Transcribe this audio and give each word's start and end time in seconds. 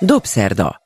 Dobszerda. 0.00 0.76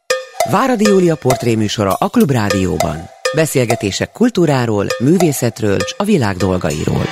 Váradi 0.50 0.85
Júlia 0.89 1.15
portréműsora 1.15 1.92
a 1.92 2.08
Klubrádióban. 2.08 2.97
Beszélgetések 3.34 4.12
kultúráról, 4.12 4.87
művészetről 4.99 5.77
és 5.77 5.95
a 5.97 6.04
világ 6.04 6.36
dolgairól. 6.36 7.02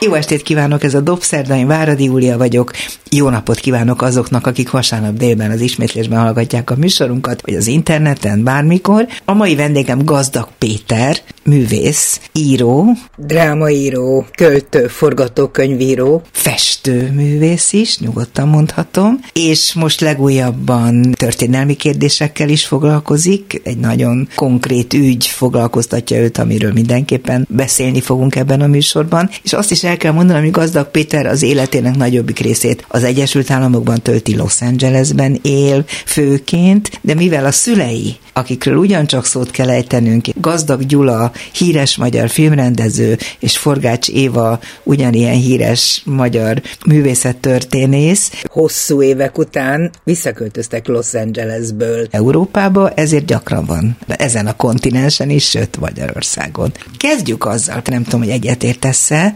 Jó 0.00 0.14
estét 0.14 0.42
kívánok, 0.42 0.82
ez 0.82 0.94
a 0.94 1.00
Dobszerda, 1.00 1.56
én 1.56 1.66
Váradi 1.66 2.04
Júlia 2.04 2.38
vagyok. 2.38 2.70
Jó 3.14 3.28
napot 3.28 3.58
kívánok 3.58 4.02
azoknak, 4.02 4.46
akik 4.46 4.70
vasárnap 4.70 5.16
délben 5.16 5.50
az 5.50 5.60
ismétlésben 5.60 6.20
hallgatják 6.20 6.70
a 6.70 6.76
műsorunkat, 6.76 7.42
vagy 7.42 7.54
az 7.54 7.66
interneten, 7.66 8.44
bármikor. 8.44 9.06
A 9.24 9.32
mai 9.32 9.54
vendégem 9.54 10.04
Gazdag 10.04 10.48
Péter, 10.58 11.16
művész, 11.44 12.20
író, 12.32 12.86
drámaíró, 13.16 14.26
költő, 14.36 14.86
forgatókönyvíró, 14.86 16.22
festőművész 16.32 17.72
is, 17.72 17.98
nyugodtan 17.98 18.48
mondhatom, 18.48 19.20
és 19.32 19.74
most 19.74 20.00
legújabban 20.00 21.12
történelmi 21.12 21.74
kérdésekkel 21.74 22.48
is 22.48 22.66
foglalkozik. 22.66 23.60
Egy 23.64 23.78
nagyon 23.78 24.28
konkrét 24.34 24.92
ügy 24.92 25.26
foglalkoztatja 25.26 26.20
őt, 26.20 26.38
amiről 26.38 26.72
mindenképpen 26.72 27.46
beszélni 27.50 28.00
fogunk 28.00 28.36
ebben 28.36 28.60
a 28.60 28.66
műsorban. 28.66 29.30
És 29.42 29.52
azt 29.52 29.70
is 29.70 29.84
el 29.84 29.96
kell 29.96 30.12
mondanom, 30.12 30.42
hogy 30.42 30.50
Gazdag 30.50 30.90
Péter 30.90 31.26
az 31.26 31.42
életének 31.42 31.96
nagyobbik 31.96 32.38
részét 32.38 32.84
az 32.88 33.01
Egyesült 33.02 33.50
Államokban 33.50 34.02
tölti 34.02 34.36
Los 34.36 34.60
Angelesben 34.60 35.38
él 35.42 35.84
főként, 36.06 36.90
de 37.00 37.14
mivel 37.14 37.44
a 37.44 37.52
szülei, 37.52 38.16
akikről 38.32 38.76
ugyancsak 38.76 39.24
szót 39.24 39.50
kell 39.50 39.70
ejtenünk, 39.70 40.26
Gazdag 40.40 40.86
Gyula, 40.86 41.32
híres 41.52 41.96
magyar 41.96 42.28
filmrendező, 42.28 43.18
és 43.38 43.58
Forgács 43.58 44.08
Éva, 44.08 44.60
ugyanilyen 44.82 45.34
híres 45.34 46.02
magyar 46.04 46.62
művészettörténész, 46.86 48.30
hosszú 48.44 49.02
évek 49.02 49.38
után 49.38 49.90
visszaköltöztek 50.04 50.86
Los 50.86 51.14
Angelesből 51.14 52.06
Európába, 52.10 52.90
ezért 52.90 53.24
gyakran 53.24 53.64
van 53.64 53.96
ezen 54.06 54.46
a 54.46 54.56
kontinensen 54.56 55.30
is, 55.30 55.48
sőt 55.48 55.80
Magyarországon. 55.80 56.72
Kezdjük 56.96 57.44
azzal, 57.44 57.82
nem 57.84 58.02
tudom, 58.02 58.20
hogy 58.20 58.30
egyetértesz-e, 58.30 59.34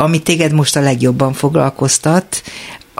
ami 0.00 0.22
téged 0.22 0.52
most 0.52 0.76
a 0.76 0.80
legjobban 0.80 1.32
foglalkoztat, 1.32 2.42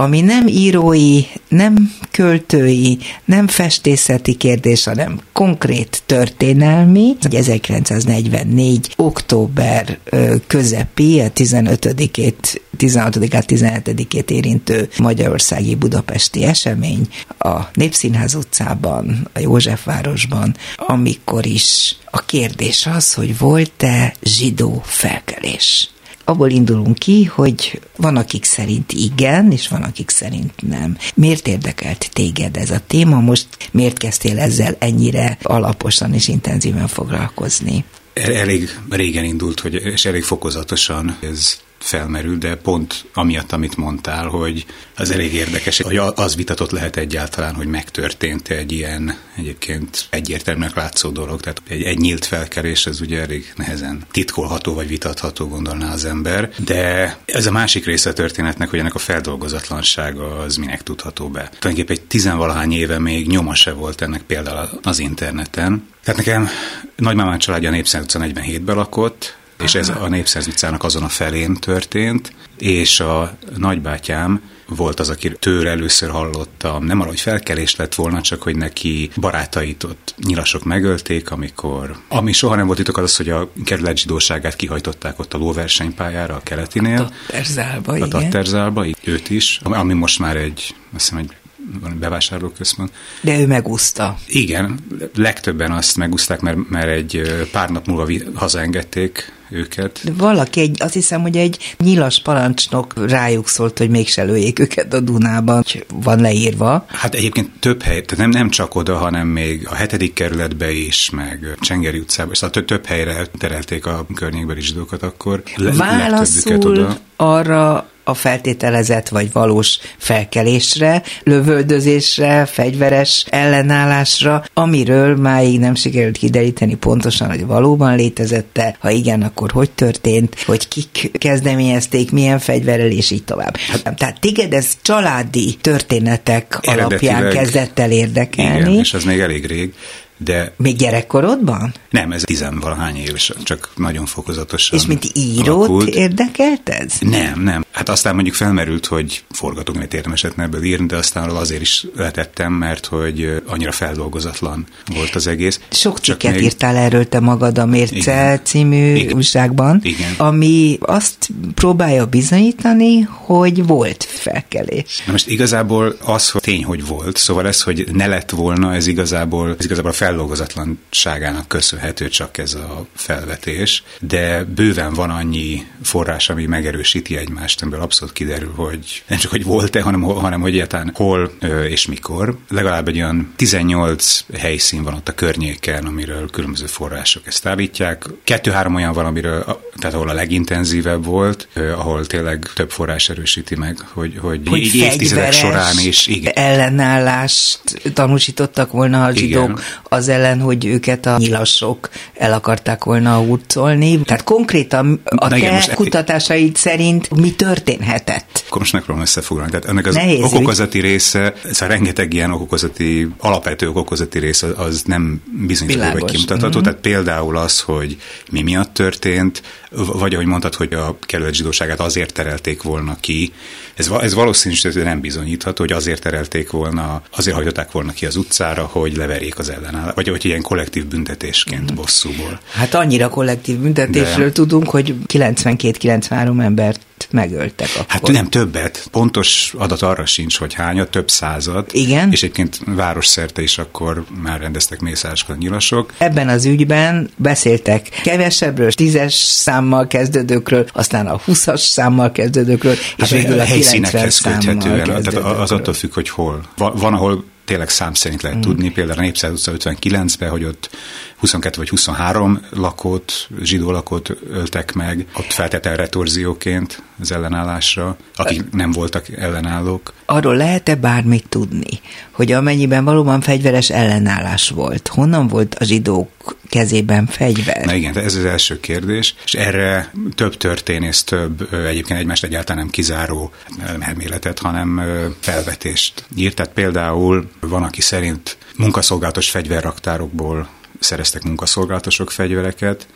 ami 0.00 0.20
nem 0.20 0.46
írói, 0.46 1.20
nem 1.48 1.92
költői, 2.10 2.98
nem 3.24 3.46
festészeti 3.46 4.34
kérdés, 4.34 4.84
hanem 4.84 5.20
konkrét 5.32 6.02
történelmi. 6.06 7.16
1944. 7.30 8.92
október 8.96 9.98
közepi, 10.46 11.20
a 11.20 11.32
15-ét 11.32 12.60
16-át, 12.78 13.44
17-ét 13.46 14.30
érintő 14.30 14.88
Magyarországi 14.98 15.74
Budapesti 15.74 16.44
esemény 16.44 17.08
a 17.38 17.60
Népszínház 17.72 18.34
utcában, 18.34 19.28
a 19.32 19.38
Józsefvárosban, 19.38 20.56
amikor 20.76 21.46
is 21.46 21.96
a 22.10 22.24
kérdés 22.24 22.86
az, 22.86 23.14
hogy 23.14 23.38
volt-e 23.38 24.14
zsidó 24.22 24.82
felkelés 24.84 25.90
abból 26.28 26.50
indulunk 26.50 26.98
ki, 26.98 27.24
hogy 27.24 27.80
van, 27.96 28.16
akik 28.16 28.44
szerint 28.44 28.92
igen, 28.92 29.52
és 29.52 29.68
van, 29.68 29.82
akik 29.82 30.10
szerint 30.10 30.52
nem. 30.68 30.96
Miért 31.14 31.48
érdekelt 31.48 32.10
téged 32.12 32.56
ez 32.56 32.70
a 32.70 32.80
téma? 32.86 33.20
Most 33.20 33.46
miért 33.70 33.98
kezdtél 33.98 34.38
ezzel 34.38 34.76
ennyire 34.78 35.38
alaposan 35.42 36.14
és 36.14 36.28
intenzíven 36.28 36.86
foglalkozni? 36.86 37.84
Elég 38.12 38.78
régen 38.90 39.24
indult, 39.24 39.60
hogy, 39.60 39.74
és 39.74 40.04
elég 40.04 40.22
fokozatosan 40.22 41.16
ez 41.20 41.58
felmerül, 41.78 42.38
de 42.38 42.56
pont 42.56 43.04
amiatt, 43.14 43.52
amit 43.52 43.76
mondtál, 43.76 44.26
hogy 44.26 44.66
az 44.96 45.10
elég 45.10 45.34
érdekes, 45.34 45.80
hogy 45.80 45.96
az 45.96 46.36
vitatott 46.36 46.70
lehet 46.70 46.96
egyáltalán, 46.96 47.54
hogy 47.54 47.66
megtörtént 47.66 48.48
egy 48.48 48.72
ilyen 48.72 49.18
egyébként 49.36 50.06
egyértelműnek 50.10 50.74
látszó 50.74 51.10
dolog, 51.10 51.40
tehát 51.40 51.62
egy, 51.68 51.82
egy 51.82 51.98
nyílt 51.98 52.24
felkerés, 52.24 52.86
ez 52.86 53.00
ugye 53.00 53.20
elég 53.20 53.52
nehezen 53.56 54.02
titkolható 54.10 54.74
vagy 54.74 54.88
vitatható 54.88 55.48
gondolná 55.48 55.92
az 55.92 56.04
ember, 56.04 56.50
de 56.64 57.16
ez 57.24 57.46
a 57.46 57.50
másik 57.50 57.84
része 57.84 58.10
a 58.10 58.12
történetnek, 58.12 58.70
hogy 58.70 58.78
ennek 58.78 58.94
a 58.94 58.98
feldolgozatlansága 58.98 60.38
az 60.38 60.56
minek 60.56 60.82
tudható 60.82 61.28
be. 61.28 61.50
Tulajdonképpen 61.58 61.96
egy 61.96 62.08
tizenvalahány 62.08 62.72
éve 62.72 62.98
még 62.98 63.26
nyoma 63.26 63.54
se 63.54 63.72
volt 63.72 64.00
ennek 64.00 64.22
például 64.22 64.68
az 64.82 64.98
interneten. 64.98 65.88
Tehát 66.04 66.24
nekem 66.24 66.48
nagymamám 66.96 67.38
családja 67.38 67.70
Népszent 67.70 68.12
47-ben 68.14 68.76
lakott, 68.76 69.37
és 69.62 69.74
ez 69.74 69.88
a 69.88 70.08
Népszerz 70.08 70.46
utcának 70.46 70.84
azon 70.84 71.02
a 71.02 71.08
felén 71.08 71.54
történt, 71.54 72.32
és 72.58 73.00
a 73.00 73.38
nagybátyám 73.56 74.42
volt 74.68 75.00
az, 75.00 75.08
aki 75.08 75.32
tőle 75.38 75.70
először 75.70 76.10
hallottam, 76.10 76.84
nem 76.84 77.00
arra, 77.00 77.08
hogy 77.08 77.20
felkelés 77.20 77.76
lett 77.76 77.94
volna, 77.94 78.20
csak 78.20 78.42
hogy 78.42 78.56
neki 78.56 79.10
barátait 79.16 79.84
ott 79.84 80.14
nyilasok 80.24 80.64
megölték, 80.64 81.30
amikor, 81.30 81.96
ami 82.08 82.32
soha 82.32 82.54
nem 82.54 82.66
volt 82.66 82.78
titok, 82.78 82.96
az, 82.96 83.16
hogy 83.16 83.28
a 83.28 83.50
kerület 83.64 83.98
zsidóságát 83.98 84.56
kihajtották 84.56 85.18
ott 85.18 85.34
a 85.34 85.38
lóversenypályára 85.38 86.34
a 86.34 86.40
keletinél. 86.42 87.00
A 87.00 87.08
Tatterzálba, 87.26 87.92
A 87.92 88.08
Tatterzálba, 88.08 88.86
őt 89.04 89.30
is, 89.30 89.60
ami 89.62 89.92
most 89.92 90.18
már 90.18 90.36
egy, 90.36 90.74
azt 90.94 91.08
hiszem, 91.08 91.18
egy 91.18 91.32
van 91.80 91.98
bevásárlóközpont. 91.98 92.90
De 93.20 93.40
ő 93.40 93.46
megúszta. 93.46 94.18
Igen, 94.26 94.78
legtöbben 95.14 95.72
azt 95.72 95.96
megúszták, 95.96 96.40
mert, 96.40 96.68
mert 96.68 96.88
egy 96.88 97.22
pár 97.52 97.70
nap 97.70 97.86
múlva 97.86 98.12
hazaengedték 98.34 99.32
őket. 99.50 100.00
De 100.04 100.12
valaki, 100.16 100.60
egy, 100.60 100.82
azt 100.82 100.92
hiszem, 100.92 101.20
hogy 101.20 101.36
egy 101.36 101.74
nyilas 101.78 102.22
parancsnok 102.22 103.08
rájuk 103.08 103.48
szólt, 103.48 103.78
hogy 103.78 103.90
mégse 103.90 104.22
lőjék 104.22 104.58
őket 104.58 104.92
a 104.94 105.00
Dunában, 105.00 105.64
van 105.88 106.20
leírva. 106.20 106.84
Hát 106.88 107.14
egyébként 107.14 107.50
több 107.60 107.82
hely, 107.82 108.00
tehát 108.02 108.16
nem, 108.16 108.30
nem 108.30 108.50
csak 108.50 108.74
oda, 108.74 108.96
hanem 108.96 109.26
még 109.26 109.66
a 109.68 109.74
hetedik 109.74 110.12
kerületbe 110.12 110.72
is, 110.72 111.10
meg 111.10 111.56
Csengeri 111.60 111.98
utcába, 111.98 112.34
szóval 112.34 112.64
több 112.64 112.86
helyre 112.86 113.26
terelték 113.38 113.86
a 113.86 114.06
környékbeli 114.14 114.60
zsidókat 114.60 115.02
akkor. 115.02 115.42
Le, 115.56 115.72
Válaszul 115.72 116.66
oda. 116.66 116.98
arra 117.16 117.90
a 118.08 118.14
feltételezett 118.14 119.08
vagy 119.08 119.32
valós 119.32 119.78
felkelésre, 119.96 121.02
lövöldözésre, 121.22 122.46
fegyveres 122.46 123.24
ellenállásra, 123.30 124.44
amiről 124.54 125.16
máig 125.16 125.58
nem 125.58 125.74
sikerült 125.74 126.16
kideríteni 126.16 126.74
pontosan, 126.74 127.28
hogy 127.28 127.46
valóban 127.46 127.96
létezette, 127.96 128.76
ha 128.80 128.90
igen, 128.90 129.22
akkor 129.22 129.50
hogy 129.50 129.70
történt, 129.70 130.40
hogy 130.40 130.68
kik 130.68 131.10
kezdeményezték, 131.18 132.10
milyen 132.10 132.38
fegyverrel, 132.38 132.90
és 132.90 133.10
így 133.10 133.24
tovább. 133.24 133.56
Hát, 133.56 133.94
tehát 133.96 134.20
téged 134.20 134.52
ez 134.52 134.76
családi 134.82 135.56
történetek 135.60 136.58
alapján 136.62 137.30
kezdett 137.30 137.78
el 137.78 137.90
érdekelni. 137.90 138.70
Igen, 138.70 138.74
és 138.74 138.94
ez 138.94 139.04
még 139.04 139.20
elég 139.20 139.46
rég. 139.46 139.74
De 140.18 140.52
Még 140.56 140.76
gyerekkorodban? 140.76 141.74
Nem, 141.90 142.12
ez 142.12 142.22
tizenvalahány 142.22 142.96
éves, 142.96 143.32
csak 143.42 143.70
nagyon 143.76 144.06
fokozatosan 144.06 144.78
És 144.78 144.86
mint 144.86 145.10
írót 145.12 145.46
alakult. 145.56 145.88
érdekelt 145.88 146.68
ez? 146.68 146.92
Nem, 147.00 147.40
nem. 147.40 147.64
Hát 147.72 147.88
aztán 147.88 148.14
mondjuk 148.14 148.34
felmerült, 148.34 148.86
hogy 148.86 149.24
forgatókönyvet 149.30 149.94
érdemes 149.94 150.24
ebből 150.24 150.62
írni, 150.62 150.86
de 150.86 150.96
aztán 150.96 151.30
azért 151.30 151.60
is 151.60 151.86
letettem, 151.96 152.52
mert 152.52 152.86
hogy 152.86 153.42
annyira 153.46 153.72
feldolgozatlan 153.72 154.66
volt 154.94 155.14
az 155.14 155.26
egész. 155.26 155.60
Sok 155.70 155.98
cikket 155.98 156.34
még... 156.34 156.42
írtál 156.42 156.76
erről 156.76 157.08
te 157.08 157.20
magad 157.20 157.58
a 157.58 157.66
Mérce 157.66 157.96
Igen. 157.96 158.40
című 158.44 158.94
Igen. 158.94 159.16
újságban, 159.16 159.80
Igen. 159.82 160.14
ami 160.16 160.78
azt 160.80 161.28
próbálja 161.54 162.06
bizonyítani, 162.06 163.00
hogy 163.00 163.66
volt 163.66 164.04
felkelés. 164.04 165.02
Na 165.06 165.12
most 165.12 165.28
igazából 165.28 165.96
az, 166.04 166.30
hogy 166.30 166.40
tény, 166.40 166.64
hogy 166.64 166.86
volt, 166.86 167.16
szóval 167.16 167.46
ez, 167.46 167.62
hogy 167.62 167.88
ne 167.92 168.06
lett 168.06 168.30
volna, 168.30 168.74
ez 168.74 168.86
igazából, 168.86 169.54
ez 169.58 169.64
igazából 169.64 169.90
a 169.90 169.94
feldolgozatlanságának 170.08 171.48
köszönhető 171.48 172.08
csak 172.08 172.38
ez 172.38 172.54
a 172.54 172.86
felvetés, 172.94 173.82
de 174.00 174.44
bőven 174.44 174.94
van 174.94 175.10
annyi 175.10 175.66
forrás, 175.82 176.30
ami 176.30 176.46
megerősíti 176.46 177.16
egymást, 177.16 177.62
ebből 177.62 177.80
abszolút 177.80 178.14
kiderül, 178.14 178.52
hogy 178.56 179.02
nem 179.06 179.18
csak, 179.18 179.30
hogy 179.30 179.44
volt-e, 179.44 179.82
hanem, 179.82 180.02
hanem 180.02 180.40
hogy 180.40 180.52
egyáltalán 180.52 180.90
hol 180.94 181.32
és 181.68 181.86
mikor. 181.86 182.38
Legalább 182.48 182.88
egy 182.88 182.96
olyan 182.96 183.32
18 183.36 184.24
helyszín 184.38 184.82
van 184.82 184.94
ott 184.94 185.08
a 185.08 185.14
környéken, 185.14 185.86
amiről 185.86 186.30
különböző 186.30 186.66
források 186.66 187.26
ezt 187.26 187.46
állítják. 187.46 188.04
Kettő-három 188.24 188.74
olyan 188.74 188.92
van, 188.92 189.04
amiről, 189.04 189.44
tehát 189.76 189.94
ahol 189.94 190.08
a 190.08 190.12
legintenzívebb 190.12 191.04
volt, 191.04 191.48
ahol 191.54 192.06
tényleg 192.06 192.50
több 192.54 192.70
forrás 192.70 193.08
erősíti 193.08 193.54
meg, 193.54 193.78
hogy, 193.92 194.18
hogy, 194.20 194.40
hogy 194.48 194.58
így 194.58 194.74
évtizedek 194.74 195.32
során 195.32 195.78
is 195.78 196.06
igen. 196.06 196.32
ellenállást 196.34 197.60
tanúsítottak 197.94 198.72
volna 198.72 199.04
a 199.04 199.12
zsidók, 199.14 199.44
igen 199.44 199.58
az 199.98 200.08
ellen, 200.08 200.40
hogy 200.40 200.66
őket 200.66 201.06
a 201.06 201.16
nyilasok 201.18 201.88
el 202.14 202.32
akarták 202.32 202.84
volna 202.84 203.16
hurcolni. 203.16 204.00
Tehát 204.00 204.24
konkrétan 204.24 205.00
a 205.04 205.36
igen, 205.36 205.48
te 205.48 205.54
most 205.54 205.74
kutatásaid 205.74 206.56
szerint 206.56 207.10
mi 207.14 207.32
történhetett? 207.32 208.44
Akkor 208.46 208.60
most 208.60 208.72
megpróbálom 208.72 209.06
összefoglalni. 209.06 209.50
Tehát 209.50 209.66
ennek 209.66 209.86
az 209.86 209.94
Nehéz 209.94 210.22
okokozati 210.22 210.78
ügy. 210.78 210.84
része, 210.84 211.34
szóval 211.50 211.76
rengeteg 211.76 212.12
ilyen 212.12 212.30
okokozati, 212.30 213.08
alapvető 213.18 213.68
okokozati 213.68 214.18
része 214.18 214.46
az 214.56 214.82
nem 214.86 215.22
bizonyítható 215.46 215.98
vagy 215.98 216.10
kimutatható. 216.10 216.54
Mm-hmm. 216.54 216.62
Tehát 216.62 216.80
például 216.80 217.36
az, 217.36 217.60
hogy 217.60 217.96
mi 218.30 218.42
miatt 218.42 218.74
történt, 218.74 219.42
vagy 219.70 220.14
ahogy 220.14 220.26
mondtad, 220.26 220.54
hogy 220.54 220.72
a 220.72 220.96
kerület 221.00 221.34
zsidóságát 221.34 221.80
azért 221.80 222.12
terelték 222.12 222.62
volna 222.62 222.96
ki. 223.00 223.32
Ez, 223.78 223.90
ez 224.00 224.14
valószínűleg 224.14 224.84
nem 224.84 225.00
bizonyítható, 225.00 225.62
hogy 225.62 225.72
azért 225.72 226.02
terelték 226.02 226.50
volna, 226.50 227.02
azért 227.16 227.36
hajtották 227.36 227.72
volna 227.72 227.92
ki 227.92 228.06
az 228.06 228.16
utcára, 228.16 228.64
hogy 228.64 228.96
leverjék 228.96 229.38
az 229.38 229.48
ellenállat, 229.48 229.94
vagy 229.94 230.08
hogy 230.08 230.24
ilyen 230.24 230.42
kollektív 230.42 230.86
büntetésként 230.86 231.72
mm. 231.72 231.74
bosszúból. 231.74 232.40
Hát 232.52 232.74
annyira 232.74 233.08
kollektív 233.08 233.58
büntetésről 233.58 234.26
De... 234.26 234.32
tudunk, 234.32 234.68
hogy 234.68 234.94
92-93 235.06 236.42
embert 236.42 236.80
megöltek 237.10 237.68
akkor. 237.74 237.86
Hát 237.88 238.06
nem 238.06 238.28
többet. 238.28 238.88
Pontos 238.90 239.54
adat 239.58 239.82
arra 239.82 240.06
sincs, 240.06 240.38
hogy 240.38 240.54
hányat, 240.54 240.90
több 240.90 241.10
század. 241.10 241.66
Igen. 241.72 242.12
És 242.12 242.22
egyébként 242.22 242.60
város 242.66 243.06
szerte 243.06 243.42
is 243.42 243.58
akkor 243.58 244.04
már 244.22 244.40
rendeztek 244.40 244.80
mészárokat 244.80 245.38
nyilasok. 245.38 245.92
Ebben 245.98 246.28
az 246.28 246.44
ügyben 246.44 247.10
beszéltek 247.16 247.88
kevesebbről, 248.02 248.72
tízes 248.72 249.14
számmal 249.14 249.86
kezdődőkről, 249.86 250.66
aztán 250.72 251.06
a 251.06 251.20
20-as 251.26 251.60
számmal 251.60 252.12
kezdődőkről, 252.12 252.72
és 252.72 252.92
hát 252.96 253.08
végül 253.08 253.40
a 253.40 253.44
90 253.44 254.10
számmal 254.10 254.38
köthetően. 254.38 255.02
Tehát 255.02 255.40
az 255.40 255.52
attól 255.52 255.74
függ, 255.74 255.92
hogy 255.92 256.08
hol. 256.08 256.42
Van, 256.56 256.94
ahol 256.94 257.24
tényleg 257.48 257.68
szám 257.68 257.94
szerint 257.94 258.22
lehet 258.22 258.38
mm. 258.38 258.40
tudni, 258.40 258.70
például 258.70 258.98
a 258.98 259.02
Népszáz 259.02 259.48
utca 259.48 259.72
59-ben, 259.80 260.30
hogy 260.30 260.44
ott 260.44 260.70
22 261.18 261.56
vagy 261.56 261.68
23 261.68 262.40
lakót, 262.50 263.28
zsidó 263.42 263.70
lakót 263.70 264.16
öltek 264.30 264.72
meg, 264.72 265.06
ott 265.16 265.32
feltétlen 265.32 265.76
retorzióként 265.76 266.82
az 267.00 267.12
ellenállásra, 267.12 267.96
akik 268.14 268.50
nem 268.50 268.70
voltak 268.70 269.08
ellenállók. 269.08 269.92
Arról 270.04 270.36
lehet-e 270.36 270.74
bármit 270.74 271.28
tudni, 271.28 271.80
hogy 272.10 272.32
amennyiben 272.32 272.84
valóban 272.84 273.20
fegyveres 273.20 273.70
ellenállás 273.70 274.48
volt, 274.48 274.88
honnan 274.88 275.28
volt 275.28 275.54
a 275.54 275.64
zsidók 275.64 276.08
kezében 276.48 277.06
fegyver? 277.06 277.64
Na 277.64 277.74
igen, 277.74 277.98
ez 277.98 278.14
az 278.14 278.24
első 278.24 278.60
kérdés, 278.60 279.14
és 279.24 279.34
erre 279.34 279.92
több 280.14 280.36
történész, 280.36 281.02
több 281.02 281.52
egyébként 281.52 281.98
egymást 281.98 282.24
egyáltalán 282.24 282.62
nem 282.62 282.70
kizáró 282.70 283.32
nem 283.66 283.82
elméletet, 283.82 284.38
hanem 284.38 284.82
felvetést 285.20 286.04
írt. 286.16 286.34
Tehát 286.34 286.52
például 286.52 287.30
van, 287.40 287.62
aki 287.62 287.80
szerint 287.80 288.36
munkaszolgálatos 288.56 289.30
fegyverraktárokból 289.30 290.48
szereztek 290.78 291.22
munkaszolgálatosok 291.22 292.10
fegyvereket, 292.10 292.86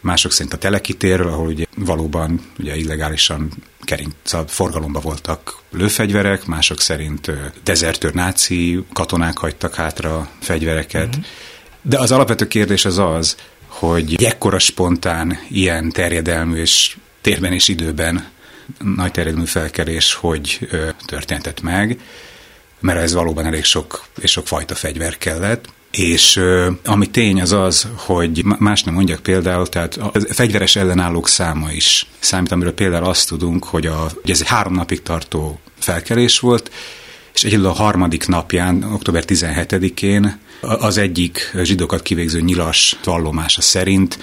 mások 0.00 0.32
szerint 0.32 0.52
a 0.52 0.58
telekitérről, 0.58 1.28
ahol 1.28 1.46
ugye 1.46 1.64
valóban 1.76 2.40
ugye 2.58 2.76
illegálisan 2.76 3.50
kering, 3.80 4.12
szóval 4.22 4.46
forgalomba 4.46 5.00
voltak 5.00 5.58
lőfegyverek, 5.70 6.46
mások 6.46 6.80
szerint 6.80 7.30
dezertőr 7.64 8.14
náci 8.14 8.84
katonák 8.92 9.38
hagytak 9.38 9.74
hátra 9.74 10.30
fegyvereket. 10.40 11.08
Mm-hmm. 11.08 11.20
De 11.82 11.98
az 11.98 12.10
alapvető 12.10 12.48
kérdés 12.48 12.84
az 12.84 12.98
az, 12.98 13.36
hogy 13.66 14.24
ekkora 14.24 14.58
spontán, 14.58 15.38
ilyen 15.48 15.90
terjedelmű 15.90 16.60
és 16.60 16.96
térben 17.20 17.52
és 17.52 17.68
időben 17.68 18.28
nagy 18.78 19.10
terjedelmű 19.10 19.46
felkerés, 19.46 20.14
hogy 20.14 20.68
ö, 20.70 20.88
történtett 21.06 21.60
meg, 21.60 22.00
mert 22.80 22.98
ez 22.98 23.12
valóban 23.12 23.46
elég 23.46 23.64
sok 23.64 24.04
és 24.20 24.30
sok 24.30 24.46
fajta 24.46 24.74
fegyver 24.74 25.18
kellett. 25.18 25.68
És 25.90 26.40
ami 26.84 27.06
tény 27.06 27.40
az 27.40 27.52
az, 27.52 27.88
hogy 27.96 28.44
más 28.44 28.82
nem 28.82 28.94
mondjak 28.94 29.22
például, 29.22 29.68
tehát 29.68 29.96
a 29.96 30.12
fegyveres 30.28 30.76
ellenállók 30.76 31.28
száma 31.28 31.72
is 31.72 32.06
számít, 32.18 32.52
amiről 32.52 32.74
például 32.74 33.04
azt 33.04 33.28
tudunk, 33.28 33.64
hogy, 33.64 33.86
a, 33.86 34.10
hogy 34.20 34.30
ez 34.30 34.40
egy 34.40 34.46
három 34.46 34.74
napig 34.74 35.02
tartó 35.02 35.60
felkelés 35.78 36.38
volt, 36.38 36.70
és 37.34 37.44
egyedül 37.44 37.66
a 37.66 37.72
harmadik 37.72 38.26
napján, 38.26 38.82
október 38.82 39.24
17-én 39.26 40.38
az 40.60 40.96
egyik 40.96 41.52
zsidókat 41.62 42.02
kivégző 42.02 42.40
nyilas 42.40 42.98
vallomása 43.04 43.60
szerint 43.60 44.18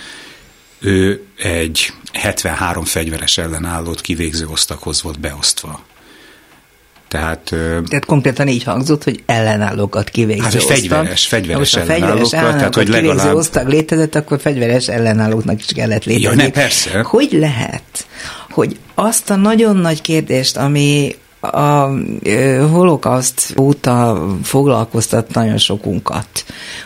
ő 0.80 1.26
egy 1.38 1.94
73 2.14 2.84
fegyveres 2.84 3.38
ellenállót 3.38 4.02
kivégző 4.02 4.48
osztakhoz 4.48 5.02
volt 5.02 5.20
beosztva. 5.20 5.86
Tehát, 7.08 7.40
tehát 7.88 8.06
konkrétan 8.06 8.48
így 8.48 8.64
hangzott, 8.64 9.04
hogy 9.04 9.24
ellenállókat 9.26 10.10
kivégző 10.10 10.44
hát, 10.44 10.56
osztag. 10.56 10.76
fegyveres, 10.76 11.28
fegyveres 11.28 11.60
Most 11.60 11.76
ellenállókat. 11.76 12.30
Fegyveres 12.30 12.58
tehát, 12.58 12.76
hogy 12.76 12.88
legalább... 12.88 13.36
osztag 13.36 13.68
létezett, 13.68 14.16
akkor 14.16 14.40
fegyveres 14.40 14.88
ellenállóknak 14.88 15.60
is 15.60 15.66
kellett 15.66 16.04
létezni. 16.04 16.38
Ja, 16.38 16.44
ne, 16.44 16.50
persze. 16.50 17.02
Hogy 17.02 17.30
lehet, 17.32 18.08
hogy 18.50 18.78
azt 18.94 19.30
a 19.30 19.36
nagyon 19.36 19.76
nagy 19.78 20.02
kérdést, 20.02 20.58
ami 20.58 21.16
a 21.40 21.90
holokauszt 22.72 23.54
óta 23.60 24.26
foglalkoztat 24.44 25.34
nagyon 25.34 25.58
sokunkat, 25.58 26.28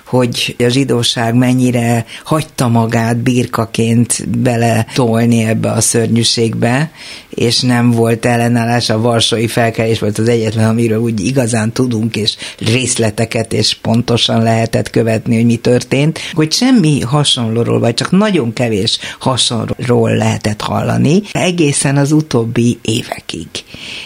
hogy 0.09 0.55
a 0.59 0.67
zsidóság 0.67 1.33
mennyire 1.33 2.05
hagyta 2.23 2.67
magát 2.67 3.17
birkaként 3.17 4.29
bele 4.37 4.85
tolni 4.93 5.43
ebbe 5.43 5.71
a 5.71 5.81
szörnyűségbe, 5.81 6.91
és 7.29 7.59
nem 7.59 7.91
volt 7.91 8.25
ellenállás, 8.25 8.89
a 8.89 9.01
varsói 9.01 9.47
felkelés 9.47 9.99
volt 9.99 10.17
az 10.17 10.27
egyetlen, 10.27 10.69
amiről 10.69 10.99
úgy 10.99 11.25
igazán 11.25 11.71
tudunk, 11.71 12.15
és 12.15 12.35
részleteket, 12.57 13.53
és 13.53 13.75
pontosan 13.81 14.43
lehetett 14.43 14.89
követni, 14.89 15.35
hogy 15.35 15.45
mi 15.45 15.55
történt, 15.55 16.19
hogy 16.33 16.51
semmi 16.51 16.99
hasonlóról, 16.99 17.79
vagy 17.79 17.93
csak 17.93 18.11
nagyon 18.11 18.53
kevés 18.53 18.97
hasonlóról 19.19 20.15
lehetett 20.15 20.61
hallani, 20.61 21.21
egészen 21.31 21.97
az 21.97 22.11
utóbbi 22.11 22.79
évekig. 22.81 23.47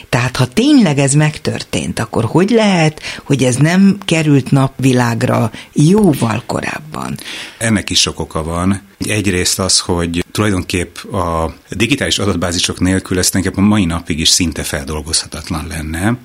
Tehát 0.09 0.35
ha 0.35 0.45
tényleg 0.45 0.97
ez 0.97 1.13
megtörtént, 1.13 1.99
akkor 1.99 2.25
hogy 2.25 2.49
lehet, 2.49 3.01
hogy 3.23 3.43
ez 3.43 3.55
nem 3.55 3.97
került 4.05 4.51
napvilágra 4.51 5.51
jóval 5.93 6.43
korábban? 6.45 7.17
Ennek 7.57 7.89
is 7.89 7.99
sok 7.99 8.19
oka 8.19 8.43
van. 8.43 8.81
Egyrészt 8.97 9.59
az, 9.59 9.79
hogy 9.79 10.25
tulajdonképp 10.31 10.95
a 10.97 11.53
digitális 11.69 12.19
adatbázisok 12.19 12.79
nélkül 12.79 13.17
ez 13.19 13.31
a 13.55 13.61
mai 13.61 13.85
napig 13.85 14.19
is 14.19 14.29
szinte 14.29 14.63
feldolgozhatatlan 14.63 15.67
lenne. 15.67 16.17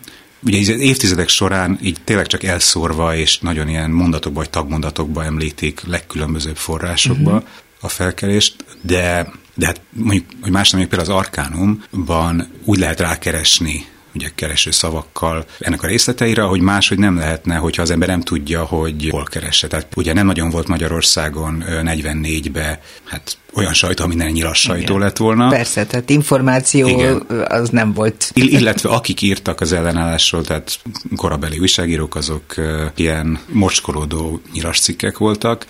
Ugye 0.42 0.76
évtizedek 0.76 1.28
során 1.28 1.78
így 1.82 1.96
tényleg 2.04 2.26
csak 2.26 2.42
elszórva 2.42 3.16
és 3.16 3.38
nagyon 3.38 3.68
ilyen 3.68 3.90
mondatokba 3.90 4.38
vagy 4.38 4.50
tagmondatokba 4.50 5.24
említik 5.24 5.80
legkülönbözőbb 5.86 6.56
forrásokba 6.56 7.30
uh-huh. 7.30 7.48
a 7.80 7.88
felkelést, 7.88 8.64
de 8.80 9.32
de 9.54 9.66
hát 9.66 9.80
mondjuk, 9.90 10.24
hogy 10.40 10.50
más 10.50 10.70
nem, 10.70 10.80
például 10.80 11.10
az 11.10 11.16
Arkánumban 11.16 12.48
úgy 12.64 12.78
lehet 12.78 13.00
rákeresni 13.00 13.86
ugye 14.14 14.28
kereső 14.34 14.70
szavakkal 14.70 15.44
ennek 15.58 15.82
a 15.82 15.86
részleteire, 15.86 16.42
hogy 16.42 16.60
máshogy 16.60 16.98
nem 16.98 17.16
lehetne, 17.16 17.56
hogyha 17.56 17.82
az 17.82 17.90
ember 17.90 18.08
nem 18.08 18.20
tudja, 18.20 18.64
hogy 18.64 19.08
hol 19.10 19.24
keresse. 19.24 19.66
Tehát 19.66 19.86
ugye 19.96 20.12
nem 20.12 20.26
nagyon 20.26 20.50
volt 20.50 20.68
Magyarországon 20.68 21.64
44-be, 21.66 22.80
hát 23.04 23.38
olyan 23.54 23.72
sajtó, 23.72 24.04
ami 24.04 24.14
nem 24.14 24.28
nyilas 24.28 24.60
sajtó 24.60 24.82
Igen. 24.82 24.98
lett 24.98 25.16
volna. 25.16 25.48
Persze, 25.48 25.86
tehát 25.86 26.10
információ 26.10 26.88
Igen. 26.88 27.26
az 27.48 27.68
nem 27.68 27.92
volt. 27.92 28.30
Ill- 28.34 28.50
illetve 28.50 28.88
akik 28.88 29.22
írtak 29.22 29.60
az 29.60 29.72
ellenállásról, 29.72 30.44
tehát 30.44 30.78
korabeli 31.16 31.58
újságírók, 31.58 32.14
azok 32.14 32.54
ilyen 32.94 33.38
mocskolódó 33.52 34.40
nyilas 34.52 34.80
cikkek 34.80 35.18
voltak, 35.18 35.66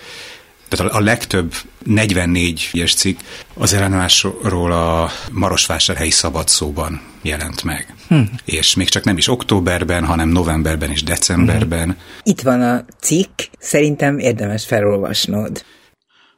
tehát 0.69 0.93
a 0.93 0.99
legtöbb 0.99 1.53
44 1.85 2.69
ilyes 2.71 2.93
cikk 2.93 3.19
az 3.53 3.73
ellenállásról 3.73 4.71
a 4.71 5.09
Marosvásárhelyi 5.31 6.09
szabadszóban 6.09 7.01
jelent 7.21 7.63
meg. 7.63 7.93
Hm. 8.07 8.21
És 8.45 8.75
még 8.75 8.89
csak 8.89 9.03
nem 9.03 9.17
is 9.17 9.27
októberben, 9.27 10.05
hanem 10.05 10.29
novemberben 10.29 10.91
és 10.91 11.03
decemberben. 11.03 11.89
Hm. 11.89 11.97
Itt 12.23 12.41
van 12.41 12.61
a 12.61 12.85
cikk, 12.99 13.41
szerintem 13.59 14.19
érdemes 14.19 14.65
felolvasnod. 14.65 15.63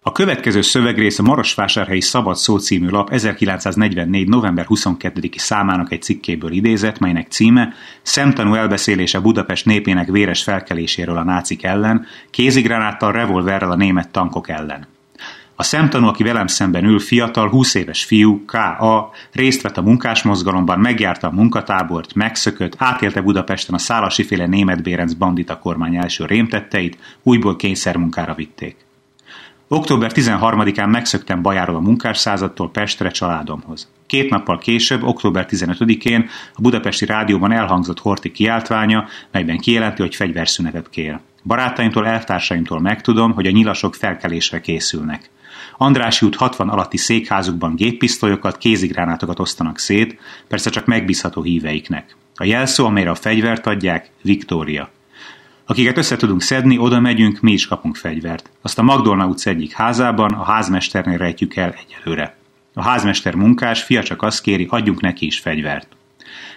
A 0.03 0.11
következő 0.11 0.61
szövegrész 0.61 1.19
a 1.19 1.23
Marosvásárhelyi 1.23 2.01
Szabad 2.01 2.35
Szó 2.35 2.57
című 2.57 2.87
lap 2.87 3.09
1944. 3.09 4.27
november 4.27 4.65
22-i 4.69 5.37
számának 5.37 5.91
egy 5.91 6.01
cikkéből 6.01 6.51
idézett, 6.51 6.99
melynek 6.99 7.27
címe 7.27 7.73
Szemtanú 8.01 8.53
elbeszélése 8.53 9.19
Budapest 9.19 9.65
népének 9.65 10.07
véres 10.07 10.43
felkeléséről 10.43 11.17
a 11.17 11.23
nácik 11.23 11.63
ellen, 11.63 12.05
kézigránáttal, 12.29 13.11
revolverrel 13.11 13.71
a 13.71 13.75
német 13.75 14.09
tankok 14.09 14.49
ellen. 14.49 14.87
A 15.55 15.63
szemtanú, 15.63 16.07
aki 16.07 16.23
velem 16.23 16.47
szemben 16.47 16.85
ül, 16.85 16.99
fiatal, 16.99 17.49
20 17.49 17.73
éves 17.73 18.03
fiú, 18.03 18.45
K.A. 18.45 19.11
részt 19.31 19.61
vett 19.61 19.77
a 19.77 19.81
munkásmozgalomban, 19.81 20.79
megjárta 20.79 21.27
a 21.27 21.31
munkatábort, 21.31 22.13
megszökött, 22.13 22.75
átélte 22.77 23.21
Budapesten 23.21 23.75
a 23.75 23.79
szálasiféle 23.79 24.45
német 24.45 24.83
Bérenc 24.83 25.13
bandita 25.13 25.59
kormány 25.59 25.95
első 25.95 26.25
rémtetteit, 26.25 26.97
újból 27.23 27.55
kényszermunkára 27.55 28.33
vitték. 28.33 28.89
Október 29.73 30.11
13-án 30.15 30.89
megszöktem 30.89 31.41
Bajáról 31.41 31.75
a 31.75 31.79
munkásszázadtól 31.79 32.71
Pestre 32.71 33.09
családomhoz. 33.09 33.89
Két 34.05 34.29
nappal 34.29 34.57
később, 34.57 35.03
október 35.03 35.45
15-én 35.49 36.29
a 36.55 36.61
budapesti 36.61 37.05
rádióban 37.05 37.51
elhangzott 37.51 37.99
Horti 37.99 38.31
kiáltványa, 38.31 39.07
melyben 39.31 39.57
kijelenti, 39.57 40.01
hogy 40.01 40.15
fegyverszünetet 40.15 40.89
kér. 40.89 41.19
Barátaimtól, 41.43 42.07
elvtársaimtól 42.07 42.79
megtudom, 42.79 43.31
hogy 43.31 43.45
a 43.45 43.51
nyilasok 43.51 43.95
felkelésre 43.95 44.61
készülnek. 44.61 45.29
Andrási 45.77 46.25
út 46.25 46.35
60 46.35 46.69
alatti 46.69 46.97
székházukban 46.97 47.75
géppisztolyokat, 47.75 48.57
kézigránátokat 48.57 49.39
osztanak 49.39 49.79
szét, 49.79 50.19
persze 50.47 50.69
csak 50.69 50.85
megbízható 50.85 51.41
híveiknek. 51.41 52.15
A 52.35 52.43
jelszó, 52.43 52.85
amelyre 52.85 53.09
a 53.09 53.15
fegyvert 53.15 53.67
adják, 53.67 54.09
Viktória. 54.21 54.89
Akiket 55.65 55.97
össze 55.97 56.15
tudunk 56.15 56.41
szedni, 56.41 56.77
oda 56.77 56.99
megyünk, 56.99 57.39
mi 57.39 57.51
is 57.51 57.67
kapunk 57.67 57.95
fegyvert. 57.95 58.49
Azt 58.61 58.79
a 58.79 58.83
Magdolna 58.83 59.25
utca 59.25 59.49
egyik 59.49 59.73
házában, 59.73 60.33
a 60.33 60.43
házmesternél 60.43 61.17
rejtjük 61.17 61.55
el 61.55 61.75
egyelőre. 61.85 62.35
A 62.73 62.81
házmester 62.81 63.35
munkás, 63.35 63.83
fia 63.83 64.03
csak 64.03 64.21
azt 64.21 64.41
kéri, 64.41 64.67
adjunk 64.69 65.01
neki 65.01 65.25
is 65.25 65.39
fegyvert. 65.39 65.87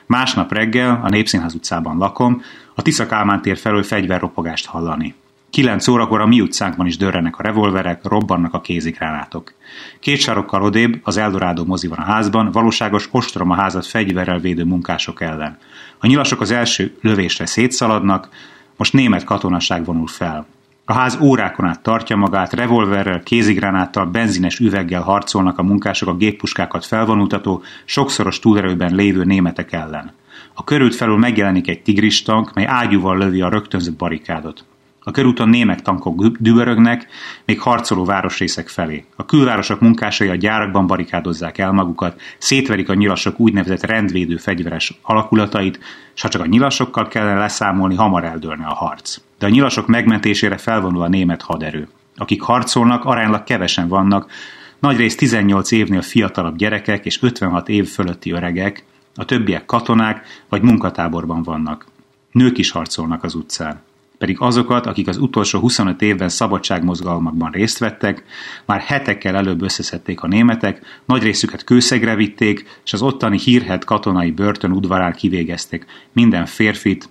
Másnap 0.07 0.53
reggel, 0.53 1.01
a 1.03 1.09
Népszínház 1.09 1.55
utcában 1.55 1.99
lakom, 1.99 2.43
a 2.75 2.83
Tisza 2.83 3.07
Kálmán 3.07 3.43
tér 3.43 3.59
felől 3.59 3.83
fegyverropogást 3.83 4.67
hallani. 4.67 5.15
Kilenc 5.51 5.89
órakor 5.89 6.21
a 6.21 6.27
mi 6.27 6.41
utcánkban 6.41 6.87
is 6.87 6.97
dörrenek 6.97 7.39
a 7.39 7.43
revolverek, 7.43 8.05
robbannak 8.05 8.55
a 8.55 8.61
kézikránátok. 8.61 9.53
Két 10.01 10.19
sarokkal 10.19 10.63
odébb, 10.63 11.01
az 11.03 11.17
Eldorado 11.17 11.65
mozi 11.65 11.87
van 11.87 11.99
a 11.99 12.05
házban, 12.05 12.51
valóságos 12.51 13.09
ostrom 13.11 13.51
a 13.51 13.55
házat 13.55 13.87
fegyverrel 13.87 14.39
védő 14.39 14.65
munkások 14.65 15.21
ellen. 15.21 15.59
A 15.99 16.07
nyilasok 16.07 16.41
az 16.41 16.51
első 16.51 16.97
lövésre 17.01 17.47
szétszaladnak, 17.47 18.29
most 18.77 18.93
német 18.93 19.25
katonaság 19.25 19.85
vonul 19.85 20.07
fel. 20.07 20.47
A 20.85 20.93
ház 20.93 21.19
órákon 21.21 21.67
át 21.67 21.83
tartja 21.83 22.17
magát, 22.17 22.53
revolverrel, 22.53 23.23
kézigránáttal, 23.23 24.07
benzines 24.07 24.59
üveggel 24.59 25.03
harcolnak 25.03 25.59
a 25.59 25.63
munkások 25.63 26.09
a 26.09 26.17
géppuskákat 26.17 26.85
felvonultató, 26.85 27.63
sokszoros 27.85 28.39
túlerőben 28.39 28.95
lévő 28.95 29.25
németek 29.25 29.73
ellen. 29.73 30.13
A 30.55 30.65
körült 30.65 30.95
felül 30.95 31.17
megjelenik 31.17 31.69
egy 31.69 31.83
tigristank, 31.83 32.55
mely 32.55 32.67
ágyúval 32.67 33.19
lövi 33.19 33.41
a 33.41 33.49
rögtönzött 33.49 33.97
barikádot. 33.97 34.65
A 35.07 35.11
körúton 35.11 35.49
német 35.49 35.83
tankok 35.83 36.37
dübörögnek, 36.39 37.07
még 37.45 37.61
harcoló 37.61 38.05
városrészek 38.05 38.69
felé. 38.69 39.05
A 39.17 39.25
külvárosok 39.25 39.81
munkásai 39.81 40.29
a 40.29 40.35
gyárakban 40.35 40.87
barikádozzák 40.87 41.59
el 41.59 41.73
magukat, 41.73 42.21
szétverik 42.39 42.89
a 42.89 42.95
nyilasok 42.95 43.41
úgynevezett 43.41 43.83
rendvédő 43.83 44.37
fegyveres 44.37 44.99
alakulatait, 45.03 45.79
és 46.15 46.23
ha 46.23 46.29
csak 46.29 46.43
a 46.43 46.47
nyilasokkal 46.47 47.09
kellene 47.09 47.39
leszámolni, 47.39 47.95
hamar 47.95 48.25
eldőlne 48.25 48.67
a 48.67 48.75
harc. 48.75 49.17
De 49.39 49.47
a 49.47 49.49
nyilasok 49.49 49.87
megmentésére 49.87 50.57
felvonul 50.57 51.03
a 51.03 51.09
német 51.09 51.43
haderő. 51.43 51.89
Akik 52.17 52.43
harcolnak, 52.43 53.05
aránylag 53.05 53.45
kevesen 53.45 53.89
vannak, 53.89 54.31
nagyrészt 54.79 55.19
18 55.19 55.71
évnél 55.71 56.03
fiatalabb 56.03 56.57
gyerekek 56.57 57.05
és 57.05 57.23
56 57.23 57.69
év 57.69 57.89
fölötti 57.89 58.31
öregek, 58.31 58.85
a 59.15 59.25
többiek 59.25 59.65
katonák 59.65 60.27
vagy 60.49 60.63
munkatáborban 60.63 61.43
vannak. 61.43 61.87
Nők 62.33 62.59
is 62.59 62.71
harcolnak 62.71 63.25
az 63.25 63.35
utcán 63.35 63.83
pedig 64.25 64.41
azokat, 64.41 64.87
akik 64.87 65.09
az 65.09 65.17
utolsó 65.19 65.59
25 65.59 66.03
évben 66.03 66.29
szabadságmozgalmakban 66.29 67.51
részt 67.51 67.79
vettek, 67.79 68.25
már 68.65 68.81
hetekkel 68.81 69.37
előbb 69.37 69.63
összeszedték 69.63 70.21
a 70.21 70.27
németek, 70.27 71.01
nagy 71.05 71.23
részüket 71.23 71.65
kőszegre 71.65 72.15
vitték, 72.15 72.81
és 72.85 72.93
az 72.93 73.03
ottani 73.03 73.39
hírhet 73.39 73.85
katonai 73.85 74.31
börtön 74.31 74.71
udvarán 74.71 75.13
kivégezték 75.13 75.85
minden 76.13 76.47
férfit, 76.47 77.09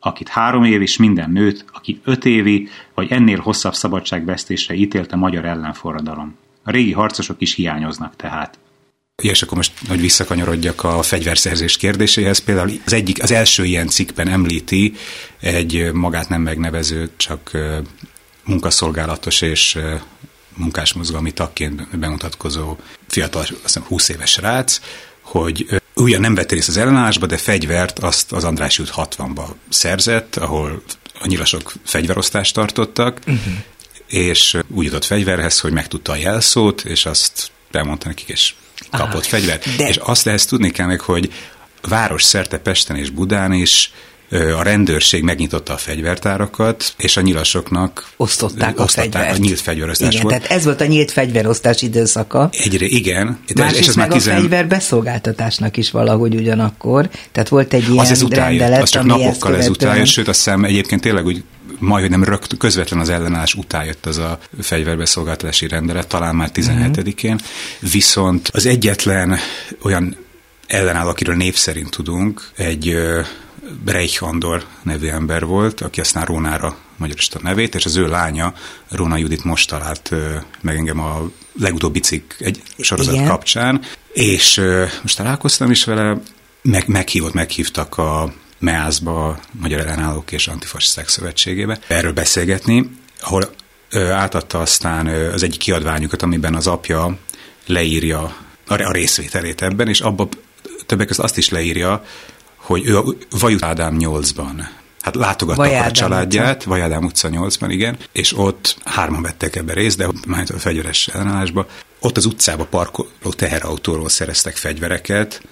akit 0.00 0.28
három 0.28 0.64
év 0.64 0.82
és 0.82 0.96
minden 0.96 1.30
nőt, 1.30 1.64
aki 1.72 2.00
öt 2.04 2.24
évi 2.24 2.68
vagy 2.94 3.12
ennél 3.12 3.38
hosszabb 3.38 3.74
szabadságvesztésre 3.74 4.74
ítélte 4.74 5.16
magyar 5.16 5.44
ellenforradalom. 5.44 6.36
A 6.62 6.70
régi 6.70 6.92
harcosok 6.92 7.40
is 7.40 7.54
hiányoznak 7.54 8.16
tehát. 8.16 8.58
És 9.22 9.42
akkor 9.42 9.56
most, 9.56 9.72
hogy 9.88 10.00
visszakanyarodjak 10.00 10.84
a 10.84 11.02
fegyverszerzés 11.02 11.76
kérdéséhez, 11.76 12.38
például 12.38 12.70
az 12.86 12.92
egyik, 12.92 13.22
az 13.22 13.30
első 13.30 13.64
ilyen 13.64 13.88
cikkben 13.88 14.28
említi 14.28 14.94
egy 15.40 15.92
magát 15.92 16.28
nem 16.28 16.42
megnevező, 16.42 17.10
csak 17.16 17.50
munkaszolgálatos 18.44 19.40
és 19.40 19.78
munkásmozgalmi 20.56 21.32
tagként 21.32 21.98
bemutatkozó 21.98 22.76
fiatal, 23.08 23.40
azt 23.40 23.60
hiszem 23.62 23.82
20 23.82 24.08
éves 24.08 24.36
rác, 24.36 24.80
hogy 25.20 25.82
ugyan 25.94 26.20
nem 26.20 26.34
vett 26.34 26.52
részt 26.52 26.68
az 26.68 26.76
ellenállásba, 26.76 27.26
de 27.26 27.36
fegyvert 27.36 27.98
azt 27.98 28.32
az 28.32 28.44
András 28.44 28.78
út 28.78 28.92
60-ba 28.96 29.44
szerzett, 29.68 30.36
ahol 30.36 30.82
a 31.18 31.26
nyilasok 31.26 31.72
fegyverosztást 31.84 32.54
tartottak, 32.54 33.18
uh-huh. 33.18 33.54
és 34.06 34.58
úgy 34.68 34.84
jutott 34.84 35.04
fegyverhez, 35.04 35.60
hogy 35.60 35.72
megtudta 35.72 36.12
a 36.12 36.16
jelszót, 36.16 36.84
és 36.84 37.06
azt 37.06 37.52
elmondta 37.74 38.08
nekik, 38.08 38.28
és 38.28 38.54
kapott 38.90 39.12
Aha, 39.12 39.22
fegyvert. 39.22 39.76
De... 39.76 39.88
És 39.88 39.96
azt 39.96 40.26
ehhez 40.26 40.46
tudni 40.46 40.70
kell 40.70 40.86
meg, 40.86 41.00
hogy 41.00 41.32
város 41.82 42.22
szerte 42.22 42.58
Pesten 42.58 42.96
és 42.96 43.10
Budán 43.10 43.52
is 43.52 43.92
a 44.30 44.62
rendőrség 44.62 45.22
megnyitotta 45.22 45.72
a 45.72 45.76
fegyvertárakat, 45.76 46.94
és 46.98 47.16
a 47.16 47.20
nyilasoknak 47.20 48.10
osztották, 48.16 48.78
a 48.78 48.86
fegyvert. 48.86 49.34
A 49.34 49.38
nyílt 49.38 49.60
fegyverosztás 49.60 50.08
igen, 50.14 50.22
volt. 50.22 50.34
tehát 50.34 50.50
ez 50.50 50.64
volt 50.64 50.80
a 50.80 50.86
nyílt 50.86 51.10
fegyverosztás 51.10 51.82
időszaka. 51.82 52.48
Egyre, 52.52 52.86
igen. 52.86 53.38
Másrészt 53.54 53.80
és 53.80 53.88
ez 53.88 53.94
meg 53.94 54.08
már 54.08 54.18
tizen... 54.18 54.36
a 54.36 54.40
fegyver 54.40 54.68
beszolgáltatásnak 54.68 55.76
is 55.76 55.90
valahogy 55.90 56.34
ugyanakkor. 56.34 57.08
Tehát 57.32 57.48
volt 57.48 57.74
egy 57.74 57.88
ilyen 57.88 57.98
az 57.98 58.10
ez 58.10 58.22
rendelet, 58.28 58.82
az 58.82 58.90
csak 58.90 59.04
napokkal 59.04 59.56
ezután 59.56 59.96
jött, 59.96 60.06
sőt 60.06 60.28
azt 60.28 60.44
hiszem 60.44 60.64
egyébként 60.64 61.00
tényleg 61.00 61.24
úgy 61.24 61.42
majd, 61.84 62.02
hogy 62.02 62.10
nem 62.10 62.24
rögt, 62.24 62.56
közvetlen 62.56 63.00
az 63.00 63.08
ellenállás 63.08 63.54
után 63.54 63.84
jött 63.84 64.06
az 64.06 64.18
a 64.18 64.38
fegyverbeszolgáltatási 64.60 65.68
rendelet, 65.68 66.08
talán 66.08 66.36
már 66.36 66.50
17-én. 66.54 67.30
Mm-hmm. 67.30 67.90
Viszont 67.92 68.48
az 68.52 68.66
egyetlen 68.66 69.38
olyan 69.82 70.16
ellenáll, 70.66 71.06
akiről 71.06 71.34
név 71.34 71.54
szerint 71.54 71.90
tudunk, 71.90 72.50
egy 72.56 72.96
Breich 73.84 74.22
Andor 74.22 74.64
nevű 74.82 75.08
ember 75.08 75.44
volt, 75.44 75.80
aki 75.80 76.00
aztán 76.00 76.24
Rónára 76.24 76.76
magyarista 76.96 77.38
nevét, 77.42 77.74
és 77.74 77.84
az 77.84 77.96
ő 77.96 78.06
lánya, 78.06 78.54
Róna 78.90 79.16
Judit 79.16 79.44
most 79.44 79.68
talált 79.68 80.10
meg 80.60 80.76
engem 80.76 81.00
a 81.00 81.30
legutóbbi 81.60 82.00
cikk 82.00 82.32
egy 82.38 82.62
sorozat 82.78 83.14
Igen. 83.14 83.26
kapcsán, 83.26 83.80
és 84.12 84.60
most 85.02 85.16
találkoztam 85.16 85.70
is 85.70 85.84
vele, 85.84 86.20
meg, 86.62 86.88
meghívott, 86.88 87.32
meghívtak 87.32 87.98
a 87.98 88.32
MEASZ-ba, 88.64 89.28
a 89.28 89.38
Magyar 89.50 89.80
Ellenállók 89.80 90.32
és 90.32 90.48
Antifasiszták 90.48 91.08
Szövetségébe 91.08 91.78
erről 91.86 92.12
beszélgetni, 92.12 92.90
ahol 93.20 93.50
átadta 94.10 94.60
aztán 94.60 95.06
az 95.06 95.42
egyik 95.42 95.58
kiadványukat, 95.58 96.22
amiben 96.22 96.54
az 96.54 96.66
apja 96.66 97.18
leírja 97.66 98.36
a 98.66 98.92
részvételét 98.92 99.62
ebben, 99.62 99.88
és 99.88 100.00
abban 100.00 100.28
többek 100.86 101.06
között 101.06 101.24
azt 101.24 101.38
is 101.38 101.48
leírja, 101.48 102.04
hogy 102.56 102.86
ő 102.86 102.98
a 102.98 103.04
Vajut 103.30 103.64
Ádám 103.64 103.96
8-ban 103.98 104.64
Hát 105.00 105.14
látogatta 105.14 105.62
a 105.62 105.90
családját, 105.90 106.56
utca. 106.56 106.70
Vajádám 106.70 107.04
utca 107.04 107.28
8-ban, 107.32 107.66
igen, 107.68 107.98
és 108.12 108.38
ott 108.38 108.76
hárman 108.84 109.22
vettek 109.22 109.56
ebbe 109.56 109.72
részt, 109.72 109.96
de 109.96 110.08
majd 110.26 110.50
a 110.50 110.58
fegyveres 110.58 111.08
ellenállásba. 111.08 111.66
Ott 112.00 112.16
az 112.16 112.24
utcába 112.24 112.64
parkoló 112.64 113.32
teherautóról 113.36 114.08
szereztek 114.08 114.56
fegyvereket, 114.56 115.42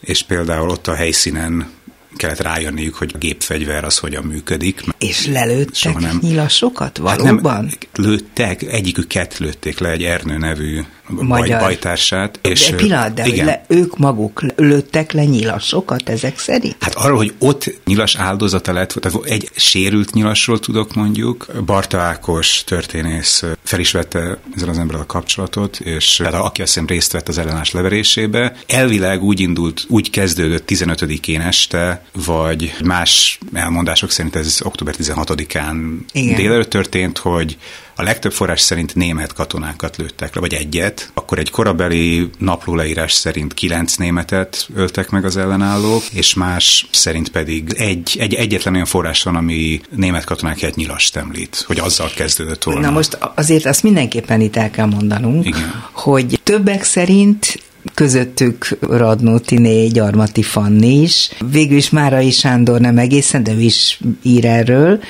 és 0.00 0.22
például 0.22 0.68
ott 0.68 0.86
a 0.86 0.94
helyszínen 0.94 1.70
kellett 2.16 2.40
rájönniük, 2.40 2.94
hogy 2.94 3.10
a 3.14 3.18
gépfegyver 3.18 3.84
az 3.84 3.98
hogyan 3.98 4.24
működik. 4.24 4.84
És 4.98 5.26
lelőttek 5.26 5.98
nem... 5.98 6.18
nyilasokat 6.22 6.98
valóban? 6.98 7.64
Hát 7.64 7.88
nem, 7.92 8.06
lőttek, 8.06 8.62
egyiküket 8.62 9.38
lőtték 9.38 9.78
le 9.78 9.90
egy 9.90 10.02
Ernő 10.02 10.38
nevű 10.38 10.80
Magyar. 11.08 11.60
bajtársát. 11.60 12.38
És, 12.42 12.70
de 12.70 12.76
pillanat, 12.76 13.14
de 13.14 13.26
igen. 13.26 13.44
Le, 13.44 13.64
ők 13.68 13.98
maguk 13.98 14.42
lőttek 14.56 15.12
le 15.12 15.24
nyilasokat 15.24 16.08
ezek 16.08 16.38
szerint? 16.38 16.76
Hát 16.80 16.94
arról, 16.94 17.16
hogy 17.16 17.34
ott 17.38 17.80
nyilas 17.84 18.16
áldozata 18.16 18.72
lett, 18.72 18.92
tehát 18.92 19.24
egy 19.24 19.50
sérült 19.56 20.12
nyilasról 20.12 20.60
tudok 20.60 20.94
mondjuk. 20.94 21.46
Barta 21.66 21.98
Ákos 21.98 22.64
történész 22.64 23.44
fel 23.62 23.80
is 23.80 23.90
vette 23.90 24.38
ezzel 24.56 24.68
az 24.68 24.78
emberrel 24.78 25.02
a 25.02 25.06
kapcsolatot, 25.06 25.80
és 25.80 26.14
tehát 26.16 26.34
aki 26.34 26.62
azt 26.62 26.72
hiszem 26.72 26.86
részt 26.86 27.12
vett 27.12 27.28
az 27.28 27.38
ellenállás 27.38 27.70
leverésébe. 27.70 28.56
Elvileg 28.66 29.22
úgy 29.22 29.40
indult, 29.40 29.84
úgy 29.88 30.10
kezdődött 30.10 30.70
15-én 30.70 31.40
este, 31.40 32.04
vagy 32.12 32.74
más 32.84 33.38
elmondások 33.52 34.10
szerint 34.10 34.36
ez 34.36 34.60
október 34.62 34.94
16-án 34.98 35.98
délelőtt 36.12 36.70
történt, 36.70 37.18
hogy 37.18 37.56
a 37.98 38.02
legtöbb 38.02 38.32
forrás 38.32 38.60
szerint 38.60 38.94
német 38.94 39.32
katonákat 39.32 39.96
lőttek 39.96 40.34
le, 40.34 40.40
vagy 40.40 40.54
egyet. 40.54 41.10
Akkor 41.14 41.38
egy 41.38 41.50
korabeli 41.50 42.30
naplóleírás 42.38 43.12
szerint 43.12 43.54
kilenc 43.54 43.94
németet 43.94 44.68
öltek 44.74 45.10
meg 45.10 45.24
az 45.24 45.36
ellenállók, 45.36 46.02
és 46.12 46.34
más 46.34 46.86
szerint 46.90 47.28
pedig 47.28 47.72
egy, 47.76 48.16
egy 48.18 48.34
egyetlen 48.34 48.74
olyan 48.74 48.86
forrás 48.86 49.22
van, 49.22 49.36
ami 49.36 49.80
német 49.90 50.24
katonák 50.24 50.62
egy 50.62 50.76
nyilast 50.76 51.16
említ, 51.16 51.64
hogy 51.66 51.78
azzal 51.78 52.10
kezdődött 52.14 52.62
volna. 52.62 52.80
Na 52.80 52.90
most 52.90 53.18
azért 53.34 53.66
azt 53.66 53.82
mindenképpen 53.82 54.40
itt 54.40 54.56
el 54.56 54.70
kell 54.70 54.86
mondanunk, 54.86 55.46
Igen. 55.46 55.84
hogy 55.92 56.40
többek 56.42 56.84
szerint 56.84 57.64
közöttük 57.94 58.68
Radnóti 58.80 59.88
Gyarmati 59.92 60.42
Fanni 60.42 61.00
is. 61.00 61.30
Végül 61.50 61.76
is 61.76 61.90
Márai 61.90 62.30
Sándor 62.30 62.80
nem 62.80 62.98
egészen, 62.98 63.42
de 63.42 63.52
ő 63.52 63.60
is 63.60 64.00
ír 64.22 64.44
erről, 64.44 65.00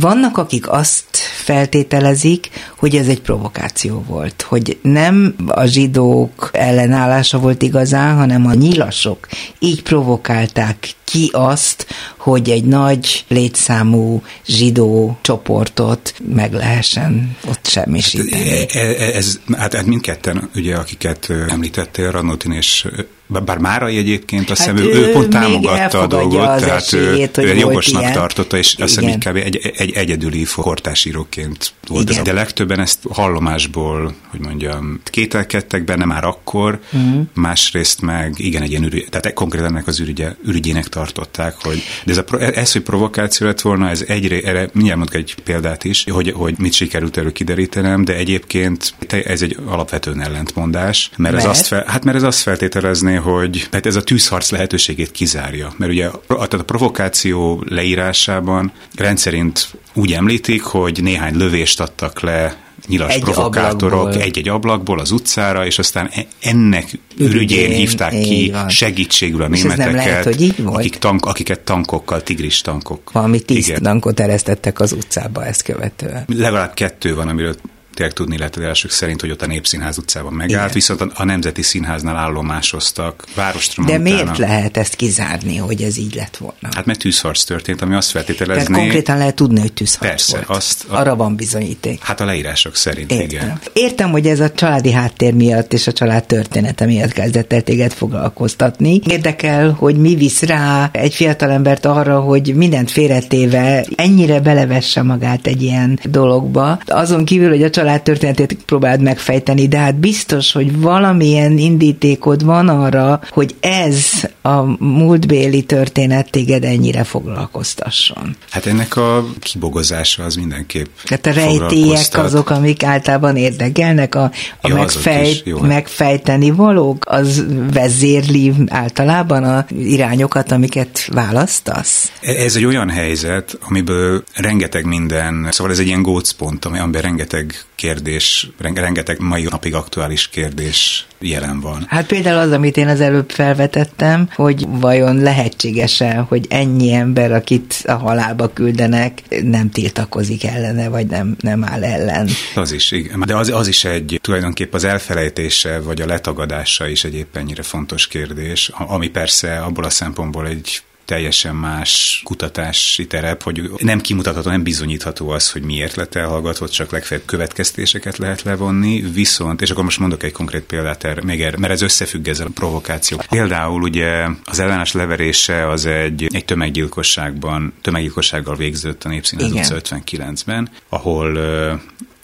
Vannak, 0.00 0.38
akik 0.38 0.68
azt 0.68 1.04
feltételezik, 1.44 2.48
hogy 2.76 2.96
ez 2.96 3.08
egy 3.08 3.20
provokáció 3.20 4.04
volt, 4.06 4.42
hogy 4.42 4.78
nem 4.82 5.34
a 5.46 5.64
zsidók 5.64 6.50
ellenállása 6.52 7.38
volt 7.38 7.62
igazán, 7.62 8.16
hanem 8.16 8.46
a 8.46 8.54
nyilasok 8.54 9.28
így 9.58 9.82
provokálták 9.82 10.88
ki 11.04 11.30
azt, 11.32 11.86
hogy 12.16 12.50
egy 12.50 12.64
nagy 12.64 13.24
létszámú 13.28 14.22
zsidó 14.46 15.18
csoportot 15.20 16.14
meg 16.34 16.52
lehessen 16.52 17.36
ott 17.48 17.66
semmisíteni. 17.66 18.48
Hát, 18.48 18.70
ez, 18.74 19.14
ez, 19.14 19.40
hát, 19.56 19.74
hát 19.74 19.86
mindketten, 19.86 20.50
ugye, 20.54 20.76
akiket 20.76 21.32
említettél, 21.48 22.10
Ranutin 22.10 22.52
és 22.52 22.86
bár 23.26 23.58
Márai 23.58 23.96
egyébként 23.96 24.50
azt 24.50 24.64
hát 24.64 24.78
hiszem, 24.78 24.92
ő, 24.92 25.06
ő 25.08 25.12
pont 25.12 25.28
támogatta 25.28 26.00
a 26.00 26.06
dolgot, 26.06 26.40
tehát 26.40 26.70
esélyét, 26.70 27.38
ő 27.38 27.54
jogosnak 27.54 28.02
ilyen. 28.02 28.12
tartotta, 28.12 28.56
és 28.56 28.74
azt 28.78 28.94
hiszem 28.94 29.08
inkább 29.08 29.36
egy, 29.36 29.72
egy 29.76 29.90
egyedüli 29.90 30.46
kortásíróként 30.56 31.72
volt 31.88 32.02
Igen. 32.02 32.18
ez. 32.18 32.24
De 32.24 32.32
legtöbben 32.32 32.80
ezt 32.80 32.98
hallomásból, 33.10 34.14
hogy 34.28 34.40
mondjam, 34.40 35.00
kételkedtek 35.04 35.84
benne 35.84 36.04
már 36.04 36.24
akkor, 36.24 36.80
uh-huh. 36.92 37.22
másrészt 37.34 38.00
meg 38.00 38.34
igen, 38.36 38.62
egy 38.62 38.70
ilyen 38.70 38.84
ürügy, 38.84 39.06
tehát 39.10 39.32
konkrétan 39.32 39.68
ennek 39.68 39.86
az 39.86 40.00
ürügye, 40.00 40.34
ürügyének 40.44 40.88
tartották, 40.88 41.54
hogy 41.62 41.82
de 42.04 42.12
ez, 42.12 42.18
a, 42.18 42.40
ez, 42.40 42.72
hogy 42.72 42.82
provokáció 42.82 43.46
lett 43.46 43.60
volna, 43.60 43.88
ez 43.88 44.04
egyre, 44.06 44.40
erre 44.40 44.68
mindjárt 44.72 44.98
mondok 44.98 45.14
egy 45.14 45.34
példát 45.44 45.84
is, 45.84 46.04
hogy, 46.10 46.32
hogy 46.36 46.54
mit 46.58 46.72
sikerült 46.72 47.16
erről 47.16 47.32
kiderítenem, 47.32 48.04
de 48.04 48.14
egyébként 48.14 48.94
ez 49.08 49.42
egy 49.42 49.56
alapvetően 49.66 50.22
ellentmondás, 50.22 51.10
mert, 51.16 51.34
mert? 51.34 51.44
ez 51.44 51.50
azt 51.50 51.66
fel, 51.66 51.84
hát 51.86 52.04
mert 52.04 52.16
ez 52.16 52.22
azt 52.22 52.40
feltételezné, 52.40 53.15
hogy 53.16 53.66
tehát 53.70 53.86
ez 53.86 53.96
a 53.96 54.02
tűzharc 54.02 54.50
lehetőségét 54.50 55.10
kizárja, 55.12 55.74
mert 55.76 55.92
ugye 55.92 56.06
a, 56.06 56.20
tehát 56.26 56.52
a 56.52 56.64
provokáció 56.64 57.64
leírásában 57.68 58.72
rendszerint 58.94 59.70
úgy 59.94 60.12
említik, 60.12 60.62
hogy 60.62 61.02
néhány 61.02 61.36
lövést 61.36 61.80
adtak 61.80 62.20
le 62.20 62.56
nyilas 62.86 63.14
egy 63.14 63.20
provokátorok 63.20 64.14
egy-egy 64.14 64.48
ablakból 64.48 64.98
az 64.98 65.10
utcára, 65.10 65.66
és 65.66 65.78
aztán 65.78 66.08
e- 66.12 66.26
ennek 66.40 66.90
ürügyén 67.16 67.70
hívták 67.70 68.10
ki 68.10 68.50
van. 68.52 68.68
segítségül 68.68 69.42
a 69.42 69.48
németeket, 69.48 69.92
lehet, 69.92 70.24
hogy 70.24 70.42
így 70.42 70.62
volt? 70.62 70.76
Akik 70.76 70.96
tank, 70.96 71.26
akiket 71.26 71.60
tankokkal, 71.60 72.22
tigris 72.22 72.60
tankok. 72.60 73.12
Valami 73.12 73.40
tíz 73.40 73.68
Igen. 73.68 73.82
tankot 73.82 74.20
eresztettek 74.20 74.80
az 74.80 74.92
utcába 74.92 75.44
ezt 75.44 75.62
követően. 75.62 76.24
Legalább 76.26 76.74
kettő 76.74 77.14
van, 77.14 77.28
amiről 77.28 77.54
tényleg 77.96 78.14
tudni 78.14 78.38
lehet 78.38 78.56
az 78.56 78.62
elsők 78.62 78.90
szerint, 78.90 79.20
hogy 79.20 79.30
ott 79.30 79.42
a 79.42 79.46
Népszínház 79.46 79.98
utcában 79.98 80.32
megállt, 80.32 80.50
Igen. 80.50 80.72
viszont 80.72 81.00
a 81.14 81.24
Nemzeti 81.24 81.62
Színháznál 81.62 82.16
állomásoztak 82.16 83.24
várostra 83.34 83.84
De 83.84 83.98
miért 83.98 84.38
lehet 84.38 84.76
ezt 84.76 84.94
kizárni, 84.94 85.56
hogy 85.56 85.82
ez 85.82 85.96
így 85.96 86.14
lett 86.14 86.36
volna? 86.36 86.68
Hát 86.74 86.84
mert 86.84 86.98
tűzharc 86.98 87.44
történt, 87.44 87.82
ami 87.82 87.94
azt 87.94 88.10
feltételezné... 88.10 88.64
Tehát 88.64 88.80
konkrétan 88.80 89.18
lehet 89.18 89.34
tudni, 89.34 89.60
hogy 89.60 89.72
tűzharc 89.72 90.10
Persze, 90.10 90.36
volt. 90.36 90.48
Azt, 90.48 90.84
a, 90.88 90.96
Arra 90.96 91.16
van 91.16 91.36
bizonyíték. 91.36 92.02
Hát 92.02 92.20
a 92.20 92.24
leírások 92.24 92.76
szerint, 92.76 93.10
Értem. 93.10 93.26
igen. 93.26 93.60
Értem, 93.72 94.10
hogy 94.10 94.26
ez 94.26 94.40
a 94.40 94.50
családi 94.50 94.92
háttér 94.92 95.34
miatt 95.34 95.72
és 95.72 95.86
a 95.86 95.92
család 95.92 96.24
története 96.24 96.84
miatt 96.84 97.12
kezdett 97.12 97.52
el 97.52 97.62
téged 97.62 97.92
foglalkoztatni. 97.92 99.00
Érdekel, 99.08 99.70
hogy 99.70 99.96
mi 99.96 100.14
visz 100.14 100.42
rá 100.42 100.88
egy 100.92 101.14
fiatalembert 101.14 101.84
arra, 101.86 102.20
hogy 102.20 102.54
mindent 102.54 102.90
félretéve 102.90 103.86
ennyire 103.96 104.40
belevesse 104.40 105.02
magát 105.02 105.46
egy 105.46 105.62
ilyen 105.62 105.98
dologba. 106.04 106.78
Azon 106.86 107.24
kívül, 107.24 107.48
hogy 107.48 107.62
a 107.62 107.70
család 107.70 107.84
család 107.86 108.02
történetét 108.02 108.58
próbáld 108.64 109.00
megfejteni, 109.00 109.68
de 109.68 109.78
hát 109.78 109.94
biztos, 109.94 110.52
hogy 110.52 110.80
valamilyen 110.80 111.58
indítékod 111.58 112.44
van 112.44 112.68
arra, 112.68 113.20
hogy 113.30 113.54
ez 113.60 114.06
a 114.42 114.84
múltbéli 114.84 115.62
történet 115.62 116.30
téged 116.30 116.64
ennyire 116.64 117.04
foglalkoztasson. 117.04 118.36
Hát 118.50 118.66
ennek 118.66 118.96
a 118.96 119.26
kibogozása 119.40 120.24
az 120.24 120.34
mindenképp 120.34 120.86
Tehát 121.04 121.26
a 121.26 121.32
rejtélyek 121.32 122.08
azok, 122.12 122.50
amik 122.50 122.82
általában 122.82 123.36
érdekelnek, 123.36 124.14
a, 124.14 124.30
a 124.60 124.68
ja, 124.68 124.74
megfejt, 124.74 125.46
is, 125.46 125.52
megfejteni 125.60 126.50
valók, 126.50 127.04
az 127.08 127.44
vezérli 127.72 128.52
általában 128.68 129.44
a 129.44 129.66
irányokat, 129.78 130.52
amiket 130.52 131.08
választasz? 131.12 132.12
Ez 132.20 132.56
egy 132.56 132.64
olyan 132.64 132.90
helyzet, 132.90 133.58
amiből 133.68 134.24
rengeteg 134.34 134.84
minden, 134.84 135.48
szóval 135.50 135.72
ez 135.72 135.78
egy 135.78 135.86
ilyen 135.86 136.02
gócpont, 136.02 136.64
amiben 136.64 137.02
rengeteg 137.02 137.54
kérdés, 137.76 138.50
rengeteg 138.58 139.18
mai 139.20 139.42
napig 139.42 139.74
aktuális 139.74 140.28
kérdés 140.28 141.06
jelen 141.20 141.60
van. 141.60 141.84
Hát 141.88 142.06
például 142.06 142.38
az, 142.38 142.52
amit 142.52 142.76
én 142.76 142.88
az 142.88 143.00
előbb 143.00 143.30
felvetettem, 143.30 144.28
hogy 144.34 144.64
vajon 144.68 145.16
lehetséges-e, 145.16 146.14
hogy 146.28 146.46
ennyi 146.48 146.92
ember, 146.92 147.32
akit 147.32 147.82
a 147.86 147.92
halálba 147.92 148.52
küldenek, 148.52 149.22
nem 149.42 149.70
tiltakozik 149.70 150.44
ellene, 150.44 150.88
vagy 150.88 151.06
nem, 151.06 151.36
nem 151.40 151.64
áll 151.64 151.84
ellen. 151.84 152.28
Az 152.54 152.72
is, 152.72 152.90
igen. 152.90 153.22
De 153.26 153.36
az, 153.36 153.48
az 153.48 153.68
is 153.68 153.84
egy 153.84 154.18
tulajdonképp 154.22 154.74
az 154.74 154.84
elfelejtése, 154.84 155.80
vagy 155.80 156.00
a 156.00 156.06
letagadása 156.06 156.88
is 156.88 157.04
egy 157.04 157.14
éppen 157.14 157.42
ennyire 157.42 157.62
fontos 157.62 158.06
kérdés, 158.06 158.70
ami 158.72 159.08
persze 159.08 159.58
abból 159.58 159.84
a 159.84 159.90
szempontból 159.90 160.46
egy 160.46 160.82
teljesen 161.06 161.56
más 161.56 162.20
kutatási 162.24 163.06
terep, 163.06 163.42
hogy 163.42 163.70
nem 163.78 164.00
kimutatható, 164.00 164.50
nem 164.50 164.62
bizonyítható 164.62 165.28
az, 165.28 165.50
hogy 165.50 165.62
miért 165.62 165.94
lett 165.94 166.14
elhallgatott, 166.14 166.70
csak 166.70 166.90
legfeljebb 166.90 167.26
következtéseket 167.26 168.18
lehet 168.18 168.42
levonni, 168.42 169.00
viszont, 169.12 169.62
és 169.62 169.70
akkor 169.70 169.84
most 169.84 169.98
mondok 169.98 170.22
egy 170.22 170.32
konkrét 170.32 170.62
példát 170.62 171.04
erre, 171.04 171.22
még 171.22 171.42
erre, 171.42 171.58
mert 171.58 171.72
ez 171.72 171.82
összefügg 171.82 172.28
ezzel 172.28 172.46
a 172.46 172.50
provokáció. 172.54 173.22
Például 173.30 173.82
ugye 173.82 174.26
az 174.44 174.58
ellenes 174.58 174.92
leverése 174.92 175.68
az 175.68 175.86
egy, 175.86 176.26
egy 176.34 176.44
tömeggyilkosságban, 176.44 177.72
tömeggyilkossággal 177.82 178.56
végződött 178.56 179.04
a 179.04 179.08
Népszínház 179.08 179.50
utca 179.52 179.96
59-ben, 179.96 180.70
ahol 180.88 181.36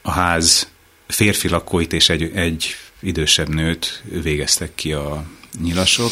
a 0.02 0.10
ház 0.10 0.68
férfi 1.06 1.48
lakóit 1.48 1.92
és 1.92 2.08
egy, 2.08 2.30
egy 2.34 2.76
idősebb 3.00 3.48
nőt 3.48 4.02
végeztek 4.22 4.74
ki 4.74 4.92
a 4.92 5.24
nyilasok. 5.62 6.10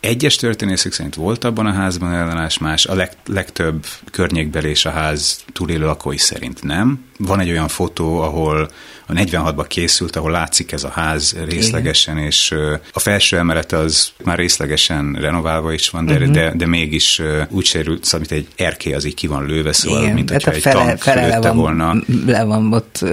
Egyes 0.00 0.36
történészek 0.36 0.92
szerint 0.92 1.14
volt 1.14 1.44
abban 1.44 1.66
a 1.66 1.72
házban 1.72 2.12
ellenállás, 2.12 2.58
más 2.58 2.86
a 2.86 2.94
leg, 2.94 3.12
legtöbb 3.26 3.86
környékbelés 4.10 4.84
a 4.84 4.90
ház 4.90 5.44
túlélő 5.52 5.84
lakói 5.84 6.16
szerint 6.16 6.62
nem. 6.62 7.04
Van 7.18 7.40
egy 7.40 7.50
olyan 7.50 7.68
fotó, 7.68 8.20
ahol 8.20 8.70
a 9.06 9.12
46-ban 9.12 9.64
készült, 9.68 10.16
ahol 10.16 10.30
látszik 10.30 10.72
ez 10.72 10.84
a 10.84 10.88
ház 10.88 11.36
részlegesen, 11.48 12.16
Igen. 12.16 12.26
és 12.26 12.54
a 12.92 12.98
felső 12.98 13.36
emelet 13.36 13.72
az 13.72 14.12
már 14.24 14.38
részlegesen 14.38 15.12
renoválva 15.12 15.72
is 15.72 15.88
van, 15.90 16.06
de, 16.06 16.14
uh-huh. 16.14 16.30
de, 16.30 16.52
de 16.56 16.66
mégis 16.66 17.22
úgy 17.48 17.64
sérült, 17.64 18.04
szóval 18.04 18.26
mint 18.30 18.46
egy 18.46 18.64
erkély 18.64 18.94
az 18.94 19.04
így 19.04 19.14
ki 19.14 19.26
van 19.26 19.46
lőve, 19.46 19.72
szóval 19.72 20.02
Igen, 20.02 20.14
mint 20.14 20.30
hogyha 20.30 20.50
egy 20.50 20.62
fele, 20.62 20.84
tank 20.84 20.98
fele 20.98 21.26
le 21.26 21.40
van, 21.40 21.56
volna. 21.56 21.94
Le 22.26 22.44
van 22.44 22.72
ott 22.72 23.04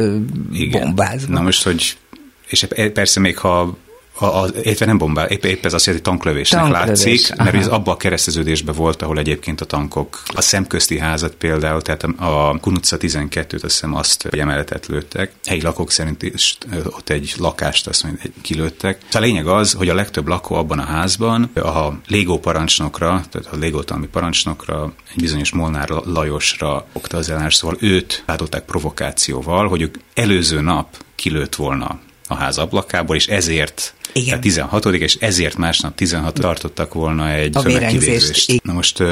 Igen. 0.54 0.82
bombázva. 0.82 1.34
Na 1.34 1.42
most, 1.42 1.64
hogy 1.64 1.98
és 2.48 2.68
persze 2.94 3.20
még 3.20 3.38
ha 3.38 3.78
a, 4.20 4.26
a, 4.26 4.50
nem 4.80 4.98
bombál, 4.98 5.28
épp, 5.28 5.46
épp 5.46 5.66
ez 5.66 5.74
azt 5.74 5.86
jelenti, 5.86 6.10
hogy 6.10 6.18
tanklövésnek 6.18 6.62
Tanklövés. 6.62 6.88
látszik, 6.88 7.36
mert 7.36 7.56
ez 7.56 7.68
abban 7.68 7.94
a 7.94 7.98
kereszteződésben 7.98 8.76
volt, 8.76 9.02
ahol 9.02 9.18
egyébként 9.18 9.62
a 9.62 9.66
tankok, 9.66 10.22
a 10.26 10.42
szemközti 10.42 11.00
házat 11.00 11.36
például, 11.36 11.82
tehát 11.82 12.04
a, 12.04 12.50
a 12.50 12.58
Kunutca 12.60 12.98
12-t 13.00 13.54
azt 13.54 13.62
hiszem 13.62 13.96
azt 13.96 14.26
emeletet 14.26 14.86
lőttek. 14.86 15.32
Helyi 15.46 15.62
lakók 15.62 15.92
szerint 15.92 16.24
is 16.24 16.58
ott 16.84 17.10
egy 17.10 17.34
lakást 17.38 17.88
azt 17.88 18.04
mondja, 18.04 18.30
kilőttek. 18.42 19.02
Szóval 19.06 19.22
a 19.22 19.26
lényeg 19.32 19.48
az, 19.48 19.74
hogy 19.74 19.90
a 19.90 19.96
legtöbb 19.96 20.28
lakó 20.28 20.56
abban 20.56 20.80
a 20.80 20.86
házban 20.86 21.44
a 21.56 22.00
légó 22.08 22.40
parancsnokra, 22.40 23.24
tehát 23.32 23.48
a 23.52 23.56
légótalmi 23.56 24.08
parancsnokra, 24.08 24.94
egy 25.14 25.22
bizonyos 25.22 25.52
Molnár 25.52 25.90
Lajosra 25.90 26.86
okta 26.94 27.18
az 27.18 27.30
ellenes, 27.30 27.56
szóval 27.56 27.78
őt 27.80 28.24
látották 28.26 28.66
provokációval, 28.66 29.68
hogy 29.68 29.82
ők 29.82 29.96
előző 30.14 30.62
nap 30.62 30.88
kilőtt 31.16 31.56
volna 31.56 32.00
a 32.28 32.36
ház 32.36 32.58
ablakából, 32.58 33.16
és 33.16 33.28
ezért 33.28 33.94
igen. 34.14 34.42
16 34.42 34.86
és 34.86 35.16
ezért 35.16 35.58
másnap 35.58 35.96
16 35.96 36.34
tartottak 36.34 36.94
volna 36.94 37.30
egy 37.30 37.52
tömegkivégzést. 37.52 38.64
Na 38.64 38.74
most 38.74 39.04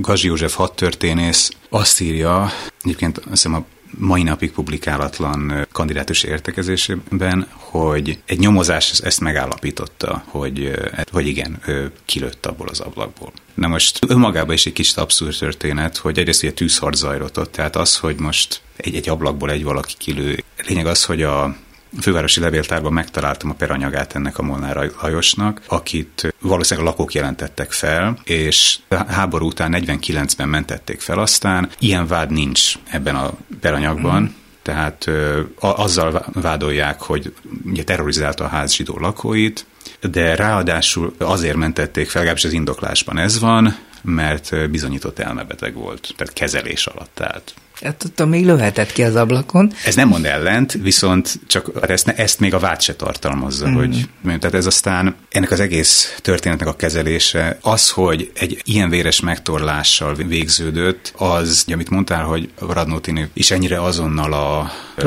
Gazsi 0.00 0.26
József 0.26 0.54
hadtörténész 0.54 1.50
azt 1.68 2.00
írja, 2.00 2.52
egyébként 2.82 3.18
azt 3.18 3.28
hiszem 3.28 3.54
a 3.54 3.64
mai 3.98 4.22
napig 4.22 4.52
publikálatlan 4.52 5.66
kandidátus 5.72 6.22
értekezésében, 6.22 7.46
hogy 7.52 8.18
egy 8.26 8.38
nyomozás 8.38 9.00
ezt 9.00 9.20
megállapította, 9.20 10.24
hogy, 10.26 10.72
hogy 11.12 11.26
igen, 11.26 11.58
ő 11.66 11.92
kilőtt 12.04 12.46
abból 12.46 12.68
az 12.68 12.80
ablakból. 12.80 13.32
Na 13.54 13.68
most 13.68 13.98
önmagában 14.08 14.54
is 14.54 14.66
egy 14.66 14.72
kicsit 14.72 14.96
abszurd 14.96 15.36
történet, 15.38 15.96
hogy 15.96 16.18
egyrészt 16.18 16.42
ugye 16.42 16.52
tűzharc 16.52 16.98
zajlott 16.98 17.50
tehát 17.50 17.76
az, 17.76 17.96
hogy 17.96 18.16
most 18.16 18.60
egy, 18.76 18.94
egy 18.94 19.08
ablakból 19.08 19.50
egy 19.50 19.64
valaki 19.64 19.94
kilő. 19.98 20.44
Lényeg 20.66 20.86
az, 20.86 21.04
hogy 21.04 21.22
a 21.22 21.56
a 21.98 22.02
fővárosi 22.02 22.40
levéltárban 22.40 22.92
megtaláltam 22.92 23.50
a 23.50 23.54
peranyagát 23.54 24.14
ennek 24.14 24.38
a 24.38 24.42
Molnár 24.42 24.90
Lajosnak, 25.02 25.60
akit 25.66 26.34
valószínűleg 26.40 26.88
a 26.88 26.90
lakók 26.90 27.14
jelentettek 27.14 27.72
fel, 27.72 28.18
és 28.24 28.78
a 28.88 29.12
háború 29.12 29.46
után 29.46 29.74
49-ben 29.76 30.48
mentették 30.48 31.00
fel 31.00 31.18
aztán. 31.18 31.68
Ilyen 31.78 32.06
vád 32.06 32.30
nincs 32.30 32.74
ebben 32.90 33.16
a 33.16 33.30
peranyagban. 33.60 34.34
Tehát 34.62 35.06
ö, 35.06 35.40
azzal 35.58 36.24
vádolják, 36.32 37.00
hogy 37.00 37.34
ugye 37.64 37.84
terrorizálta 37.84 38.44
a 38.44 38.48
ház 38.48 38.74
zsidó 38.74 38.98
lakóit, 38.98 39.66
de 40.00 40.34
ráadásul 40.34 41.14
azért 41.18 41.56
mentették 41.56 42.04
fel, 42.04 42.14
legalábbis 42.20 42.44
az 42.44 42.52
indoklásban 42.52 43.18
ez 43.18 43.38
van, 43.38 43.76
mert 44.02 44.70
bizonyított 44.70 45.18
elmebeteg 45.18 45.74
volt, 45.74 46.14
tehát 46.16 46.32
kezelés 46.32 46.86
alatt 46.86 47.20
állt. 47.20 47.54
Hát 47.82 48.04
ott 48.04 48.26
még 48.28 48.44
löhetett 48.44 48.92
ki 48.92 49.02
az 49.02 49.14
ablakon. 49.14 49.72
Ez 49.84 49.94
nem 49.94 50.08
mond 50.08 50.24
ellent, 50.24 50.72
viszont 50.72 51.40
csak 51.46 51.70
ezt, 51.88 52.08
ezt 52.08 52.40
még 52.40 52.54
a 52.54 52.58
vád 52.58 52.80
se 52.80 52.94
tartalmazza, 52.94 53.68
mm. 53.68 53.74
hogy 53.74 54.08
tehát 54.24 54.54
ez 54.54 54.66
aztán 54.66 55.16
ennek 55.30 55.50
az 55.50 55.60
egész 55.60 56.16
történetnek 56.20 56.68
a 56.68 56.76
kezelése, 56.76 57.58
az, 57.60 57.90
hogy 57.90 58.30
egy 58.34 58.62
ilyen 58.64 58.90
véres 58.90 59.20
megtorlással 59.20 60.14
végződött, 60.14 61.12
az, 61.16 61.64
amit 61.72 61.90
mondtál, 61.90 62.24
hogy 62.24 62.50
Radnóti 62.58 63.28
is 63.32 63.50
ennyire 63.50 63.82
azonnal 63.82 64.32
a, 64.32 64.58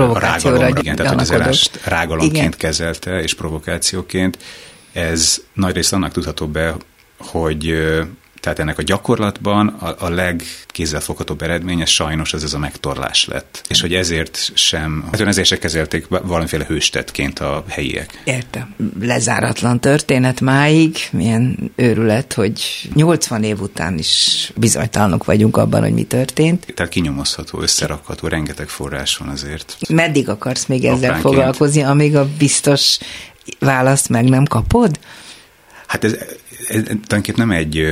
a 0.02 0.20
rágalomra, 0.20 0.80
igen, 0.80 0.96
tehát 0.96 1.12
hogy 1.12 1.22
az 1.22 1.32
elást 1.32 1.80
rágalomként 1.84 2.36
igen. 2.36 2.52
kezelte, 2.58 3.22
és 3.22 3.34
provokációként, 3.34 4.38
ez 4.94 5.42
nagyrészt 5.54 5.94
annak 5.94 6.12
tudható 6.12 6.48
be, 6.48 6.76
hogy 7.18 7.74
tehát 8.40 8.60
ennek 8.60 8.78
a 8.78 8.82
gyakorlatban 8.82 9.68
a, 9.68 9.96
a 10.00 10.10
legkézzelfoghatóbb 10.10 11.42
eredménye 11.42 11.86
sajnos 11.86 12.34
az 12.34 12.44
ez 12.44 12.54
a 12.54 12.58
megtorlás 12.58 13.26
lett. 13.26 13.62
És 13.68 13.82
hogy 13.82 13.94
ezért 13.94 14.52
sem, 14.54 15.04
hát 15.12 15.22
ezért 15.22 15.48
se 15.48 15.58
kezelték 15.58 16.08
valamiféle 16.08 16.66
hőstetként 16.66 17.40
a 17.40 17.64
helyiek. 17.68 18.22
Értem. 18.24 18.76
Lezáratlan 19.00 19.80
történet 19.80 20.42
máig, 20.42 20.98
milyen 21.12 21.72
őrület, 21.76 22.34
hogy 22.34 22.90
80 22.94 23.44
év 23.44 23.62
után 23.62 23.98
is 23.98 24.52
bizonytalanok 24.56 25.26
vagyunk 25.26 25.58
abban, 25.58 25.82
hogy 25.82 25.94
mi 25.94 26.04
történt. 26.04 26.74
Tehát 26.76 26.92
kinyomozható, 26.92 27.62
összerakható, 27.62 28.28
rengeteg 28.28 28.68
forrás 28.68 29.18
van 29.18 29.28
azért. 29.28 29.78
Meddig 29.90 30.30
akarsz 30.30 30.66
még 30.66 30.86
ezzel 30.86 30.96
Apránként. 30.96 31.22
foglalkozni, 31.22 31.82
amíg 31.84 32.16
a 32.16 32.28
biztos 32.38 32.98
választ 33.60 34.10
meg 34.10 34.30
nem 34.30 34.44
kapod? 34.44 35.00
Hát 35.88 36.04
ez, 36.04 36.14
ez, 36.14 36.20
ez 36.20 36.36
tulajdonképpen 36.68 37.48
nem 37.48 37.52
egy 37.52 37.88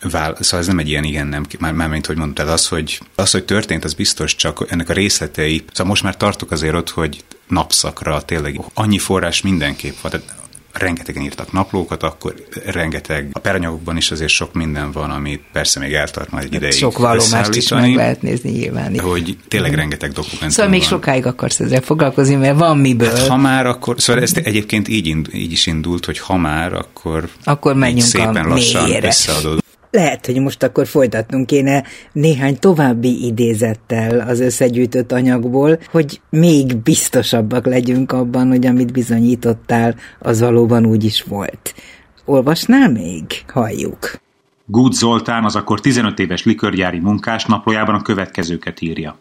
Vál, 0.00 0.36
szóval 0.40 0.60
ez 0.60 0.66
nem 0.66 0.78
egy 0.78 0.88
ilyen 0.88 1.04
igen, 1.04 1.26
nem, 1.26 1.46
már, 1.58 1.72
már 1.72 1.88
mint 1.88 2.06
hogy 2.06 2.16
mondtad, 2.16 2.48
az 2.48 2.68
hogy, 2.68 3.00
az, 3.14 3.30
hogy 3.30 3.44
történt, 3.44 3.84
az 3.84 3.94
biztos, 3.94 4.34
csak 4.34 4.64
ennek 4.68 4.88
a 4.88 4.92
részletei, 4.92 5.64
szóval 5.72 5.86
most 5.86 6.02
már 6.02 6.16
tartok 6.16 6.50
azért 6.50 6.74
ott, 6.74 6.90
hogy 6.90 7.24
napszakra 7.48 8.22
tényleg 8.22 8.60
annyi 8.74 8.98
forrás 8.98 9.42
mindenképp 9.42 9.94
van, 10.00 10.10
tehát 10.10 10.34
rengetegen 10.78 11.22
írtak 11.22 11.52
naplókat, 11.52 12.02
akkor 12.02 12.34
rengeteg, 12.64 13.28
a 13.32 13.38
peranyagokban 13.38 13.96
is 13.96 14.10
azért 14.10 14.30
sok 14.30 14.52
minden 14.52 14.92
van, 14.92 15.10
ami 15.10 15.40
persze 15.52 15.80
még 15.80 15.92
eltart 15.92 16.30
majd 16.30 16.44
egy 16.44 16.54
ideig. 16.54 16.72
Sok 16.72 16.98
vallomást 16.98 17.54
is 17.54 17.68
meg 17.68 17.94
lehet 17.94 18.22
nézni 18.22 18.50
nyilván. 18.50 18.98
Hogy 18.98 19.36
tényleg 19.48 19.72
mm. 19.72 19.74
rengeteg 19.74 20.12
dokumentum 20.12 20.48
Szóval 20.48 20.70
még 20.70 20.80
van. 20.80 20.88
sokáig 20.88 21.26
akarsz 21.26 21.60
ezzel 21.60 21.80
foglalkozni, 21.80 22.34
mert 22.34 22.58
van 22.58 22.78
miből. 22.78 23.08
Hát, 23.08 23.26
ha 23.26 23.36
már 23.36 23.66
akkor, 23.66 24.00
szóval 24.00 24.22
ez 24.22 24.32
egyébként 24.42 24.88
így, 24.88 25.16
így 25.32 25.52
is 25.52 25.66
indult, 25.66 26.04
hogy 26.04 26.18
ha 26.18 26.36
már, 26.36 26.72
akkor, 26.72 27.28
akkor 27.44 27.74
menjünk 27.74 28.02
szépen 28.02 28.46
lassan 28.46 28.82
mélyére. 28.82 29.06
összeadod. 29.06 29.64
Lehet, 29.90 30.26
hogy 30.26 30.40
most 30.40 30.62
akkor 30.62 30.86
folytatnunk 30.86 31.46
kéne 31.46 31.84
néhány 32.12 32.58
további 32.58 33.26
idézettel 33.26 34.20
az 34.20 34.40
összegyűjtött 34.40 35.12
anyagból, 35.12 35.78
hogy 35.90 36.20
még 36.30 36.76
biztosabbak 36.76 37.66
legyünk 37.66 38.12
abban, 38.12 38.48
hogy 38.48 38.66
amit 38.66 38.92
bizonyítottál, 38.92 39.94
az 40.18 40.40
valóban 40.40 40.86
úgy 40.86 41.04
is 41.04 41.22
volt. 41.22 41.74
Olvasnál 42.24 42.90
még? 42.90 43.24
Halljuk. 43.48 44.20
Gút 44.66 44.92
Zoltán 44.92 45.44
az 45.44 45.56
akkor 45.56 45.80
15 45.80 46.18
éves 46.18 46.44
likörgyári 46.44 46.98
munkás 46.98 47.44
naplójában 47.44 47.94
a 47.94 48.02
következőket 48.02 48.80
írja. 48.80 49.16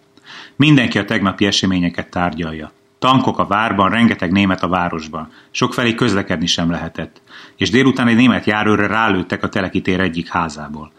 Mindenki 0.56 0.97
a 0.97 1.06
tegnapi 1.06 1.45
eseményeket 1.45 2.10
tárgyalja. 2.10 2.71
Tankok 3.06 3.39
a 3.39 3.46
várban, 3.46 3.89
rengeteg 3.89 4.32
német 4.32 4.63
a 4.63 4.68
városban. 4.68 5.32
Sokfelé 5.52 5.96
közlekedni 5.96 6.46
sem 6.46 6.72
lehetett. 6.72 7.22
És 7.58 7.70
délután 7.70 8.08
egy 8.08 8.15
német 8.15 8.46
járőrre 8.46 8.88
rálőttek 8.88 9.44
a 9.44 9.50
telekitér 9.50 10.00
egyik 10.00 10.28
házából. 10.28 10.91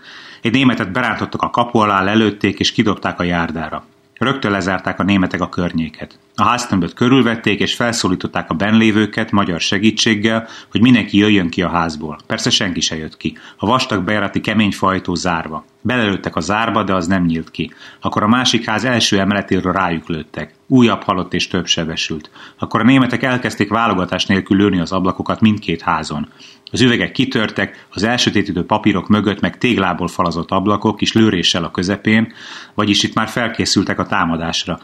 Egy 0.43 0.53
németet 0.53 0.93
berántottak 0.93 1.43
a 1.43 1.51
kapu 1.51 1.79
alá, 1.79 2.03
lelőtték 2.03 2.59
és 2.59 2.73
kidobták 2.73 3.21
a 3.21 3.23
járdára. 3.23 3.85
Rögtön 4.19 4.51
lezárták 4.51 5.01
a 5.01 5.03
németek 5.03 5.41
a 5.41 5.49
környéket. 5.49 6.19
A 6.35 6.45
háztömböt 6.45 6.95
körülvették, 6.95 7.61
és 7.61 7.75
felszólították 7.75 8.51
a 8.51 8.55
benlévőket 8.55 9.31
magyar 9.31 9.61
segítséggel, 9.61 10.49
hogy 10.71 10.81
mindenki 10.81 11.19
jöjjön 11.19 11.49
ki 11.49 11.63
a 11.63 11.69
házból. 11.69 12.19
Persze 12.27 12.51
senki 12.51 12.81
se 12.81 12.97
jött 12.97 13.17
ki. 13.17 13.39
A 13.57 13.67
vastag 13.67 14.05
bejárati 14.05 14.41
kemény 14.41 14.73
fajtó 14.73 15.15
zárva. 15.15 15.65
Belelőttek 15.81 16.37
a 16.37 16.41
zárba, 16.41 16.83
de 16.83 16.95
az 16.95 17.07
nem 17.07 17.25
nyílt 17.25 17.51
ki. 17.51 17.73
Akkor 18.01 18.23
a 18.23 18.29
másik 18.29 18.65
ház 18.65 18.85
első 18.85 19.21
emeletéről 19.21 19.73
rájuk 19.73 20.09
lőttek. 20.09 20.55
Újabb 20.67 21.03
halott 21.03 21.35
és 21.35 21.49
több 21.49 21.67
sebesült. 21.67 22.31
Akkor 22.59 22.81
a 22.81 22.85
németek 22.85 23.23
elkezdték 23.23 23.69
válogatás 23.69 24.27
nélkül 24.27 24.57
lőni 24.57 24.81
az 24.81 24.93
ablakokat 24.93 25.41
mindkét 25.41 25.83
házon. 25.83 26.29
Az 26.71 26.81
üvegek 26.81 27.13
kitörtek, 27.13 27.87
az 27.91 28.03
elsötétítő 28.03 28.65
papírok 28.65 29.09
mögött 29.09 29.41
meg 29.41 29.59
téglából 29.59 30.09
falazott 30.09 30.51
ablakok 30.51 31.01
és 31.01 31.13
lőréssel 31.13 31.65
a 31.65 31.71
közepén, 31.71 32.33
vagyis 32.75 33.03
itt 33.03 33.15
már 33.15 33.29
felkészültek 33.29 33.99
a 33.99 34.07
támadásra. 34.07 34.81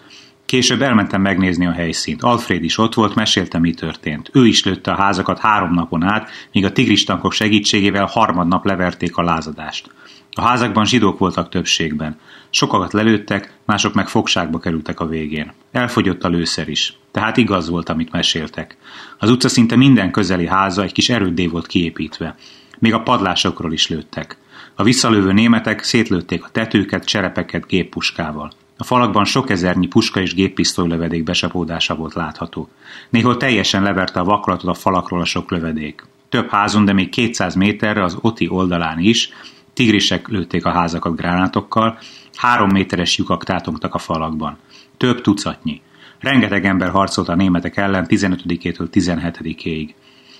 Később 0.46 0.82
elmentem 0.82 1.20
megnézni 1.20 1.66
a 1.66 1.72
helyszínt. 1.72 2.22
Alfred 2.22 2.64
is 2.64 2.78
ott 2.78 2.94
volt, 2.94 3.14
mesélte, 3.14 3.58
mi 3.58 3.74
történt. 3.74 4.30
Ő 4.32 4.46
is 4.46 4.64
lőtte 4.64 4.90
a 4.90 4.96
házakat 4.96 5.38
három 5.38 5.74
napon 5.74 6.02
át, 6.02 6.30
míg 6.52 6.64
a 6.64 6.72
tigristankok 6.72 7.32
segítségével 7.32 8.06
harmadnap 8.06 8.64
leverték 8.64 9.16
a 9.16 9.22
lázadást. 9.22 9.90
A 10.32 10.42
házakban 10.42 10.84
zsidók 10.84 11.18
voltak 11.18 11.48
többségben. 11.48 12.18
Sokakat 12.50 12.92
lelőttek, 12.92 13.52
mások 13.66 13.94
meg 13.94 14.08
fogságba 14.08 14.58
kerültek 14.58 15.00
a 15.00 15.06
végén. 15.06 15.52
Elfogyott 15.72 16.24
a 16.24 16.28
lőszer 16.28 16.68
is. 16.68 16.96
Tehát 17.12 17.36
igaz 17.36 17.68
volt, 17.68 17.88
amit 17.88 18.12
meséltek. 18.12 18.76
Az 19.18 19.30
utca 19.30 19.48
szinte 19.48 19.76
minden 19.76 20.10
közeli 20.10 20.46
háza 20.46 20.82
egy 20.82 20.92
kis 20.92 21.08
erődé 21.08 21.46
volt 21.46 21.66
kiépítve. 21.66 22.36
Még 22.78 22.94
a 22.94 23.02
padlásokról 23.02 23.72
is 23.72 23.88
lőttek. 23.88 24.36
A 24.74 24.82
visszalövő 24.82 25.32
németek 25.32 25.82
szétlőtték 25.82 26.44
a 26.44 26.48
tetőket, 26.48 27.04
cserepeket 27.04 27.66
géppuskával. 27.66 28.52
A 28.76 28.84
falakban 28.84 29.24
sok 29.24 29.50
ezernyi 29.50 29.86
puska 29.86 30.20
és 30.20 30.34
géppisztoly 30.34 30.88
lövedék 30.88 31.22
besapódása 31.22 31.94
volt 31.94 32.14
látható. 32.14 32.68
Néhol 33.10 33.36
teljesen 33.36 33.82
leverte 33.82 34.20
a 34.20 34.24
vaklatot 34.24 34.70
a 34.70 34.74
falakról 34.74 35.20
a 35.20 35.24
sok 35.24 35.50
lövedék. 35.50 36.04
Több 36.28 36.50
házon, 36.50 36.84
de 36.84 36.92
még 36.92 37.08
200 37.08 37.54
méterre 37.54 38.02
az 38.02 38.16
Oti 38.20 38.48
oldalán 38.48 38.98
is 38.98 39.30
tigrisek 39.72 40.28
lőtték 40.28 40.64
a 40.64 40.70
házakat 40.70 41.16
gránátokkal, 41.16 41.98
három 42.34 42.70
méteres 42.70 43.18
lyukak 43.18 43.44
tátongtak 43.44 43.94
a 43.94 43.98
falakban. 43.98 44.58
Több 44.96 45.20
tucatnyi. 45.20 45.80
Rengeteg 46.22 46.64
ember 46.64 46.90
harcolt 46.90 47.28
a 47.28 47.34
németek 47.34 47.76
ellen 47.76 48.06
15-től 48.08 48.88
17-ig. 48.92 49.88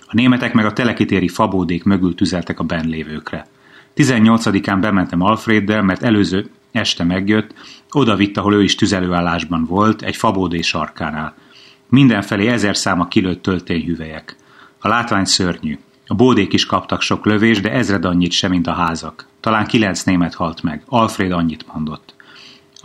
A 0.07 0.15
németek 0.15 0.53
meg 0.53 0.65
a 0.65 0.73
telekitéri 0.73 1.29
fabódék 1.29 1.85
mögül 1.85 2.15
tüzeltek 2.15 2.61
a 2.61 2.65
benlévőkre. 2.65 3.47
18-án 3.97 4.79
bementem 4.81 5.21
Alfreddel, 5.21 5.83
mert 5.83 6.03
előző 6.03 6.51
este 6.73 7.05
megjött, 7.05 7.55
oda 7.91 8.17
vitt, 8.17 8.37
ahol 8.37 8.55
ő 8.55 8.63
is 8.63 8.75
tüzelőállásban 8.75 9.65
volt, 9.65 10.03
egy 10.03 10.17
fabódé 10.17 10.61
sarkánál. 10.61 11.35
Mindenfelé 11.89 12.47
ezer 12.47 12.77
száma 12.77 13.09
kilőtt 13.09 13.43
töltényhüvelyek. 13.43 14.37
A 14.79 14.89
látvány 14.89 15.25
szörnyű. 15.25 15.79
A 16.07 16.15
bódék 16.15 16.53
is 16.53 16.67
kaptak 16.67 17.01
sok 17.01 17.27
lövés, 17.27 17.61
de 17.61 17.73
ezred 17.73 18.05
annyit 18.05 18.33
sem, 18.33 18.51
mint 18.51 18.67
a 18.67 18.73
házak. 18.73 19.27
Talán 19.41 19.67
kilenc 19.67 20.03
német 20.03 20.35
halt 20.35 20.63
meg. 20.63 20.83
Alfred 20.87 21.33
annyit 21.33 21.65
mondott. 21.73 22.12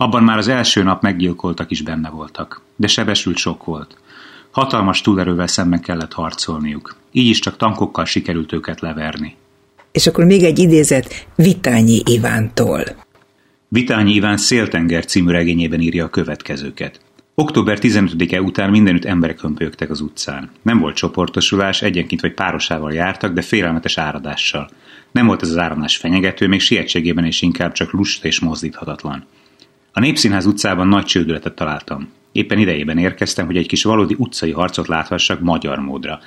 Abban 0.00 0.22
már 0.22 0.38
az 0.38 0.48
első 0.48 0.82
nap 0.82 1.02
meggyilkoltak 1.02 1.70
is 1.70 1.82
benne 1.82 2.10
voltak. 2.10 2.62
De 2.76 2.86
sebesült 2.86 3.36
sok 3.36 3.64
volt. 3.64 3.96
Hatalmas 4.50 5.00
túlerővel 5.00 5.46
szemben 5.46 5.80
kellett 5.80 6.12
harcolniuk. 6.12 6.96
Így 7.12 7.26
is 7.26 7.38
csak 7.38 7.56
tankokkal 7.56 8.04
sikerült 8.04 8.52
őket 8.52 8.80
leverni. 8.80 9.36
És 9.92 10.06
akkor 10.06 10.24
még 10.24 10.42
egy 10.42 10.58
idézet 10.58 11.26
Vitányi 11.34 12.02
Ivántól. 12.04 12.82
Vitányi 13.68 14.14
Iván 14.14 14.36
Széltenger 14.36 15.04
című 15.04 15.30
regényében 15.30 15.80
írja 15.80 16.04
a 16.04 16.08
következőket. 16.08 17.00
Október 17.34 17.78
15-e 17.80 18.40
után 18.40 18.70
mindenütt 18.70 19.04
emberek 19.04 19.40
hömpölyögtek 19.40 19.90
az 19.90 20.00
utcán. 20.00 20.50
Nem 20.62 20.78
volt 20.78 20.96
csoportosulás, 20.96 21.82
egyenként 21.82 22.20
vagy 22.20 22.34
párosával 22.34 22.92
jártak, 22.92 23.32
de 23.32 23.42
félelmetes 23.42 23.98
áradással. 23.98 24.70
Nem 25.12 25.26
volt 25.26 25.42
ez 25.42 25.48
az 25.48 25.56
áramlás 25.58 25.96
fenyegető, 25.96 26.48
még 26.48 26.60
sietségében 26.60 27.24
is 27.24 27.42
inkább 27.42 27.72
csak 27.72 27.92
lusta 27.92 28.26
és 28.26 28.40
mozdíthatatlan. 28.40 29.24
A 29.98 30.00
Népszínház 30.00 30.46
utcában 30.46 30.88
nagy 30.88 31.04
csődületet 31.04 31.54
találtam. 31.54 32.08
Éppen 32.32 32.58
idejében 32.58 32.98
érkeztem, 32.98 33.46
hogy 33.46 33.56
egy 33.56 33.66
kis 33.66 33.84
valódi 33.84 34.14
utcai 34.18 34.50
harcot 34.50 34.88
láthassak 34.88 35.40
magyar 35.40 35.78
módra. 35.78 36.18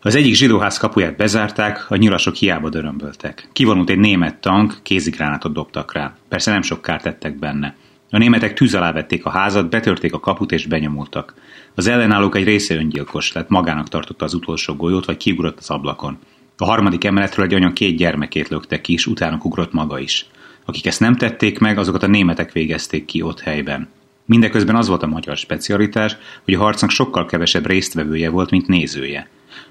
Az 0.00 0.14
egyik 0.14 0.34
zsidóház 0.34 0.78
kapuját 0.78 1.16
bezárták, 1.16 1.90
a 1.90 1.96
nyilasok 1.96 2.34
hiába 2.34 2.68
dörömböltek. 2.68 3.48
Kivonult 3.52 3.90
egy 3.90 3.98
német 3.98 4.40
tank, 4.40 4.78
kézigránátot 4.82 5.52
dobtak 5.52 5.92
rá. 5.92 6.16
Persze 6.28 6.52
nem 6.52 6.62
sok 6.62 6.82
kárt 6.82 7.02
tettek 7.02 7.38
benne. 7.38 7.76
A 8.10 8.18
németek 8.18 8.54
tűz 8.54 8.74
alá 8.74 8.92
vették 8.92 9.24
a 9.24 9.30
házat, 9.30 9.70
betörték 9.70 10.12
a 10.14 10.20
kaput 10.20 10.52
és 10.52 10.66
benyomultak. 10.66 11.34
Az 11.74 11.86
ellenállók 11.86 12.36
egy 12.36 12.44
része 12.44 12.74
öngyilkos 12.74 13.32
lett, 13.32 13.48
magának 13.48 13.88
tartotta 13.88 14.24
az 14.24 14.34
utolsó 14.34 14.74
golyót, 14.74 15.06
vagy 15.06 15.16
kiugrott 15.16 15.58
az 15.58 15.70
ablakon. 15.70 16.18
A 16.56 16.64
harmadik 16.64 17.04
emeletről 17.04 17.44
egy 17.44 17.54
anya 17.54 17.72
két 17.72 17.96
gyermekét 17.96 18.48
lökte 18.48 18.80
ki, 18.80 18.92
és 18.92 19.06
utána 19.06 19.38
ugrott 19.42 19.72
maga 19.72 19.98
is. 19.98 20.26
Akik 20.64 20.86
ezt 20.86 21.00
nem 21.00 21.16
tették 21.16 21.58
meg, 21.58 21.78
azokat 21.78 22.02
a 22.02 22.06
németek 22.06 22.52
végezték 22.52 23.04
ki 23.04 23.22
ott 23.22 23.40
helyben. 23.40 23.88
Mindeközben 24.24 24.76
az 24.76 24.88
volt 24.88 25.02
a 25.02 25.06
magyar 25.06 25.36
specialitás, 25.36 26.16
hogy 26.44 26.54
a 26.54 26.58
harcnak 26.58 26.90
sokkal 26.90 27.26
kevesebb 27.26 27.66
résztvevője 27.66 28.28
volt, 28.30 28.50
mint 28.50 28.66
nézője. 28.66 29.28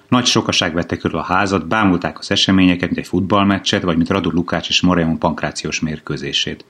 Nagy 0.07 0.25
sokaság 0.25 0.73
vette 0.73 0.97
körül 0.97 1.19
a 1.19 1.23
házat, 1.23 1.67
bámulták 1.67 2.19
az 2.19 2.31
eseményeket, 2.31 2.87
mint 2.87 2.97
egy 2.97 3.07
futballmeccset, 3.07 3.83
vagy 3.83 3.95
mint 3.95 4.09
Radu 4.09 4.31
Lukács 4.31 4.69
és 4.69 4.81
Moreon 4.81 5.17
pankrációs 5.17 5.79
mérkőzését. 5.79 6.65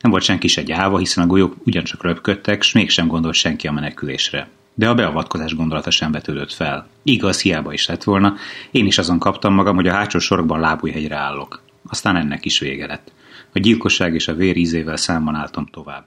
Nem 0.00 0.10
volt 0.10 0.22
senki 0.22 0.48
se 0.48 0.62
gyáva, 0.62 0.98
hiszen 0.98 1.24
a 1.24 1.26
golyók 1.26 1.56
ugyancsak 1.64 2.02
röpködtek, 2.02 2.62
s 2.62 2.72
mégsem 2.72 3.06
gondolt 3.06 3.34
senki 3.34 3.66
a 3.66 3.72
menekülésre. 3.72 4.48
De 4.74 4.88
a 4.88 4.94
beavatkozás 4.94 5.54
gondolata 5.54 5.90
sem 5.90 6.12
vetődött 6.12 6.52
fel. 6.52 6.88
Igaz, 7.02 7.40
hiába 7.40 7.72
is 7.72 7.86
lett 7.86 8.04
volna, 8.04 8.34
én 8.70 8.86
is 8.86 8.98
azon 8.98 9.18
kaptam 9.18 9.54
magam, 9.54 9.74
hogy 9.74 9.88
a 9.88 9.92
hátsó 9.92 10.18
sorokban 10.18 10.60
lábújhegyre 10.60 11.16
állok. 11.16 11.62
Aztán 11.88 12.16
ennek 12.16 12.44
is 12.44 12.58
vége 12.58 12.86
lett. 12.86 13.12
A 13.52 13.58
gyilkosság 13.58 14.14
és 14.14 14.28
a 14.28 14.34
vér 14.34 14.56
ízével 14.56 14.96
számban 14.96 15.34
álltam 15.34 15.66
tovább. 15.72 16.04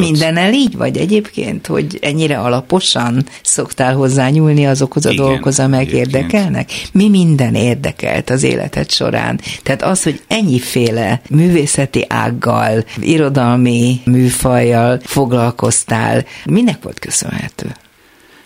Mindennel 0.00 0.52
így 0.52 0.76
vagy 0.76 0.96
egyébként, 0.96 1.66
hogy 1.66 1.98
ennyire 2.00 2.38
alaposan 2.38 3.26
szoktál 3.42 3.94
hozzányúlni 3.94 4.66
azokhoz 4.66 5.06
a 5.06 5.10
Igen, 5.10 5.24
dolgokhoz, 5.24 5.58
amelyek 5.58 5.86
egyébként. 5.86 6.14
érdekelnek? 6.14 6.70
Mi 6.92 7.08
minden 7.08 7.54
érdekelt 7.54 8.30
az 8.30 8.42
életed 8.42 8.90
során? 8.90 9.40
Tehát 9.62 9.82
az, 9.82 10.02
hogy 10.02 10.22
ennyiféle 10.28 11.20
művészeti 11.30 12.04
ággal, 12.08 12.84
irodalmi 13.00 14.00
műfajjal 14.04 15.00
foglalkoztál, 15.04 16.24
minek 16.44 16.82
volt 16.82 16.98
köszönhető? 16.98 17.74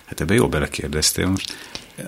Hát 0.06 0.20
ebbe 0.20 0.34
jó 0.34 0.48
belekérdeztél 0.48 1.26
most. 1.28 1.56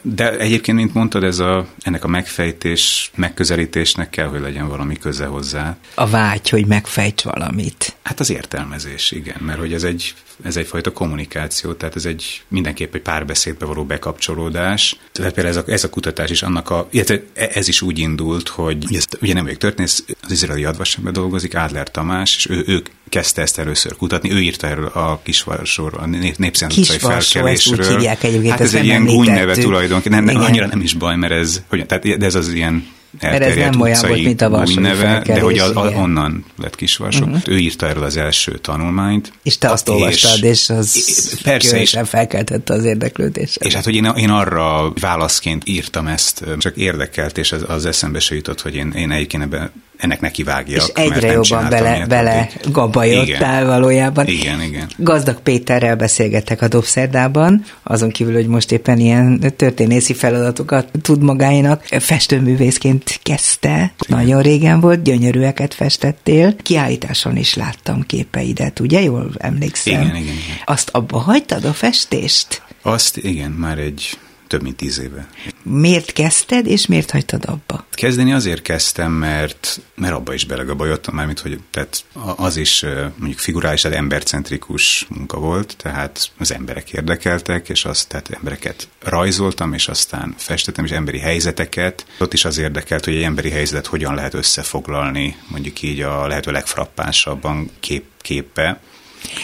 De 0.03 0.39
egyébként, 0.39 0.77
mint 0.77 0.95
mondtad, 0.95 1.25
ez 1.25 1.39
a, 1.39 1.67
ennek 1.83 2.05
a 2.05 2.09
megfejtés, 2.09 3.11
megközelítésnek 3.15 4.11
kell, 4.11 4.27
hogy 4.27 4.41
legyen 4.41 4.69
valami 4.69 4.97
köze 4.97 5.27
hozzá. 5.27 5.77
A 5.95 6.07
vágy, 6.07 6.49
hogy 6.49 6.67
megfejts 6.67 7.23
valamit. 7.23 7.97
Hát 8.03 8.21
az 8.21 8.31
értelmezés, 8.31 9.11
igen, 9.11 9.37
mert 9.41 9.59
hogy 9.59 9.73
ez 9.73 9.83
egy, 9.83 10.15
ez 10.45 10.57
egyfajta 10.57 10.93
kommunikáció, 10.93 11.73
tehát 11.73 11.97
ez 11.97 12.05
egy 12.05 12.43
mindenképp 12.49 12.95
egy 12.95 13.01
párbeszédbe 13.01 13.65
való 13.67 13.85
bekapcsolódás. 13.85 14.97
Tehát 15.13 15.33
például 15.33 15.57
ez 15.57 15.65
a, 15.69 15.73
ez 15.73 15.85
a 15.85 15.91
kutatás 15.91 16.31
is 16.31 16.43
annak 16.43 16.71
a, 16.71 16.89
illetve 16.91 17.21
ez 17.35 17.69
is 17.69 17.83
úgy 17.83 17.99
indult, 17.99 18.49
hogy 18.49 18.97
ez, 18.97 19.05
ugye 19.21 19.35
nem 19.35 19.45
vagyok 19.45 19.59
történész, 19.59 20.05
az 20.23 20.31
izraeli 20.31 20.65
advasemben 20.65 21.13
dolgozik, 21.13 21.57
Adler 21.57 21.91
Tamás, 21.91 22.37
és 22.37 22.49
ő, 22.49 22.65
ő 22.67 22.83
kezdte 23.09 23.43
ezt 23.43 23.59
először 23.59 23.97
kutatni, 23.97 24.33
ő 24.33 24.41
írta 24.41 24.67
erről 24.67 24.87
a 24.87 25.21
Kisvarsóról, 25.23 26.01
a 26.01 26.07
Nép- 26.07 26.39
Népszent 26.39 26.73
utcai 26.73 26.97
Kisvarsó, 26.97 27.17
ezt 27.17 27.27
úgy 27.27 27.33
felkelésről. 27.33 27.99
hívják 27.99 28.23
egyébként, 28.23 28.51
Hát 28.53 28.61
ez 28.61 28.75
egy 28.75 28.85
ilyen 28.85 29.05
gúnyneve 29.05 29.55
tulajdonképpen, 29.55 30.25
nem, 30.25 30.35
nem, 30.35 30.45
annyira 30.45 30.67
nem 30.67 30.81
is 30.81 30.95
baj, 30.95 31.17
mert 31.17 31.33
ez, 31.33 31.63
hogy, 31.69 31.87
tehát, 31.87 32.19
de 32.19 32.27
ez 32.27 32.35
az 32.35 32.49
ilyen 32.49 32.87
Mert 33.21 33.43
ez 33.43 33.57
nem 33.57 33.81
olyan 33.81 34.01
volt, 34.07 34.25
mint 34.25 34.41
a 34.41 34.49
Varsói 34.49 34.75
gúnyneve, 34.75 35.23
de 35.27 35.41
hogy 35.41 35.59
a, 35.59 35.85
a, 35.85 35.91
onnan 35.91 36.45
lett 36.57 36.75
Kisvarsó. 36.77 37.25
Uh-huh. 37.25 37.41
Ő 37.47 37.59
írta 37.59 37.89
erről 37.89 38.05
az 38.05 38.17
első 38.17 38.59
tanulmányt. 38.59 39.33
És 39.43 39.59
te 39.59 39.71
azt 39.71 39.89
és, 39.89 39.95
olvastad, 39.95 40.45
és 40.45 40.71
az 40.71 41.41
Persze, 41.43 41.81
és, 41.81 41.99
felkeltette 42.05 42.75
az 42.75 42.85
érdeklődést. 42.85 43.57
és 43.57 43.75
hát, 43.75 43.85
hogy 43.85 43.95
én, 43.95 44.05
én 44.05 44.31
arra 44.31 44.93
válaszként 45.01 45.69
írtam 45.69 46.07
ezt, 46.07 46.45
csak 46.59 46.77
érdekelt, 46.77 47.39
és 47.39 47.53
az, 47.53 47.65
az 47.69 47.87
eszembe 47.87 48.21
se 48.21 48.35
jutott, 48.35 48.61
hogy 48.61 48.75
én, 48.75 48.93
én 48.97 49.11
egyébként 49.11 49.43
ebbe, 49.43 49.71
ennek 49.97 50.21
nekivágjak. 50.21 50.87
és 50.87 50.93
egyre 50.95 51.33
jobban 51.33 51.69
bele, 51.69 52.07
bele 52.07 52.51
addig. 52.57 52.73
gabajodtál 52.73 53.63
Igen. 53.63 53.67
valójában. 53.67 54.27
Igen, 54.27 54.63
igen. 54.63 54.89
Gazdag 54.97 55.41
Péterrel 55.41 55.97
beszélgettek 55.97 56.63
a 56.63 56.69
Dobszerdában, 56.69 57.65
azon 57.83 58.11
kívül, 58.11 58.35
hogy 58.35 58.47
most 58.47 58.73
éppen 58.73 58.99
ilyen 58.99 59.55
történészi 59.57 60.15
feladatokat 60.15 60.89
tud 61.03 61.23
magáénak. 61.23 61.85
Festőművészként 61.85 63.21
kezdte, 63.23 63.93
nagyon 64.09 64.43
régen 64.43 64.81
volt, 64.81 65.03
gyönyörűeket 65.03 65.75
festettél. 65.75 66.57
Kiállításon 66.63 67.37
is 67.37 67.55
láttam 67.55 68.03
képeidet, 68.03 68.81
ugye? 68.81 69.03
Jól 69.03 69.31
emlékszem. 69.39 69.93
Igen, 69.93 70.07
igen, 70.17 70.23
igen. 70.23 70.57
Azt 70.65 70.89
abba 70.93 71.19
hagytad 71.19 71.65
a 71.65 71.73
festést? 71.73 72.63
Azt 72.83 73.17
igen, 73.17 73.51
már 73.51 73.79
egy 73.79 74.19
több 74.47 74.63
mint 74.63 74.77
tíz 74.77 75.01
éve. 75.01 75.29
Miért 75.63 76.13
kezdted, 76.13 76.67
és 76.67 76.87
miért 76.87 77.11
hagytad 77.11 77.45
abba? 77.47 77.87
Kezdeni 77.91 78.33
azért 78.33 78.63
kezdtem, 78.63 79.13
mert, 79.13 79.81
mert 79.95 80.15
abba 80.15 80.35
is 80.35 80.45
belegabajodtam, 80.45 81.15
mármint, 81.15 81.41
hogy 81.41 81.61
tehát 81.71 82.05
az 82.37 82.57
is 82.57 82.85
mondjuk 83.17 83.39
figurális, 83.39 83.81
tehát 83.81 83.97
embercentrikus 83.97 85.07
munka 85.09 85.39
volt, 85.39 85.77
tehát 85.77 86.31
az 86.39 86.53
emberek 86.53 86.93
érdekeltek, 86.93 87.69
és 87.69 87.85
azt, 87.85 88.09
tehát 88.09 88.31
embereket 88.31 88.89
rajzoltam, 89.03 89.73
és 89.73 89.89
aztán 89.89 90.35
festettem, 90.37 90.85
és 90.85 90.91
emberi 90.91 91.19
helyzeteket. 91.19 92.07
Ott 92.19 92.33
is 92.33 92.45
az 92.45 92.59
érdekelt, 92.59 93.05
hogy 93.05 93.15
egy 93.15 93.23
emberi 93.23 93.51
helyzetet 93.51 93.87
hogyan 93.87 94.15
lehet 94.15 94.35
összefoglalni, 94.35 95.37
mondjuk 95.49 95.83
így 95.83 96.01
a 96.01 96.27
lehető 96.27 96.51
legfrappánsabban 96.51 97.71
kép, 97.81 98.05
képbe. 98.21 98.81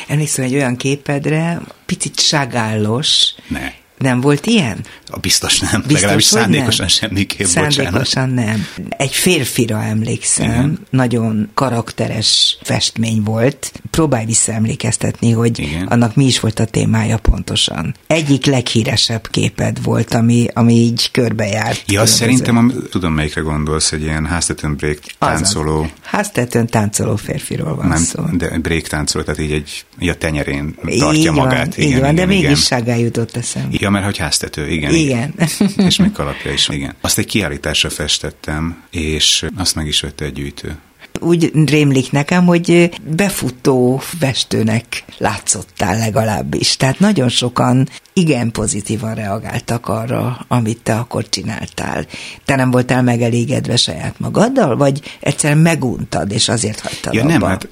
Emlékszem 0.07 0.45
egy 0.45 0.55
olyan 0.55 0.77
képedre, 0.77 1.61
picit 1.87 2.21
ságállos, 2.21 3.35
Ne. 3.49 3.81
Nem 4.03 4.21
volt 4.21 4.47
ilyen? 4.47 4.85
A 5.07 5.19
biztos 5.19 5.59
nem, 5.61 5.71
Biztos, 5.81 5.93
legalábbis 5.95 6.25
szándékosan 6.25 6.87
nem? 6.87 6.89
semmiképp, 6.89 7.47
bocsánat. 7.47 7.73
Szándékosan 7.73 8.29
nem. 8.31 8.67
Egy 8.89 9.13
férfira 9.15 9.83
emlékszem, 9.83 10.47
Igen. 10.51 10.79
nagyon 10.91 11.51
karakteres 11.55 12.59
festmény 12.63 13.23
volt. 13.23 13.73
Próbálj 13.91 14.25
visszaemlékeztetni, 14.25 15.31
hogy 15.31 15.59
Igen. 15.59 15.87
annak 15.87 16.15
mi 16.15 16.25
is 16.25 16.41
volt 16.41 16.59
a 16.59 16.65
témája 16.65 17.19
pontosan. 17.19 17.95
Egyik 18.07 18.47
leghíresebb 18.47 19.29
képed 19.31 19.83
volt, 19.83 20.15
ami, 20.15 20.47
ami 20.53 20.75
így 20.75 21.11
körbejárt. 21.11 21.77
Ja, 21.77 21.85
különböző- 21.87 22.17
szerintem, 22.17 22.57
am- 22.57 22.83
tudom 22.91 23.13
melyikre 23.13 23.41
gondolsz, 23.41 23.93
egy 23.93 24.03
ilyen 24.03 24.27
háztetőn 24.27 24.77
break 24.77 24.99
Azaz. 25.19 25.35
táncoló, 25.41 25.87
Háztetőn 26.03 26.67
táncoló 26.67 27.17
férfiról 27.17 27.75
van 27.77 27.87
nem, 27.89 28.03
szó. 28.03 28.23
de 28.33 28.59
break 28.59 28.83
táncoló, 28.83 29.25
tehát 29.25 29.41
így 29.41 29.53
egy, 29.53 29.85
így 30.01 30.09
a 30.09 30.15
tenyerén 30.15 30.75
tartja 30.75 31.13
így 31.13 31.31
magát. 31.31 31.77
Van, 31.77 31.87
így 31.87 31.99
van, 32.01 32.15
de 32.15 32.27
mégis 32.27 32.65
ságá 32.65 32.97
jutott 32.97 33.37
eszembe. 33.37 33.77
Ja, 33.81 33.91
mert 33.93 34.05
hogy 34.05 34.19
háztető, 34.19 34.69
igen. 34.69 34.95
Igen. 34.95 35.35
és 35.89 35.97
még 35.97 36.13
kalapja 36.13 36.53
is, 36.53 36.69
igen. 36.69 36.95
Azt 37.01 37.19
egy 37.19 37.27
kiállításra 37.27 37.91
festettem, 37.91 38.83
és 38.91 39.47
azt 39.57 39.75
meg 39.75 39.87
is 39.87 40.01
vette 40.01 40.25
egy 40.25 40.33
gyűjtő. 40.33 40.77
úgy 41.21 41.51
rémlik 41.67 42.11
nekem, 42.11 42.47
hogy 42.47 42.91
befutó 43.17 43.97
festőnek 43.97 45.05
látszottál 45.19 45.99
legalábbis. 45.99 46.77
Tehát 46.77 46.99
nagyon 46.99 47.29
sokan 47.29 47.89
igen 48.13 48.51
pozitívan 48.51 49.15
reagáltak 49.15 49.89
arra, 49.89 50.45
amit 50.49 50.83
te 50.83 50.95
akkor 50.95 51.29
csináltál. 51.29 52.07
Te 52.45 52.57
nem 52.57 52.71
voltál 52.71 53.03
megelégedve 53.03 53.77
saját 53.77 54.19
magaddal, 54.19 54.77
vagy 54.77 55.01
egyszerűen 55.21 55.59
meguntad, 55.59 56.33
és 56.33 56.49
azért 56.49 56.81
hagytad 56.81 57.15
Ja, 57.15 57.21
abba? 57.21 57.31
nem, 57.31 57.43
hát 57.43 57.69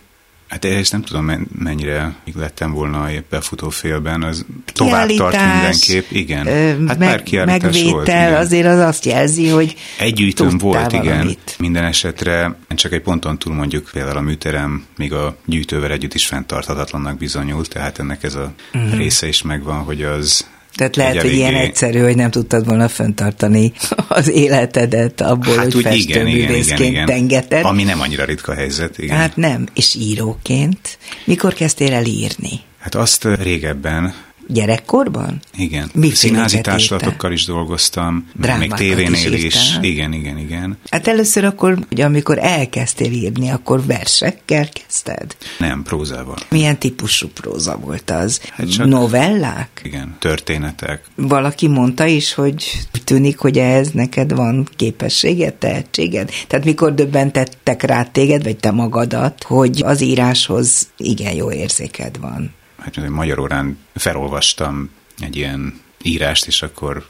Hát 0.51 0.65
ezt 0.65 0.93
nem 0.93 1.03
tudom, 1.03 1.25
men- 1.25 1.47
mennyire 1.59 2.15
még 2.25 2.35
lettem 2.35 2.73
volna 2.73 3.11
épp 3.11 3.31
befutó 3.31 3.69
félben, 3.69 4.23
az 4.23 4.45
tovább 4.73 5.09
tart 5.09 5.33
Kiállítás, 5.33 5.87
mindenképp, 5.87 6.11
igen. 6.11 6.47
ö, 6.47 6.87
hát 6.87 6.99
meg, 6.99 7.09
pár 7.09 7.23
kiállítás 7.23 7.63
megvétel, 7.63 7.93
volt, 7.93 8.09
igen. 8.09 8.35
azért 8.35 8.67
az 8.67 8.79
azt 8.79 9.05
jelzi, 9.05 9.49
hogy 9.49 9.77
Egy 9.99 10.15
gyűjtőm 10.15 10.49
tudtál 10.49 10.81
volt, 10.81 10.93
igen. 10.93 11.05
valamit. 11.05 11.57
Minden 11.59 11.85
esetre 11.85 12.57
csak 12.69 12.93
egy 12.93 13.01
ponton 13.01 13.39
túl 13.39 13.55
mondjuk 13.55 13.91
például 13.93 14.17
a 14.17 14.21
műterem 14.21 14.85
még 14.97 15.13
a 15.13 15.37
gyűjtővel 15.45 15.91
együtt 15.91 16.15
is 16.15 16.27
fenntarthatatlannak 16.27 17.19
bizonyult, 17.19 17.69
tehát 17.69 17.99
ennek 17.99 18.23
ez 18.23 18.35
a 18.35 18.53
uh-huh. 18.75 18.97
része 18.97 19.27
is 19.29 19.43
megvan, 19.43 19.79
hogy 19.79 20.03
az 20.03 20.47
Tehát 20.75 20.97
lehet, 20.97 21.15
egy 21.15 21.23
hogy 21.23 21.33
ilyen 21.33 21.55
egyszerű, 21.55 21.99
hogy 21.99 22.17
nem 22.17 22.31
tudtad 22.31 22.67
volna 22.67 22.89
föntartani 22.89 23.73
az 24.09 24.29
életedet 24.29 25.21
abból, 25.21 25.57
Hát 25.57 25.73
hogy 25.73 25.83
festőművészként 25.83 27.07
tengeted. 27.07 27.65
Ami 27.65 27.83
nem 27.83 28.01
annyira 28.01 28.25
ritka 28.25 28.55
helyzet, 28.55 28.99
igen. 28.99 29.17
Hát 29.17 29.37
nem, 29.37 29.67
és 29.75 29.95
íróként. 29.95 30.99
Mikor 31.25 31.53
kezdtél 31.53 31.93
el 31.93 32.05
írni? 32.05 32.61
Hát 32.79 32.95
azt 32.95 33.25
régebben, 33.43 34.15
Gyerekkorban? 34.53 35.41
igen, 35.57 35.83
Miféleket 35.95 36.17
színházi 36.17 36.61
társulatokkal 36.61 37.33
is 37.33 37.45
dolgoztam, 37.45 38.29
meg 38.41 38.59
még 38.59 38.73
tévénél 38.73 39.33
is 39.33 39.45
is, 39.45 39.79
igen, 39.81 40.13
igen, 40.13 40.39
igen. 40.39 40.79
Hát 40.91 41.09
először 41.09 41.45
akkor, 41.45 41.79
ugye, 41.93 42.05
amikor 42.05 42.39
elkezdtél 42.39 43.13
írni, 43.13 43.51
akkor 43.51 43.87
versekkel 43.87 44.69
kezdted? 44.69 45.37
Nem, 45.59 45.83
prózával. 45.83 46.37
Milyen 46.49 46.79
típusú 46.79 47.29
próza 47.29 47.77
volt 47.77 48.11
az? 48.11 48.41
Hát 48.51 48.71
csak- 48.73 48.87
Novellák? 48.87 49.81
Igen, 49.85 50.17
történetek. 50.19 51.05
Valaki 51.15 51.69
mondta 51.69 52.07
is, 52.07 52.35
hogy 52.35 52.65
tűnik, 53.05 53.39
hogy 53.39 53.59
ehhez 53.59 53.91
neked 53.91 54.35
van 54.35 54.69
képességed, 54.77 55.55
tehetséged. 55.55 56.31
Tehát 56.47 56.65
mikor 56.65 56.95
döbbentettek 56.95 57.83
rá 57.83 58.03
téged, 58.03 58.43
vagy 58.43 58.57
te 58.57 58.71
magadat, 58.71 59.43
hogy 59.43 59.83
az 59.85 60.01
íráshoz 60.01 60.89
igen 60.97 61.35
jó 61.35 61.53
érzéked 61.53 62.19
van. 62.19 62.55
Hát 62.81 63.09
magyar 63.09 63.39
órán 63.39 63.79
felolvastam 63.95 64.91
egy 65.19 65.37
ilyen 65.37 65.81
írást, 66.03 66.47
és 66.47 66.63
akkor 66.63 67.05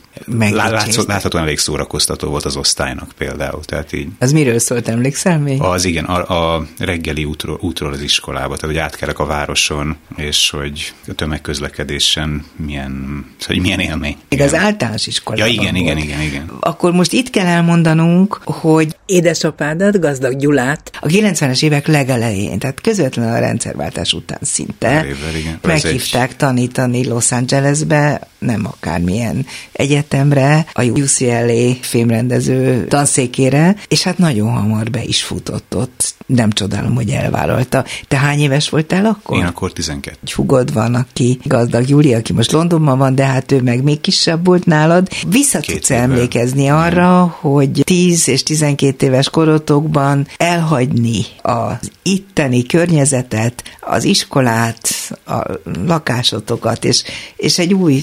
látszott, 0.51 1.07
láthatóan 1.07 1.45
elég 1.45 1.59
szórakoztató 1.59 2.29
volt 2.29 2.45
az 2.45 2.57
osztálynak 2.57 3.13
például. 3.19 3.65
Tehát 3.65 3.93
így 3.93 4.09
Az 4.19 4.33
miről 4.33 4.59
szólt, 4.59 4.89
emlékszel 4.89 5.39
még? 5.39 5.63
az 5.63 5.85
igen, 5.85 6.05
a, 6.05 6.55
a 6.55 6.67
reggeli 6.79 7.25
útról, 7.25 7.59
útról 7.61 7.93
az 7.93 8.01
iskolába, 8.01 8.57
tehát 8.57 8.75
hogy 8.77 8.85
átkelek 8.85 9.19
a 9.19 9.27
városon, 9.27 9.97
és 10.17 10.51
hogy 10.51 10.93
a 11.09 11.13
tömegközlekedésen 11.13 12.45
milyen, 12.57 13.25
hogy 13.47 13.61
milyen 13.61 13.81
élmény. 13.81 14.17
Még 14.29 14.41
az 14.41 14.55
általános 14.55 15.07
Ja, 15.07 15.13
iskolában 15.13 15.49
igen, 15.53 15.65
volt. 15.65 15.77
igen, 15.77 15.99
igen, 15.99 16.21
igen. 16.21 16.51
Akkor 16.61 16.93
most 16.93 17.13
itt 17.13 17.31
kell 17.31 17.47
elmondanunk, 17.47 18.41
hogy 18.45 18.97
édesapádat, 19.07 20.01
gazdag 20.01 20.37
Gyulát, 20.37 20.91
a 21.01 21.07
90-es 21.07 21.63
évek 21.63 21.87
legelején, 21.87 22.59
tehát 22.59 22.81
közvetlenül 22.81 23.33
a 23.33 23.39
rendszerváltás 23.39 24.13
után 24.13 24.39
szinte 24.43 25.05
évvel, 25.07 25.35
igen. 25.35 25.59
meghívták 25.63 26.31
egy... 26.31 26.37
tanítani 26.37 27.07
Los 27.07 27.33
Angelesbe, 27.33 28.29
nem 28.39 28.67
akármilyen 28.81 29.47
egyetemre, 29.73 30.67
a 30.73 30.85
UCLA 30.85 31.75
filmrendező 31.81 32.87
tanszékére, 32.89 33.77
és 33.89 34.03
hát 34.03 34.19
nagyon 34.19 34.51
hamar 34.53 34.91
be 34.91 35.03
is 35.03 35.23
futott 35.23 35.77
ott. 35.77 36.15
Nem 36.27 36.51
csodálom, 36.51 36.95
hogy 36.95 37.11
elvállalta. 37.11 37.85
Te 38.09 38.17
hány 38.17 38.41
éves 38.41 38.69
voltál 38.69 39.07
akkor? 39.07 39.37
Én 39.37 39.45
akkor 39.45 39.73
12. 39.73 40.17
Egy 40.23 40.33
hugod 40.33 40.73
van, 40.73 40.95
aki 40.95 41.39
gazdag 41.45 41.89
Júli, 41.89 42.15
aki 42.15 42.33
most 42.33 42.53
Londonban 42.53 42.99
van, 42.99 43.15
de 43.15 43.25
hát 43.25 43.53
ő 43.53 43.63
meg 43.63 43.83
még 43.83 44.01
kisebb 44.01 44.45
volt 44.45 44.65
nálad. 44.65 45.09
Vissza 45.29 45.59
Két 45.59 45.75
tudsz 45.75 45.91
évvel. 45.91 46.03
emlékezni 46.03 46.69
arra, 46.69 47.37
hogy 47.41 47.83
10 47.85 48.29
és 48.29 48.43
12 48.43 49.07
éves 49.07 49.31
korotokban 49.31 50.27
elhagyni 50.37 51.25
az 51.43 51.91
itteni 52.03 52.67
környezetet, 52.67 53.63
az 53.81 54.05
iskolát, 54.05 54.89
a 55.27 55.43
lakásotokat, 55.87 56.85
és, 56.85 57.03
és 57.37 57.59
egy 57.59 57.75
új, 57.75 58.03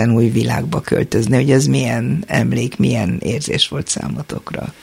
teljesen 0.00 0.14
új 0.14 0.28
világba 0.28 0.80
költözni, 0.80 1.36
hogy 1.36 1.50
ez 1.50 1.66
milyen 1.66 2.24
emlék, 2.26 2.76
milyen 2.76 3.18
érzés 3.22 3.68
volt 3.68 3.88
számotokra. 3.88 4.74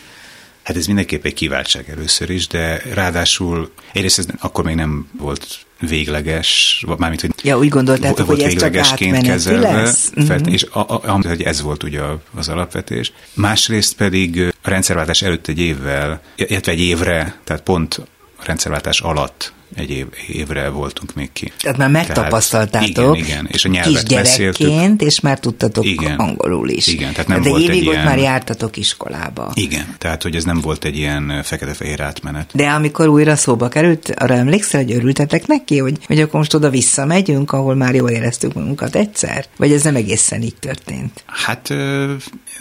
Hát 0.63 0.77
ez 0.77 0.85
mindenképp 0.85 1.25
egy 1.25 1.33
kiváltság 1.33 1.89
először 1.89 2.29
is, 2.29 2.47
de 2.47 2.81
ráadásul 2.93 3.71
egyrészt 3.93 4.19
ez 4.19 4.25
akkor 4.39 4.63
még 4.63 4.75
nem 4.75 5.07
volt 5.19 5.65
végleges, 5.79 6.83
mármint, 6.97 7.21
hogy 7.21 7.31
ja, 7.43 7.57
úgy 7.57 7.69
gondoltátok, 7.69 8.25
volt 8.25 8.41
hogy 8.41 8.47
véglegesként 8.47 9.23
kezelve, 9.23 9.71
lesz? 9.71 10.11
Felt, 10.15 10.39
uh-huh. 10.39 10.53
és 10.53 10.63
a, 10.63 10.79
a, 10.79 11.27
hogy 11.27 11.41
ez 11.41 11.61
volt 11.61 11.83
ugye 11.83 12.01
az 12.35 12.49
alapvetés. 12.49 13.11
Másrészt 13.33 13.95
pedig 13.95 14.53
a 14.61 14.69
rendszerváltás 14.69 15.21
előtt 15.21 15.47
egy 15.47 15.59
évvel, 15.59 16.21
illetve 16.35 16.71
egy 16.71 16.81
évre, 16.81 17.39
tehát 17.43 17.63
pont 17.63 17.97
a 18.37 18.43
rendszerváltás 18.45 19.01
alatt 19.01 19.53
egy 19.75 19.89
év, 19.89 20.05
évre 20.27 20.69
voltunk 20.69 21.13
még 21.13 21.29
ki. 21.33 21.51
Tehát 21.61 21.77
már 21.77 21.89
megtapasztaltátok 21.89 22.93
tehát, 22.93 23.15
igen, 23.15 23.25
igen, 23.25 23.47
és 23.51 23.65
a 23.65 23.69
nyelvet 23.69 24.13
beszéltünk. 24.13 25.01
és 25.01 25.19
már 25.19 25.39
tudtatok 25.39 25.85
igen, 25.85 26.15
angolul 26.15 26.69
is. 26.69 26.87
Igen, 26.87 27.11
tehát 27.11 27.27
nem 27.27 27.41
De 27.41 27.49
volt 27.49 27.61
évig 27.61 27.77
egy 27.77 27.83
ilyen... 27.83 28.03
már 28.03 28.17
jártatok 28.17 28.77
iskolába. 28.77 29.51
Igen, 29.53 29.95
tehát 29.97 30.23
hogy 30.23 30.35
ez 30.35 30.43
nem 30.43 30.61
volt 30.61 30.85
egy 30.85 30.97
ilyen 30.97 31.43
fekete-fehér 31.43 32.01
átmenet. 32.01 32.49
De 32.53 32.69
amikor 32.69 33.07
újra 33.07 33.35
szóba 33.35 33.67
került, 33.67 34.13
arra 34.17 34.33
emlékszel, 34.33 34.83
hogy 34.83 34.93
örültetek 34.93 35.47
neki, 35.47 35.77
hogy, 35.77 35.97
hogy 36.05 36.21
akkor 36.21 36.39
most 36.39 36.53
oda 36.53 36.69
visszamegyünk, 36.69 37.51
ahol 37.51 37.75
már 37.75 37.95
jól 37.95 38.09
éreztük 38.09 38.53
magunkat 38.53 38.95
egyszer? 38.95 39.45
Vagy 39.57 39.71
ez 39.71 39.83
nem 39.83 39.95
egészen 39.95 40.41
így 40.41 40.55
történt? 40.55 41.23
Hát 41.25 41.73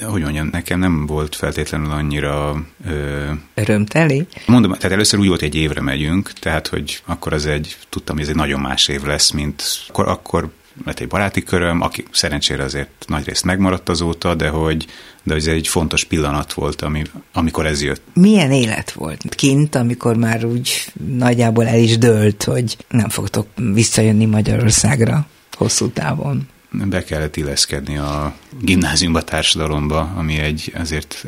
hogy 0.05 0.23
mondjam, 0.23 0.49
nekem 0.53 0.79
nem 0.79 1.07
volt 1.07 1.37
feltétlenül 1.37 1.91
annyira... 1.91 2.65
Ö, 2.87 3.31
Örömteli? 3.55 4.27
Mondom, 4.47 4.73
tehát 4.73 4.93
először 4.93 5.21
úgy 5.21 5.29
volt, 5.29 5.43
egy 5.43 5.55
évre 5.55 5.81
megyünk, 5.81 6.33
tehát 6.33 6.67
hogy 6.67 6.96
akkor 7.05 7.33
az 7.33 7.47
egy, 7.47 7.77
tudtam, 7.89 8.15
hogy 8.15 8.25
ez 8.25 8.31
egy 8.31 8.37
nagyon 8.37 8.61
más 8.61 8.89
év 8.89 9.03
lesz, 9.03 9.31
mint 9.31 9.63
akkor, 9.89 10.09
akkor 10.09 10.51
lett 10.85 11.01
egy 11.01 11.09
baráti 11.09 11.43
köröm, 11.43 11.81
aki 11.81 12.05
szerencsére 12.11 12.65
azért 12.65 12.91
nagy 13.07 13.27
részt 13.27 13.45
megmaradt 13.45 13.89
azóta, 13.89 14.35
de 14.35 14.49
hogy, 14.49 14.87
de 15.23 15.35
ez 15.35 15.47
egy 15.47 15.69
fontos 15.69 16.05
pillanat 16.05 16.53
volt, 16.53 16.83
ami, 16.83 17.03
amikor 17.33 17.67
ez 17.67 17.83
jött. 17.83 18.03
Milyen 18.15 18.53
élet 18.53 18.93
volt 18.93 19.35
kint, 19.35 19.75
amikor 19.75 20.17
már 20.17 20.45
úgy 20.45 20.93
nagyjából 21.17 21.67
el 21.67 21.79
is 21.79 21.99
dőlt, 21.99 22.43
hogy 22.43 22.77
nem 22.89 23.09
fogtok 23.09 23.47
visszajönni 23.55 24.25
Magyarországra 24.25 25.27
hosszú 25.53 25.89
távon? 25.89 26.49
Be 26.85 27.05
kellett 27.05 27.37
illeszkedni 27.37 27.99
a 27.99 28.35
gimnáziumba, 28.61 29.23
társadalomba, 29.23 30.13
ami 30.17 30.39
egy 30.39 30.73
azért 30.79 31.25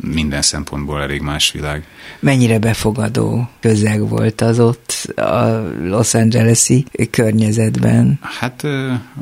minden 0.00 0.42
szempontból 0.42 1.02
elég 1.02 1.20
más 1.20 1.52
világ. 1.52 1.84
Mennyire 2.20 2.58
befogadó 2.58 3.48
közeg 3.60 4.08
volt 4.08 4.40
az 4.40 4.58
ott 4.58 5.12
a 5.16 5.44
Los 5.82 6.14
Angeles-i 6.14 6.86
környezetben? 7.10 8.18
Hát, 8.20 8.66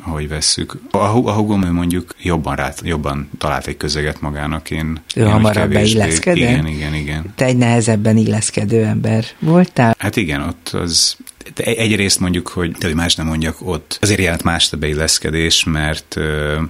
ahogy 0.02 0.28
vesszük, 0.28 0.78
a, 0.90 0.96
a 0.96 1.32
hugom 1.32 1.64
ő 1.64 1.70
mondjuk 1.72 2.14
jobban, 2.22 2.56
rá, 2.56 2.72
jobban 2.82 3.28
talált 3.38 3.66
egy 3.66 3.76
közeget 3.76 4.20
magának. 4.20 4.70
Én, 4.70 5.00
ő 5.14 5.22
én 5.22 5.30
hamarabb 5.30 5.72
beilleszkedett? 5.72 6.36
Igen, 6.36 6.66
igen, 6.66 6.94
igen. 6.94 7.32
Te 7.34 7.44
egy 7.44 7.56
nehezebben 7.56 8.16
illeszkedő 8.16 8.84
ember 8.84 9.24
voltál? 9.38 9.94
Hát 9.98 10.16
igen, 10.16 10.40
ott 10.40 10.68
az 10.68 11.16
egyrészt 11.56 12.20
mondjuk, 12.20 12.48
hogy, 12.48 12.70
de 12.70 12.86
hogy 12.86 12.94
más 12.94 13.14
nem 13.14 13.26
mondjak, 13.26 13.56
ott 13.60 13.98
azért 14.00 14.20
jelent 14.20 14.42
más 14.42 14.72
a 14.72 14.76
beilleszkedés, 14.76 15.64
mert 15.64 16.16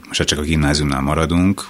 most 0.07 0.23
csak 0.23 0.39
a 0.39 0.43
gimnáziumnál 0.43 1.01
maradunk, 1.01 1.69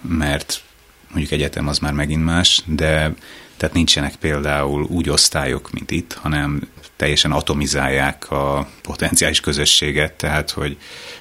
mert 0.00 0.62
mondjuk 1.08 1.32
egyetem 1.32 1.68
az 1.68 1.78
már 1.78 1.92
megint 1.92 2.24
más, 2.24 2.62
de 2.66 3.14
tehát 3.56 3.74
nincsenek 3.74 4.14
például 4.16 4.82
úgy 4.82 5.08
osztályok, 5.08 5.70
mint 5.72 5.90
itt, 5.90 6.12
hanem 6.12 6.60
teljesen 6.96 7.32
atomizálják 7.32 8.30
a 8.30 8.68
potenciális 8.82 9.40
közösséget, 9.40 10.12
tehát 10.12 10.50
hogy 10.50 10.76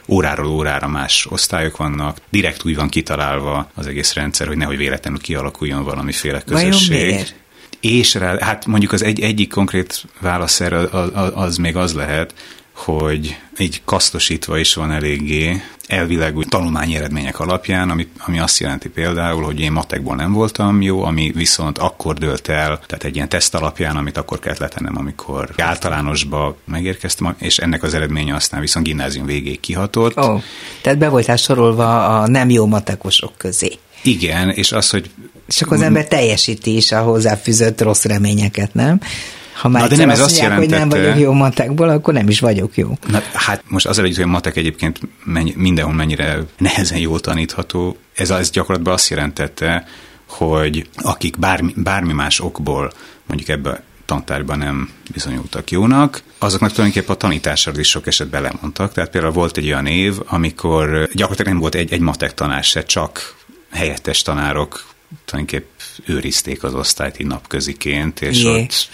óráról 0.08 0.48
órára 0.48 0.88
más 0.88 1.26
osztályok 1.30 1.78
vannak, 1.78 2.18
direkt 2.30 2.66
úgy 2.66 2.76
van 2.76 2.90
kitalálva 2.90 3.70
az 3.74 3.88
egész 3.88 4.14
rendszer, 4.14 4.48
hogy 4.48 4.58
nehogy 4.58 4.78
véletlenül 4.78 5.20
kialakuljon 5.20 5.84
valamiféle 5.84 6.42
közösség. 6.42 6.90
Vajon 6.90 7.08
miért? 7.08 7.36
És 7.86 8.14
rá, 8.14 8.38
hát 8.40 8.66
mondjuk 8.66 8.92
az 8.92 9.04
egy, 9.04 9.20
egyik 9.20 9.50
konkrét 9.50 10.04
válasz 10.20 10.62
erre 10.62 10.78
az, 10.78 11.32
az 11.34 11.58
még 11.58 11.76
az 11.76 11.94
lehet, 11.94 12.34
hogy 12.72 13.38
így 13.58 13.82
kasztosítva 13.86 14.58
is 14.58 14.74
van 14.74 14.92
eléggé, 14.92 15.62
elvileg 15.88 16.38
úgy 16.38 16.48
tanulmányi 16.48 16.96
eredmények 16.96 17.40
alapján, 17.40 17.90
ami, 17.90 18.08
ami 18.18 18.40
azt 18.40 18.60
jelenti 18.60 18.90
például, 18.90 19.44
hogy 19.44 19.60
én 19.60 19.72
matekból 19.72 20.16
nem 20.16 20.34
voltam 20.34 20.82
jó, 20.82 21.04
ami 21.04 21.32
viszont 21.36 21.78
akkor 21.78 22.14
dőlt 22.14 22.48
el, 22.48 22.80
tehát 22.86 23.04
egy 23.04 23.16
ilyen 23.16 23.30
teszt 23.30 23.56
alapján, 23.56 23.98
amit 23.98 24.18
akkor 24.18 24.40
kellett 24.40 24.60
letennem, 24.60 24.98
amikor 24.98 25.50
általánosba 25.58 26.58
megérkeztem, 26.66 27.36
és 27.40 27.58
ennek 27.58 27.84
az 27.84 27.94
eredménye 27.94 28.36
aztán 28.36 28.60
viszont 28.60 28.86
gimnázium 28.86 29.26
végéig 29.26 29.60
kihatott. 29.60 30.20
Ó, 30.20 30.42
tehát 30.82 30.98
be 30.98 31.10
voltál 31.10 31.36
sorolva 31.36 32.20
a 32.20 32.28
nem 32.28 32.50
jó 32.50 32.66
matekosok 32.66 33.34
közé. 33.38 33.78
Igen, 34.04 34.50
és 34.50 34.72
az, 34.72 34.90
hogy 34.90 35.10
és 35.48 35.62
akkor 35.62 35.78
az 35.78 35.84
ember 35.84 36.08
teljesíti 36.08 36.76
is 36.76 36.92
a 36.92 37.02
hozzáfűzött 37.02 37.82
rossz 37.82 38.04
reményeket, 38.04 38.74
nem? 38.74 39.00
Ha 39.54 39.70
már 39.70 39.82
Na, 39.82 39.88
de 39.88 39.96
nem 39.96 40.10
ez 40.10 40.20
azt, 40.20 40.30
azt 40.30 40.40
jelentette... 40.40 40.78
hogy 40.78 40.80
nem 40.80 40.90
vagyok 40.90 41.20
jó 41.20 41.32
matekból, 41.32 41.90
akkor 41.90 42.14
nem 42.14 42.30
is 42.30 42.40
vagyok 42.40 42.78
jó. 42.78 42.98
Na, 43.08 43.22
hát 43.34 43.64
most 43.68 43.86
az 43.86 44.00
együtt, 44.00 44.16
hogy 44.16 44.24
a 44.24 44.28
matek 44.28 44.56
egyébként 44.56 45.00
mennyi, 45.24 45.54
mindenhol 45.56 45.94
mennyire 45.94 46.40
nehezen 46.58 46.98
jól 46.98 47.20
tanítható, 47.20 47.98
ez, 48.14 48.30
ez 48.30 48.50
gyakorlatban 48.50 48.94
azt 48.94 49.10
jelentette, 49.10 49.88
hogy 50.28 50.90
akik 50.96 51.40
bármi, 51.40 51.74
bármi 51.76 52.14
más 52.14 52.40
okból 52.40 52.92
mondjuk 53.26 53.50
ebbe 53.50 53.84
tantárban 54.06 54.58
nem 54.58 54.90
bizonyultak 55.12 55.72
jónak, 55.72 56.24
azoknak 56.38 56.72
tulajdonképpen 56.72 57.16
a 57.16 57.18
tanításra 57.18 57.72
is 57.76 57.90
sok 57.90 58.08
esetben 58.08 58.42
lemondtak. 58.42 58.94
Tehát 58.94 59.10
például 59.10 59.34
volt 59.34 59.58
egy 59.58 59.66
olyan 59.66 59.86
év, 59.86 60.20
amikor 60.26 61.10
gyakorlatilag 61.14 61.52
nem 61.52 61.60
volt 61.60 61.76
egy, 61.76 61.94
egy 61.94 62.00
matek 62.00 62.34
tanár 62.34 62.64
se, 62.64 62.84
csak 62.84 63.36
helyettes 63.72 64.22
tanárok 64.22 64.86
tulajdonképp 65.26 65.70
őrizték 66.06 66.64
az 66.64 66.74
osztályt 66.74 67.20
így 67.20 67.28
napköziként, 67.28 68.22
és 68.22 68.44
Jé. 68.44 68.50
ott 68.50 68.90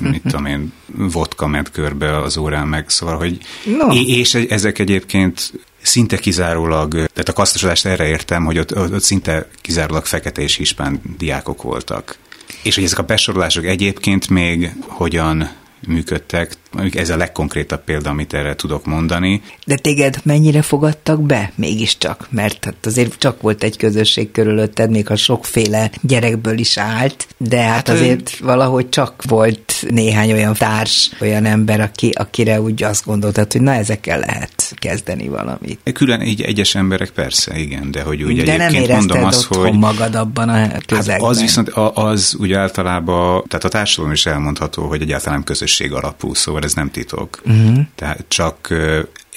mit 0.00 0.22
tudom 0.22 0.46
én, 0.46 0.72
vodka 0.86 1.46
ment 1.46 1.70
körbe 1.70 2.16
az 2.16 2.36
órán 2.36 2.68
meg, 2.68 2.88
szóval, 2.88 3.16
hogy 3.16 3.38
no. 3.78 3.94
és 3.94 4.34
ezek 4.34 4.78
egyébként 4.78 5.52
szinte 5.82 6.16
kizárólag, 6.16 6.90
tehát 6.92 7.28
a 7.28 7.32
kasztosodást 7.32 7.86
erre 7.86 8.06
értem, 8.06 8.44
hogy 8.44 8.58
ott, 8.58 8.76
ott 8.76 9.02
szinte 9.02 9.48
kizárólag 9.60 10.04
fekete 10.06 10.42
és 10.42 10.56
hispán 10.56 11.00
diákok 11.18 11.62
voltak. 11.62 12.18
És 12.62 12.74
hogy 12.74 12.84
ezek 12.84 12.98
a 12.98 13.02
besorolások 13.02 13.64
egyébként 13.64 14.28
még 14.28 14.70
hogyan 14.86 15.50
működtek. 15.86 16.52
Ez 16.92 17.10
a 17.10 17.16
legkonkrétabb 17.16 17.84
példa, 17.84 18.10
amit 18.10 18.34
erre 18.34 18.54
tudok 18.54 18.86
mondani. 18.86 19.42
De 19.66 19.76
téged 19.76 20.16
mennyire 20.22 20.62
fogadtak 20.62 21.22
be 21.22 21.52
mégiscsak? 21.54 22.26
Mert 22.30 22.64
hát 22.64 22.86
azért 22.86 23.18
csak 23.18 23.40
volt 23.40 23.62
egy 23.62 23.76
közösség 23.76 24.30
körülötted, 24.30 24.90
még 24.90 25.10
a 25.10 25.16
sokféle 25.16 25.90
gyerekből 26.02 26.58
is 26.58 26.78
állt, 26.78 27.26
de 27.36 27.60
hát, 27.60 27.74
hát 27.74 27.88
azért 27.88 28.38
ő... 28.40 28.44
valahogy 28.44 28.88
csak 28.88 29.22
volt 29.26 29.72
néhány 29.88 30.32
olyan 30.32 30.54
társ, 30.54 31.10
olyan 31.20 31.44
ember, 31.44 31.80
aki, 31.80 32.10
akire 32.10 32.60
úgy 32.60 32.82
azt 32.82 33.04
gondoltad, 33.04 33.52
hogy 33.52 33.60
na 33.60 33.72
ezekkel 33.72 34.18
lehet 34.18 34.74
kezdeni 34.74 35.28
valamit. 35.28 35.80
Külön 35.92 36.20
így 36.20 36.40
egyes 36.40 36.74
emberek 36.74 37.10
persze, 37.10 37.58
igen, 37.58 37.90
de 37.90 38.02
hogy 38.02 38.22
úgy 38.22 38.42
de 38.42 38.52
egyébként 38.52 38.86
nem 38.88 38.96
mondom 38.96 39.24
azt, 39.24 39.44
hogy... 39.44 39.72
magad 39.72 40.14
abban 40.14 40.48
a 40.48 40.68
közegben. 40.86 41.20
Hát 41.20 41.30
az 41.30 41.40
viszont 41.40 41.68
az 41.94 42.36
úgy 42.38 42.52
általában, 42.52 43.44
tehát 43.48 43.64
a 43.64 43.68
társadalom 43.68 44.12
is 44.12 44.26
elmondható, 44.26 44.88
hogy 44.88 45.02
egyáltalán 45.02 45.44
közös 45.44 45.68
közösség 45.68 45.92
alapú, 45.92 46.34
szóval 46.34 46.57
ez 46.64 46.74
nem 46.74 46.90
titok. 46.90 47.40
Uh-huh. 47.44 47.78
Tehát 47.94 48.24
csak 48.28 48.74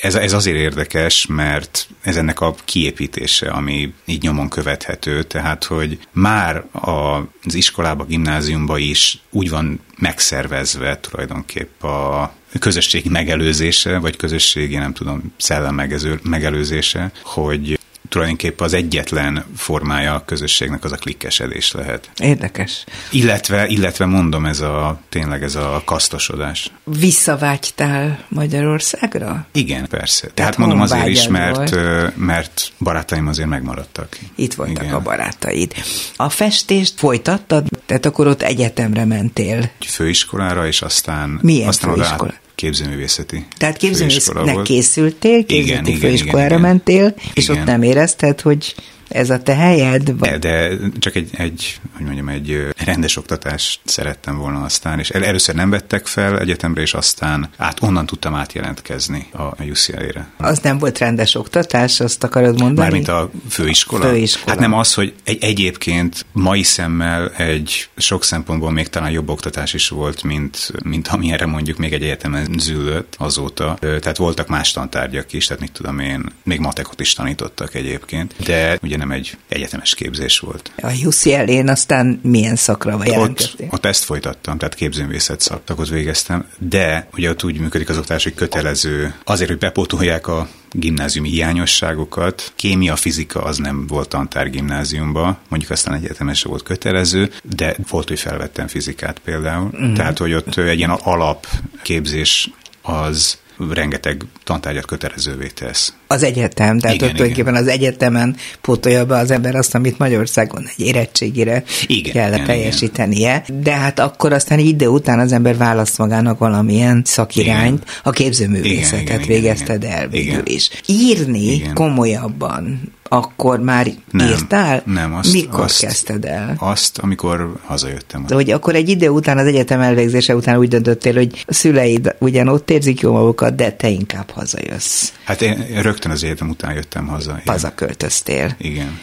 ez, 0.01 0.15
ez 0.15 0.33
azért 0.33 0.57
érdekes, 0.57 1.25
mert 1.25 1.87
ez 2.01 2.15
ennek 2.15 2.39
a 2.39 2.55
kiépítése, 2.65 3.49
ami 3.49 3.93
így 4.05 4.21
nyomon 4.21 4.49
követhető, 4.49 5.23
tehát 5.23 5.63
hogy 5.63 5.99
már 6.11 6.65
az 6.71 7.53
iskolába, 7.53 8.05
gimnáziumba 8.05 8.77
is 8.77 9.21
úgy 9.29 9.49
van 9.49 9.79
megszervezve 9.97 10.99
tulajdonképp 10.99 11.83
a 11.83 12.33
közösségi 12.59 13.09
megelőzése, 13.09 13.97
vagy 13.97 14.15
közösségi, 14.15 14.75
nem 14.75 14.93
tudom, 14.93 15.33
szellem 15.37 15.89
megelőzése, 16.23 17.11
hogy 17.23 17.79
tulajdonképpen 18.11 18.65
az 18.65 18.73
egyetlen 18.73 19.45
formája 19.55 20.13
a 20.13 20.25
közösségnek 20.25 20.83
az 20.83 20.91
a 20.91 20.95
klikkesedés 20.95 21.71
lehet. 21.71 22.09
Érdekes. 22.17 22.83
Illetve, 23.11 23.67
illetve 23.67 24.05
mondom, 24.05 24.45
ez 24.45 24.59
a 24.59 24.99
tényleg 25.09 25.43
ez 25.43 25.55
a 25.55 25.81
kasztosodás. 25.85 26.71
Visszavágytál 26.83 28.25
Magyarországra? 28.27 29.45
Igen, 29.51 29.87
persze. 29.87 30.27
Tehát 30.33 30.57
mondom 30.57 30.81
azért 30.81 31.07
is, 31.07 31.27
mert, 31.27 31.75
mert 32.15 32.71
barátaim 32.79 33.27
azért 33.27 33.49
megmaradtak. 33.49 34.17
Itt 34.35 34.53
voltak 34.53 34.83
Igen. 34.83 34.95
a 34.95 34.99
barátaid. 34.99 35.73
A 36.15 36.29
festést 36.29 36.93
folytattad? 36.97 37.67
Tehát 37.85 38.05
akkor 38.05 38.27
ott 38.27 38.41
egyetemre 38.41 39.05
mentél? 39.05 39.69
Főiskolára, 39.79 40.67
és 40.67 40.81
aztán, 40.81 41.39
Milyen 41.41 41.67
aztán 41.67 41.93
főiskola? 41.93 42.29
Oda 42.31 42.39
képzőművészeti. 42.61 43.45
Tehát 43.57 43.77
képzőművészetnek 43.77 44.61
készültél, 44.61 45.45
képzőművészeti 45.45 45.87
igen, 45.87 45.99
főiskolára 45.99 46.47
igen, 46.47 46.61
mentél, 46.61 47.15
és 47.33 47.43
igen. 47.43 47.59
ott 47.59 47.65
nem 47.65 47.83
érezted, 47.83 48.41
hogy 48.41 48.75
ez 49.11 49.29
a 49.29 49.41
te 49.41 49.55
helyed? 49.55 50.17
Vagy? 50.17 50.29
De, 50.29 50.39
de 50.39 50.77
csak 50.99 51.15
egy, 51.15 51.29
egy, 51.31 51.79
hogy 51.95 52.05
mondjam, 52.05 52.29
egy 52.29 52.67
rendes 52.77 53.17
oktatást 53.17 53.79
szerettem 53.83 54.37
volna 54.37 54.63
aztán, 54.63 54.99
és 54.99 55.09
el, 55.09 55.25
először 55.25 55.55
nem 55.55 55.69
vettek 55.69 56.05
fel 56.07 56.39
egyetemre, 56.39 56.81
és 56.81 56.93
aztán 56.93 57.49
át, 57.57 57.81
onnan 57.81 58.05
tudtam 58.05 58.35
átjelentkezni 58.35 59.27
a 59.31 59.63
UCLA-re. 59.63 60.27
Az 60.37 60.59
nem 60.59 60.77
volt 60.77 60.97
rendes 60.97 61.35
oktatás, 61.35 61.99
azt 61.99 62.23
akarod 62.23 62.59
mondani? 62.59 62.79
Mármint 62.79 63.07
a 63.07 63.31
főiskola? 63.49 64.05
főiskola. 64.05 64.49
Hát 64.51 64.59
nem 64.59 64.73
az, 64.73 64.93
hogy 64.93 65.13
egy, 65.23 65.43
egyébként 65.43 66.25
mai 66.31 66.63
szemmel 66.63 67.29
egy 67.29 67.89
sok 67.97 68.23
szempontból 68.23 68.71
még 68.71 68.87
talán 68.87 69.11
jobb 69.11 69.29
oktatás 69.29 69.73
is 69.73 69.89
volt, 69.89 70.23
mint, 70.23 70.71
mint 70.83 71.07
amilyenre 71.07 71.45
mondjuk 71.45 71.77
még 71.77 71.93
egy 71.93 72.03
egyetemen 72.03 72.55
zűlött 72.59 73.15
azóta. 73.17 73.77
Tehát 73.79 74.17
voltak 74.17 74.47
más 74.47 74.71
tantárgyak 74.71 75.33
is, 75.33 75.45
tehát 75.45 75.61
mit 75.61 75.71
tudom 75.71 75.99
én, 75.99 76.31
még 76.43 76.59
matekot 76.59 76.99
is 76.99 77.13
tanítottak 77.13 77.75
egyébként, 77.75 78.35
de 78.43 78.77
ugye 78.81 78.97
nem 79.01 79.11
egy 79.11 79.37
egyetemes 79.47 79.95
képzés 79.95 80.39
volt. 80.39 80.71
A 80.81 81.05
UCL-én 81.05 81.69
aztán 81.69 82.19
milyen 82.23 82.55
szakra 82.55 82.97
vagy 82.97 83.09
ott, 83.09 83.55
ott 83.69 83.85
ezt 83.85 84.03
folytattam, 84.03 84.57
tehát 84.57 84.75
képzőművészet 84.75 85.41
szakot 85.41 85.89
végeztem, 85.89 86.45
de 86.57 87.07
ugye 87.13 87.29
ott 87.29 87.43
úgy 87.43 87.59
működik 87.59 87.89
az 87.89 87.97
oktatás, 87.97 88.23
hogy 88.23 88.33
kötelező 88.33 89.13
azért, 89.23 89.49
hogy 89.49 89.59
bepótolják 89.59 90.27
a 90.27 90.49
gimnáziumi 90.71 91.29
hiányosságokat. 91.29 92.53
Kémia, 92.55 92.95
fizika 92.95 93.43
az 93.43 93.57
nem 93.57 93.87
volt 93.87 94.09
tantár 94.09 94.49
gimnáziumba, 94.49 95.39
mondjuk 95.47 95.71
aztán 95.71 95.93
egyetemes 95.93 96.43
volt 96.43 96.63
kötelező, 96.63 97.31
de 97.43 97.75
volt, 97.89 98.07
hogy 98.07 98.19
felvettem 98.19 98.67
fizikát 98.67 99.19
például. 99.19 99.69
Uh-huh. 99.73 99.93
Tehát, 99.93 100.17
hogy 100.17 100.33
ott 100.33 100.57
egy 100.57 100.77
ilyen 100.77 100.89
alapképzés 100.89 102.49
az 102.81 103.37
rengeteg 103.69 104.25
tantárgyat 104.43 104.85
kötelezővé 104.85 105.47
tesz. 105.47 105.93
Az 106.11 106.23
egyetem, 106.23 106.79
tehát 106.79 106.95
igen, 106.95 107.07
ott 107.07 107.15
tulajdonképpen 107.15 107.55
az 107.55 107.67
egyetemen 107.67 108.35
pótolja 108.61 109.05
be 109.05 109.17
az 109.17 109.31
ember 109.31 109.55
azt, 109.55 109.75
amit 109.75 109.97
Magyarországon 109.97 110.69
egy 110.77 110.85
érettségére 110.85 111.63
igen, 111.87 112.13
kell 112.13 112.33
igen, 112.33 112.45
teljesítenie, 112.45 113.43
igen. 113.47 113.63
de 113.63 113.71
hát 113.71 113.99
akkor 113.99 114.33
aztán 114.33 114.59
idő 114.59 114.87
után 114.87 115.19
az 115.19 115.31
ember 115.31 115.57
választ 115.57 115.97
magának 115.97 116.39
valamilyen 116.39 117.01
szakirányt, 117.05 117.81
igen. 117.81 117.95
a 118.03 118.09
képzőművészetet 118.09 119.01
igen, 119.01 119.21
igen, 119.21 119.27
végezted 119.27 119.83
igen, 119.83 119.97
el 119.97 120.07
végül 120.07 120.45
is. 120.45 120.69
Írni 120.85 121.53
igen. 121.53 121.73
komolyabban 121.73 122.79
akkor 123.13 123.59
már 123.59 123.87
nem, 124.11 124.27
írtál? 124.27 124.81
Nem, 124.85 125.13
azt, 125.13 125.33
Mikor 125.33 125.63
azt, 125.63 125.79
kezdted 125.79 126.25
el? 126.25 126.55
Azt, 126.57 126.97
amikor 126.97 127.55
hazajöttem. 127.65 128.25
De 128.27 128.35
hogy 128.35 128.51
akkor 128.51 128.75
egy 128.75 128.89
idő 128.89 129.09
után, 129.09 129.37
az 129.37 129.45
egyetem 129.45 129.79
elvégzése 129.79 130.35
után 130.35 130.57
úgy 130.57 130.67
döntöttél, 130.67 131.13
hogy 131.13 131.43
a 131.47 131.53
szüleid 131.53 132.15
ugyan 132.19 132.47
ott 132.47 132.69
érzik 132.69 132.99
jó 132.99 133.11
magukat, 133.11 133.55
de 133.55 133.71
te 133.71 133.89
inkább 133.89 134.29
hazajössz. 134.29 135.11
Hát 135.23 135.41
én 135.41 135.81
rögtön 135.81 136.00
az 136.09 136.23
egyetem 136.23 136.49
után 136.49 136.73
jöttem 136.73 137.07
haza. 137.07 137.41
Hazaköltöztél. 137.45 138.55
Igen 138.57 138.99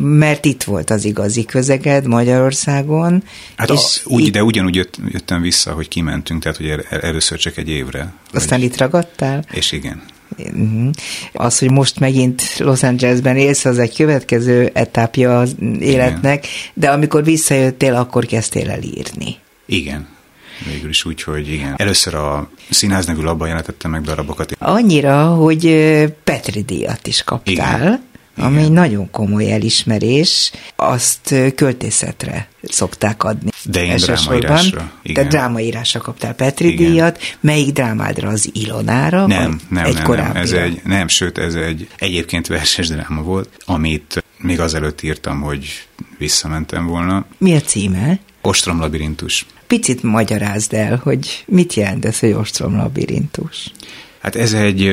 mert 0.00 0.44
itt 0.44 0.62
volt 0.62 0.90
az 0.90 1.04
igazi 1.04 1.44
közeged 1.44 2.06
Magyarországon. 2.06 3.22
Hát 3.56 3.70
és 3.70 4.00
a, 4.04 4.08
úgy, 4.08 4.26
itt... 4.26 4.32
de 4.32 4.42
ugyanúgy 4.42 4.74
jött, 4.74 4.98
jöttem 5.08 5.40
vissza, 5.40 5.72
hogy 5.72 5.88
kimentünk, 5.88 6.42
tehát 6.42 6.58
hogy 6.58 6.68
el, 6.68 6.80
először 7.00 7.38
csak 7.38 7.56
egy 7.56 7.68
évre. 7.68 8.12
Aztán 8.32 8.58
vagy... 8.58 8.68
itt 8.68 8.76
ragadtál? 8.76 9.44
És 9.50 9.72
igen. 9.72 10.02
Mhm. 10.52 10.88
Az, 11.32 11.58
hogy 11.58 11.70
most 11.70 12.00
megint 12.00 12.58
Los 12.58 12.82
Angelesben 12.82 13.36
élsz, 13.36 13.64
az 13.64 13.78
egy 13.78 13.96
következő 13.96 14.70
etapja 14.72 15.38
az 15.38 15.54
életnek, 15.80 16.44
igen. 16.44 16.50
de 16.74 16.90
amikor 16.90 17.24
visszajöttél, 17.24 17.94
akkor 17.94 18.26
kezdtél 18.26 18.70
el 18.70 18.82
írni. 18.82 19.36
Igen, 19.66 20.08
végül 20.64 20.88
is 20.88 21.04
úgy, 21.04 21.22
hogy 21.22 21.52
igen. 21.52 21.74
Először 21.76 22.14
a 22.14 22.50
színház 22.70 23.06
nevű 23.06 23.22
labban 23.22 23.48
jelentettem 23.48 23.90
meg 23.90 24.02
darabokat. 24.02 24.56
Annyira, 24.58 25.26
hogy 25.26 25.64
Petri 26.24 26.62
díjat 26.62 27.06
is 27.06 27.24
kaptál. 27.24 27.52
Igen 27.54 28.08
ami 28.40 28.52
Igen. 28.52 28.64
egy 28.64 28.72
nagyon 28.72 29.10
komoly 29.10 29.52
elismerés, 29.52 30.52
azt 30.76 31.34
költészetre 31.54 32.48
szokták 32.62 33.24
adni. 33.24 33.50
De 33.64 33.84
én 33.84 33.96
drámaírásra. 33.96 34.90
Igen. 35.02 35.22
De 35.22 35.28
drámaírásra 35.28 36.00
kaptál 36.00 36.34
Petri 36.34 36.72
Igen. 36.72 36.86
díjat. 36.86 37.36
Melyik 37.40 37.72
drámádra? 37.72 38.28
Az 38.28 38.50
Ilonára? 38.52 39.26
Nem, 39.26 39.60
nem, 39.68 39.84
egy 39.84 39.94
nem, 39.94 40.10
nem. 40.10 40.36
Ez 40.36 40.52
egy, 40.52 40.80
nem, 40.84 41.08
sőt, 41.08 41.38
ez 41.38 41.54
egy 41.54 41.88
egyébként 41.98 42.46
verses 42.46 42.88
dráma 42.88 43.22
volt, 43.22 43.48
amit 43.64 44.24
még 44.38 44.60
azelőtt 44.60 45.02
írtam, 45.02 45.40
hogy 45.40 45.86
visszamentem 46.18 46.86
volna. 46.86 47.26
Mi 47.38 47.54
a 47.56 47.60
címe? 47.60 48.18
Ostrom 48.40 48.80
labirintus. 48.80 49.46
Picit 49.70 50.02
magyarázd 50.02 50.72
el, 50.72 51.00
hogy 51.02 51.44
mit 51.46 51.74
jelent 51.74 52.04
ez, 52.04 52.18
hogy 52.18 52.32
ostrom 52.32 52.76
labirintus? 52.76 53.72
Hát 54.18 54.36
ez 54.36 54.52
egy, 54.52 54.86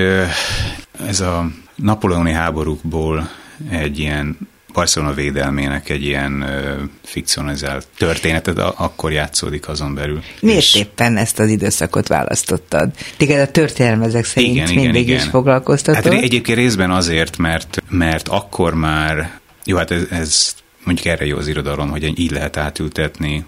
ez 1.08 1.20
a 1.20 1.48
Napoleoni 1.76 2.32
háborúkból 2.32 3.30
egy 3.70 4.00
ilyen 4.00 4.38
Barcelona 4.74 5.14
védelmének 5.14 5.90
egy 5.90 6.04
ilyen 6.04 6.42
ö, 6.42 6.84
fikcionalizált 7.04 7.88
történetet 7.98 8.58
akkor 8.60 9.12
játszódik 9.12 9.68
azon 9.68 9.96
belül. 9.96 10.22
Miért 10.42 10.60
és... 10.60 10.76
éppen 10.76 11.18
ezt 11.18 11.40
az 11.40 11.50
időszakot 11.50 12.08
választottad? 12.08 12.92
Téged 13.18 13.40
a 13.40 13.52
történelem 13.52 14.02
ezek 14.02 14.26
szerint 14.26 14.56
igen, 14.56 14.74
mindig 14.74 15.02
igen, 15.02 15.16
is 15.16 15.22
igen. 15.22 15.32
foglalkoztatott? 15.32 16.14
Hát 16.14 16.22
egyébként 16.22 16.58
részben 16.58 16.92
azért, 16.92 17.38
mert, 17.38 17.84
mert 17.90 18.28
akkor 18.28 18.74
már, 18.74 19.40
jó, 19.66 19.78
hát 19.78 19.92
ez, 19.92 20.04
ez 20.10 20.56
mondjuk 20.84 21.08
erre 21.08 21.26
jó 21.26 21.38
az 21.38 21.48
irodalom, 21.48 21.90
hogy 21.90 22.20
így 22.20 22.32
lehet 22.32 22.58
átültetni 22.58 23.46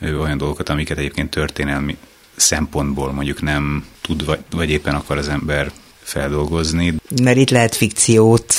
olyan 0.00 0.38
dolgokat, 0.38 0.68
amiket 0.68 0.98
egyébként 0.98 1.30
történelmi 1.30 1.96
szempontból 2.36 3.12
mondjuk 3.12 3.42
nem 3.42 3.86
tud, 4.00 4.24
vagy, 4.24 4.38
vagy 4.50 4.70
éppen 4.70 4.94
akar 4.94 5.18
az 5.18 5.28
ember 5.28 5.72
feldolgozni. 6.02 6.94
Mert 7.22 7.36
itt 7.36 7.50
lehet 7.50 7.74
fikciót 7.74 8.54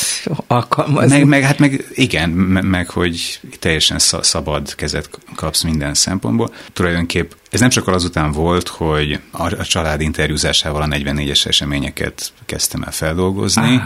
alkalmazni. 0.48 1.18
Meg, 1.18 1.28
meg 1.28 1.44
hát 1.44 1.60
meg 1.60 1.86
igen, 1.94 2.30
meg, 2.30 2.64
meg 2.64 2.89
hogy 2.89 3.39
teljesen 3.60 4.00
szabad 4.22 4.76
kezet 4.76 5.10
kapsz 5.36 5.62
minden 5.62 5.94
szempontból. 5.94 6.54
Tulajdonképp 6.74 7.32
ez 7.50 7.60
nem 7.60 7.70
csak 7.70 7.88
azután 7.88 8.32
volt, 8.32 8.68
hogy 8.68 9.20
a, 9.32 9.44
a 9.60 9.64
család 9.64 10.02
interjúzásával 10.02 10.82
a 10.82 10.86
44-es 10.86 11.46
eseményeket 11.46 12.34
kezdtem 12.46 12.84
el 12.84 12.92
feldolgozni, 12.92 13.76
ah. 13.76 13.82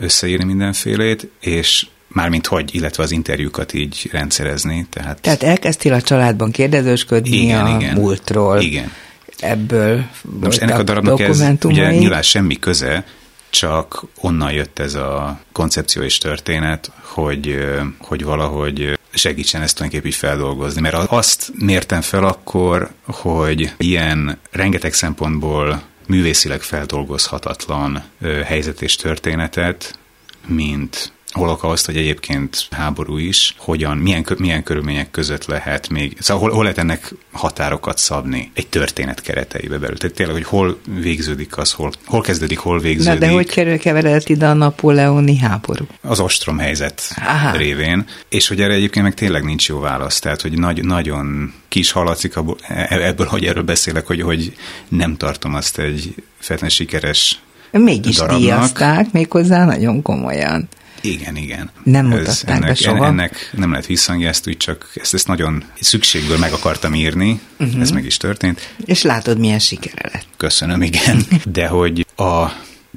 összeírni 0.00 0.44
mindenfélét, 0.44 1.30
és 1.40 1.86
mármint 2.18 2.46
hogy, 2.46 2.74
illetve 2.74 3.02
az 3.02 3.10
interjúkat 3.10 3.72
így 3.72 4.08
rendszerezni. 4.12 4.86
Tehát, 4.90 5.20
tehát 5.20 5.42
elkezdtél 5.42 5.92
a 5.92 6.00
családban 6.00 6.50
kérdezősködni 6.50 7.36
igen, 7.36 7.64
a 7.66 7.76
igen, 7.76 7.94
múltról. 7.94 8.60
Igen 8.60 8.92
ebből 9.40 10.04
Most 10.40 10.60
ennek 10.60 10.78
a 10.78 10.82
darabnak 10.82 11.20
ez 11.20 11.42
ugye 11.64 11.90
nyilván 11.90 12.22
semmi 12.22 12.58
köze, 12.58 13.04
csak 13.50 14.04
onnan 14.20 14.52
jött 14.52 14.78
ez 14.78 14.94
a 14.94 15.40
koncepció 15.52 16.02
és 16.02 16.18
történet, 16.18 16.90
hogy, 17.00 17.58
hogy 17.98 18.24
valahogy 18.24 18.98
segítsen 19.10 19.62
ezt 19.62 19.74
tulajdonképpen 19.74 20.12
így 20.12 20.28
feldolgozni. 20.28 20.80
Mert 20.80 20.94
azt 20.94 21.52
mértem 21.58 22.00
fel 22.00 22.24
akkor, 22.24 22.90
hogy 23.04 23.72
ilyen 23.76 24.38
rengeteg 24.50 24.92
szempontból 24.92 25.82
művészileg 26.06 26.62
feldolgozhatatlan 26.62 28.02
helyzet 28.44 28.82
és 28.82 28.96
történetet, 28.96 29.98
mint 30.46 31.12
holokauszt, 31.30 31.86
hogy 31.86 31.96
egyébként 31.96 32.66
háború 32.70 33.16
is, 33.16 33.54
hogyan, 33.58 33.96
milyen, 33.96 34.24
milyen 34.38 34.62
körülmények 34.62 35.10
között 35.10 35.44
lehet 35.44 35.88
még, 35.88 36.16
szóval 36.20 36.42
hol, 36.42 36.52
hol 36.52 36.62
lehet 36.62 36.78
ennek 36.78 37.14
határokat 37.32 37.98
szabni 37.98 38.50
egy 38.54 38.66
történet 38.66 39.20
kereteibe 39.20 39.78
belül. 39.78 39.96
Tehát 39.96 40.16
tényleg, 40.16 40.34
hogy 40.34 40.44
hol 40.44 40.78
végződik 41.00 41.56
az, 41.56 41.72
hol, 41.72 41.92
hol 42.06 42.20
kezdődik, 42.20 42.58
hol 42.58 42.80
végződik. 42.80 43.20
Na 43.20 43.26
de 43.26 43.32
hogy 43.32 43.46
kerül 43.46 43.78
keveredett 43.78 44.28
ide 44.28 44.46
a 44.46 44.52
napoleoni 44.52 45.36
háború? 45.36 45.86
Az 46.02 46.20
ostrom 46.20 46.58
helyzet 46.58 47.02
Aha. 47.16 47.56
révén. 47.56 48.06
És 48.28 48.48
hogy 48.48 48.60
erre 48.60 48.72
egyébként 48.72 49.04
meg 49.04 49.14
tényleg 49.14 49.44
nincs 49.44 49.68
jó 49.68 49.78
válasz. 49.78 50.18
Tehát, 50.18 50.42
hogy 50.42 50.58
nagy, 50.58 50.84
nagyon 50.84 51.52
kis 51.68 51.90
haladszik 51.90 52.34
e, 52.68 52.86
ebből, 52.90 53.26
hogy 53.26 53.44
erről 53.44 53.62
beszélek, 53.62 54.06
hogy, 54.06 54.22
hogy 54.22 54.52
nem 54.88 55.16
tartom 55.16 55.54
azt 55.54 55.78
egy 55.78 56.14
feltétlenül 56.38 56.76
sikeres 56.76 57.40
Mégis 57.70 58.16
darabnak. 58.16 58.40
díjazták, 58.40 59.12
méghozzá 59.12 59.64
nagyon 59.64 60.02
komolyan. 60.02 60.68
Igen, 61.00 61.36
igen. 61.36 61.70
Nem 61.82 62.06
mutatták 62.06 62.56
ennek, 62.56 62.68
be 62.68 62.74
soha. 62.74 63.06
Ennek 63.06 63.50
nem 63.56 63.70
lehet 63.70 63.86
visszhangja, 63.86 64.28
ezt 64.28 64.48
úgy 64.48 64.56
csak 64.56 64.90
ezt, 64.94 65.14
ezt 65.14 65.26
nagyon 65.26 65.64
szükségből 65.80 66.38
meg 66.38 66.52
akartam 66.52 66.94
írni, 66.94 67.40
uh-huh. 67.58 67.80
ez 67.80 67.90
meg 67.90 68.04
is 68.04 68.16
történt. 68.16 68.74
És 68.84 69.02
látod, 69.02 69.38
milyen 69.38 69.58
sikere 69.58 70.10
lett. 70.12 70.26
Köszönöm, 70.36 70.82
igen. 70.82 71.22
De 71.52 71.66
hogy 71.66 72.06
a 72.16 72.46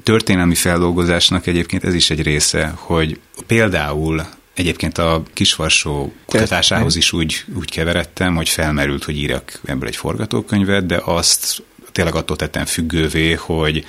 történelmi 0.02 0.54
feldolgozásnak 0.54 1.46
egyébként 1.46 1.84
ez 1.84 1.94
is 1.94 2.10
egy 2.10 2.22
része, 2.22 2.72
hogy 2.76 3.20
például 3.46 4.26
Egyébként 4.54 4.98
a 4.98 5.22
kisvarsó 5.32 6.12
kutatásához 6.26 6.96
is 6.96 7.12
úgy, 7.12 7.44
úgy 7.54 7.70
keveredtem, 7.70 8.36
hogy 8.36 8.48
felmerült, 8.48 9.04
hogy 9.04 9.16
írjak 9.16 9.60
ebből 9.64 9.88
egy 9.88 9.96
forgatókönyvet, 9.96 10.86
de 10.86 11.00
azt 11.04 11.62
tényleg 11.92 12.14
attól 12.14 12.36
tettem 12.36 12.64
függővé, 12.64 13.32
hogy 13.32 13.84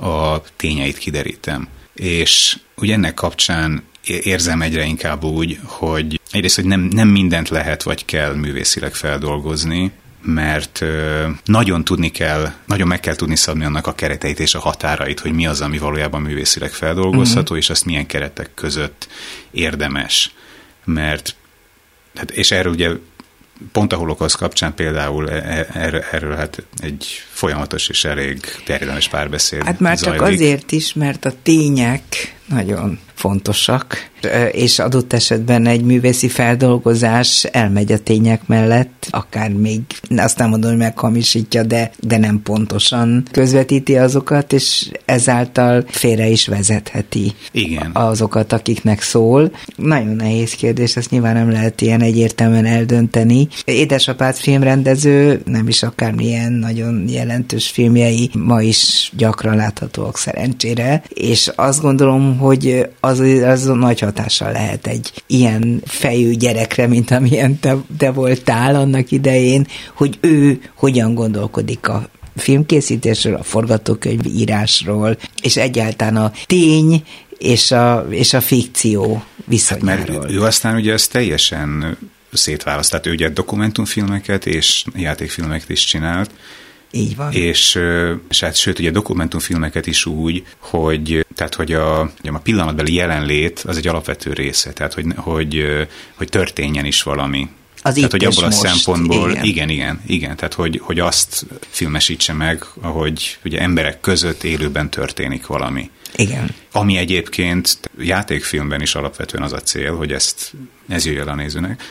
a 0.00 0.40
tényeit 0.56 0.98
kiderítem. 0.98 1.68
És 1.96 2.58
ugye 2.76 2.94
ennek 2.94 3.14
kapcsán 3.14 3.82
érzem 4.06 4.62
egyre 4.62 4.84
inkább 4.84 5.24
úgy, 5.24 5.58
hogy 5.64 6.20
egyrészt, 6.30 6.54
hogy 6.54 6.64
nem, 6.64 6.80
nem 6.80 7.08
mindent 7.08 7.48
lehet 7.48 7.82
vagy 7.82 8.04
kell 8.04 8.34
művészileg 8.34 8.94
feldolgozni, 8.94 9.92
mert 10.22 10.84
nagyon 11.44 11.84
tudni 11.84 12.10
kell, 12.10 12.52
nagyon 12.64 12.88
meg 12.88 13.00
kell 13.00 13.14
tudni 13.14 13.36
szabni 13.36 13.64
annak 13.64 13.86
a 13.86 13.94
kereteit 13.94 14.40
és 14.40 14.54
a 14.54 14.58
határait, 14.58 15.20
hogy 15.20 15.32
mi 15.32 15.46
az, 15.46 15.60
ami 15.60 15.78
valójában 15.78 16.22
művészileg 16.22 16.72
feldolgozható, 16.72 17.40
uh-huh. 17.40 17.58
és 17.58 17.70
azt 17.70 17.84
milyen 17.84 18.06
keretek 18.06 18.50
között 18.54 19.08
érdemes. 19.50 20.34
Mert, 20.84 21.34
hát, 22.14 22.30
és 22.30 22.50
erről 22.50 22.72
ugye 22.72 22.90
pont 23.72 23.92
a 23.92 23.96
holokauszt 23.96 24.36
kapcsán 24.36 24.74
például 24.74 25.30
e, 25.30 25.34
e, 25.34 25.66
erről, 25.72 26.04
erről 26.10 26.34
hát 26.34 26.62
egy 26.76 27.06
folyamatos 27.30 27.88
és 27.88 28.04
elég 28.04 28.40
terjedelmes 28.64 29.08
párbeszéd 29.08 29.64
Hát 29.64 29.80
már 29.80 29.96
zajlik. 29.96 30.20
csak 30.20 30.28
azért 30.28 30.72
is, 30.72 30.92
mert 30.92 31.24
a 31.24 31.32
tények 31.42 32.36
nagyon 32.48 32.98
fontosak, 33.16 34.10
és 34.50 34.78
adott 34.78 35.12
esetben 35.12 35.66
egy 35.66 35.82
művészi 35.84 36.28
feldolgozás 36.28 37.44
elmegy 37.44 37.92
a 37.92 37.98
tények 37.98 38.46
mellett, 38.46 39.06
akár 39.10 39.50
még, 39.50 39.80
azt 40.16 40.38
nem 40.38 40.48
mondom, 40.48 40.70
hogy 40.70 40.78
meghamisítja, 40.78 41.62
de, 41.62 41.90
de 42.00 42.18
nem 42.18 42.42
pontosan 42.42 43.22
közvetíti 43.30 43.96
azokat, 43.96 44.52
és 44.52 44.90
ezáltal 45.04 45.84
félre 45.88 46.26
is 46.26 46.46
vezetheti 46.46 47.32
Igen. 47.52 47.90
azokat, 47.92 48.52
akiknek 48.52 49.02
szól. 49.02 49.52
Nagyon 49.76 50.16
nehéz 50.16 50.52
kérdés, 50.52 50.96
ezt 50.96 51.10
nyilván 51.10 51.34
nem 51.34 51.50
lehet 51.50 51.80
ilyen 51.80 52.02
egyértelműen 52.02 52.64
eldönteni. 52.64 53.48
Édesapád 53.64 54.36
filmrendező, 54.36 55.40
nem 55.44 55.68
is 55.68 55.82
akármilyen 55.82 56.52
nagyon 56.52 57.04
jelentős 57.08 57.68
filmjei 57.68 58.30
ma 58.32 58.62
is 58.62 59.12
gyakran 59.16 59.56
láthatóak 59.56 60.18
szerencsére, 60.18 61.02
és 61.08 61.50
azt 61.54 61.80
gondolom, 61.80 62.38
hogy 62.38 62.88
az, 63.06 63.20
az 63.44 63.64
nagy 63.64 64.00
hatással 64.00 64.52
lehet 64.52 64.86
egy 64.86 65.12
ilyen 65.26 65.82
fejű 65.84 66.30
gyerekre, 66.30 66.86
mint 66.86 67.10
amilyen 67.10 67.58
te, 67.60 67.76
te 67.98 68.10
voltál 68.10 68.74
annak 68.74 69.10
idején, 69.10 69.66
hogy 69.94 70.18
ő 70.20 70.60
hogyan 70.74 71.14
gondolkodik 71.14 71.88
a 71.88 72.08
filmkészítésről, 72.36 73.34
a 73.34 73.42
forgatókönyv 73.42 74.26
írásról, 74.26 75.16
és 75.42 75.56
egyáltalán 75.56 76.16
a 76.16 76.32
tény 76.46 77.02
és 77.38 77.70
a, 77.70 78.06
és 78.10 78.32
a 78.32 78.40
fikció 78.40 79.24
viszonyáról. 79.44 79.98
Hát 79.98 80.08
mert 80.08 80.30
ő 80.30 80.42
aztán 80.42 80.74
ugye 80.74 80.92
ezt 80.92 81.12
teljesen 81.12 81.96
szétválaszt, 82.32 82.90
tehát 82.90 83.06
ő 83.06 83.10
ugye 83.10 83.28
dokumentumfilmeket 83.28 84.46
és 84.46 84.84
játékfilmeket 84.94 85.68
is 85.68 85.84
csinált, 85.84 86.30
így 86.90 87.16
van. 87.16 87.32
És, 87.32 87.78
és 88.28 88.40
hát 88.40 88.56
sőt, 88.56 88.78
ugye 88.78 88.90
dokumentumfilmeket 88.90 89.86
is 89.86 90.06
úgy, 90.06 90.44
hogy, 90.58 91.26
tehát, 91.34 91.54
hogy 91.54 91.72
a, 91.72 92.00
a 92.00 92.38
pillanatbeli 92.42 92.94
jelenlét 92.94 93.62
az 93.66 93.76
egy 93.76 93.86
alapvető 93.86 94.32
része, 94.32 94.72
tehát 94.72 94.94
hogy, 94.94 95.04
hogy, 95.16 95.64
hogy 96.14 96.28
történjen 96.28 96.84
is 96.84 97.02
valami. 97.02 97.48
Az 97.82 97.94
tehát, 97.94 98.10
hogy 98.10 98.24
abból 98.24 98.44
most, 98.44 98.64
a 98.64 98.66
szempontból, 98.66 99.30
igen. 99.30 99.44
igen, 99.44 99.68
igen, 99.68 100.00
igen, 100.06 100.36
tehát 100.36 100.54
hogy, 100.54 100.80
hogy 100.82 100.98
azt 100.98 101.46
filmesítse 101.68 102.32
meg, 102.32 102.64
ahogy 102.80 103.38
ugye 103.44 103.60
emberek 103.60 104.00
között 104.00 104.42
élőben 104.42 104.90
történik 104.90 105.46
valami. 105.46 105.90
Igen. 106.14 106.54
Ami 106.72 106.96
egyébként 106.96 107.80
játékfilmben 107.98 108.80
is 108.80 108.94
alapvetően 108.94 109.42
az 109.42 109.52
a 109.52 109.60
cél, 109.60 109.96
hogy 109.96 110.12
ezt, 110.12 110.52
ez 110.88 111.06
jöjjön 111.06 111.28
a 111.28 111.34
nézőnek, 111.34 111.82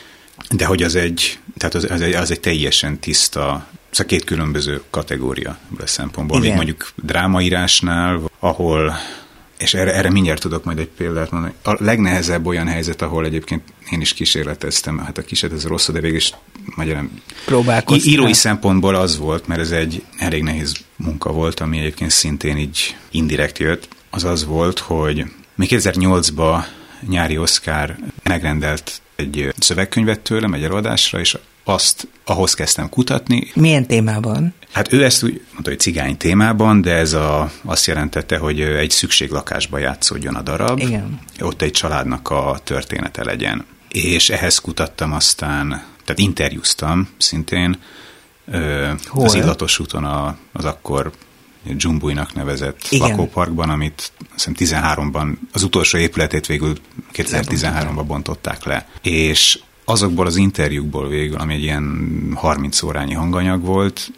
de 0.50 0.64
hogy 0.64 0.82
az 0.82 0.94
egy, 0.94 1.38
tehát 1.56 1.74
az, 1.74 1.90
az, 1.90 2.00
egy, 2.00 2.14
az 2.14 2.30
egy 2.30 2.40
teljesen 2.40 2.98
tiszta 2.98 3.66
Szóval 3.90 4.06
két 4.06 4.24
különböző 4.24 4.82
kategória 4.90 5.58
a 5.78 5.86
szempontból. 5.86 6.36
Igen. 6.36 6.48
Még 6.48 6.56
mondjuk 6.56 6.92
drámaírásnál, 6.96 8.20
ahol 8.38 8.96
és 9.58 9.74
erre, 9.74 9.94
erre 9.94 10.10
mindjárt 10.10 10.40
tudok 10.40 10.64
majd 10.64 10.78
egy 10.78 10.88
példát 10.88 11.30
mondani. 11.30 11.52
A 11.64 11.84
legnehezebb 11.84 12.46
olyan 12.46 12.66
helyzet, 12.66 13.02
ahol 13.02 13.24
egyébként 13.24 13.62
én 13.90 14.00
is 14.00 14.12
kísérleteztem, 14.12 14.98
hát 14.98 15.18
a 15.18 15.22
kísérlet 15.22 15.58
ez 15.58 15.66
rossz, 15.66 15.90
de 15.90 16.00
végül 16.00 16.16
is 16.16 16.32
magyarán 16.64 17.10
írói 18.04 18.32
szempontból 18.32 18.94
az 18.94 19.18
volt, 19.18 19.46
mert 19.46 19.60
ez 19.60 19.70
egy 19.70 20.02
elég 20.18 20.42
nehéz 20.42 20.74
munka 20.96 21.32
volt, 21.32 21.60
ami 21.60 21.78
egyébként 21.78 22.10
szintén 22.10 22.56
így 22.56 22.96
indirekt 23.10 23.58
jött, 23.58 23.88
az 24.10 24.24
az 24.24 24.44
volt, 24.44 24.78
hogy 24.78 25.24
még 25.54 25.68
2008-ban 25.72 26.64
nyári 27.08 27.38
Oscar 27.38 27.96
megrendelt 28.22 29.00
egy 29.16 29.54
szövegkönyvet 29.58 30.20
tőlem 30.20 30.54
egy 30.54 30.62
előadásra, 30.62 31.20
és 31.20 31.38
azt 31.68 32.08
ahhoz 32.24 32.54
kezdtem 32.54 32.88
kutatni. 32.88 33.50
Milyen 33.54 33.86
témában? 33.86 34.54
Hát 34.72 34.92
ő 34.92 35.04
ezt 35.04 35.22
úgy 35.22 35.40
mondta, 35.52 35.70
hogy 35.70 35.78
cigány 35.78 36.16
témában, 36.16 36.80
de 36.80 36.92
ez 36.92 37.12
a, 37.12 37.50
azt 37.64 37.86
jelentette, 37.86 38.36
hogy 38.38 38.60
egy 38.60 38.90
szükséglakásba 38.90 39.78
játszódjon 39.78 40.34
a 40.34 40.42
darab. 40.42 40.78
Igen. 40.78 41.20
Ott 41.40 41.62
egy 41.62 41.70
családnak 41.70 42.30
a 42.30 42.58
története 42.64 43.24
legyen. 43.24 43.64
És 43.88 44.30
ehhez 44.30 44.58
kutattam 44.58 45.12
aztán, 45.12 45.68
tehát 46.04 46.18
interjúztam 46.20 47.08
szintén 47.18 47.78
Hol? 49.06 49.24
az 49.24 49.34
Illatos 49.34 49.78
úton 49.78 50.04
a, 50.04 50.36
az 50.52 50.64
akkor 50.64 51.12
Dzsumbújnak 51.74 52.34
nevezett 52.34 52.86
Igen. 52.88 53.08
lakóparkban, 53.08 53.70
amit 53.70 54.12
hiszem 54.32 54.54
13-ban, 54.58 55.32
az 55.52 55.62
utolsó 55.62 55.98
épületét 55.98 56.46
végül 56.46 56.76
2013-ban 57.12 58.04
bontották 58.06 58.64
le. 58.64 58.88
És 59.02 59.58
azokból 59.88 60.26
az 60.26 60.36
interjúkból 60.36 61.08
végül, 61.08 61.36
ami 61.36 61.54
egy 61.54 61.62
ilyen 61.62 62.08
30 62.34 62.82
órányi 62.82 63.14
hanganyag 63.14 63.64
volt, 63.64 64.10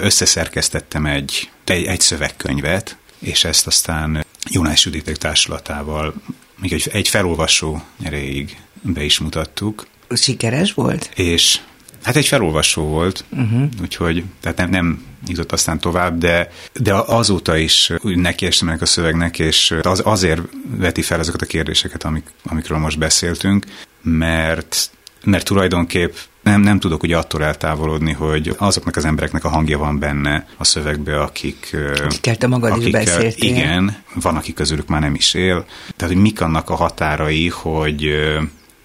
összeszerkesztettem 0.00 1.06
egy, 1.06 1.50
egy, 1.64 1.84
egy 1.84 2.00
szövegkönyvet, 2.00 2.96
és 3.18 3.44
ezt 3.44 3.66
aztán 3.66 4.24
Jónás 4.50 4.84
Juditek 4.84 5.16
társulatával 5.16 6.14
még 6.60 6.72
egy, 6.72 6.88
egy 6.92 7.08
felolvasó 7.08 7.82
erejéig 8.02 8.56
be 8.82 9.04
is 9.04 9.18
mutattuk. 9.18 9.86
Sikeres 10.14 10.74
volt? 10.74 11.10
És 11.14 11.60
hát 12.02 12.16
egy 12.16 12.26
felolvasó 12.26 12.82
volt, 12.82 13.24
uh-huh. 13.30 13.68
úgyhogy 13.80 14.24
tehát 14.40 14.58
nem, 14.58 14.70
nem 14.70 15.02
jutott 15.26 15.52
aztán 15.52 15.78
tovább, 15.78 16.18
de, 16.18 16.50
de 16.72 16.94
azóta 16.94 17.56
is 17.56 17.92
nekiestem 18.02 18.68
ennek 18.68 18.82
a 18.82 18.86
szövegnek, 18.86 19.38
és 19.38 19.74
az, 19.82 20.02
azért 20.04 20.40
veti 20.76 21.02
fel 21.02 21.18
ezeket 21.18 21.42
a 21.42 21.46
kérdéseket, 21.46 22.04
amik, 22.04 22.24
amikről 22.44 22.78
most 22.78 22.98
beszéltünk, 22.98 23.66
mert 24.02 24.90
mert 25.24 25.44
tulajdonképp 25.44 26.14
nem, 26.42 26.60
nem 26.60 26.78
tudok 26.78 27.02
ugye 27.02 27.16
attól 27.16 27.44
eltávolodni, 27.44 28.12
hogy 28.12 28.54
azoknak 28.58 28.96
az 28.96 29.04
embereknek 29.04 29.44
a 29.44 29.48
hangja 29.48 29.78
van 29.78 29.98
benne 29.98 30.46
a 30.56 30.64
szövegbe, 30.64 31.20
akik... 31.20 31.76
Akikkel 32.04 32.36
te 32.36 32.46
magad 32.46 32.70
akikkel, 32.70 33.00
is 33.00 33.06
beszéltél. 33.06 33.48
Igen, 33.48 33.96
van, 34.14 34.36
akik 34.36 34.54
közülük 34.54 34.86
már 34.86 35.00
nem 35.00 35.14
is 35.14 35.34
él. 35.34 35.64
Tehát, 35.96 36.14
hogy 36.14 36.22
mik 36.22 36.40
annak 36.40 36.70
a 36.70 36.74
határai, 36.74 37.48
hogy 37.48 38.08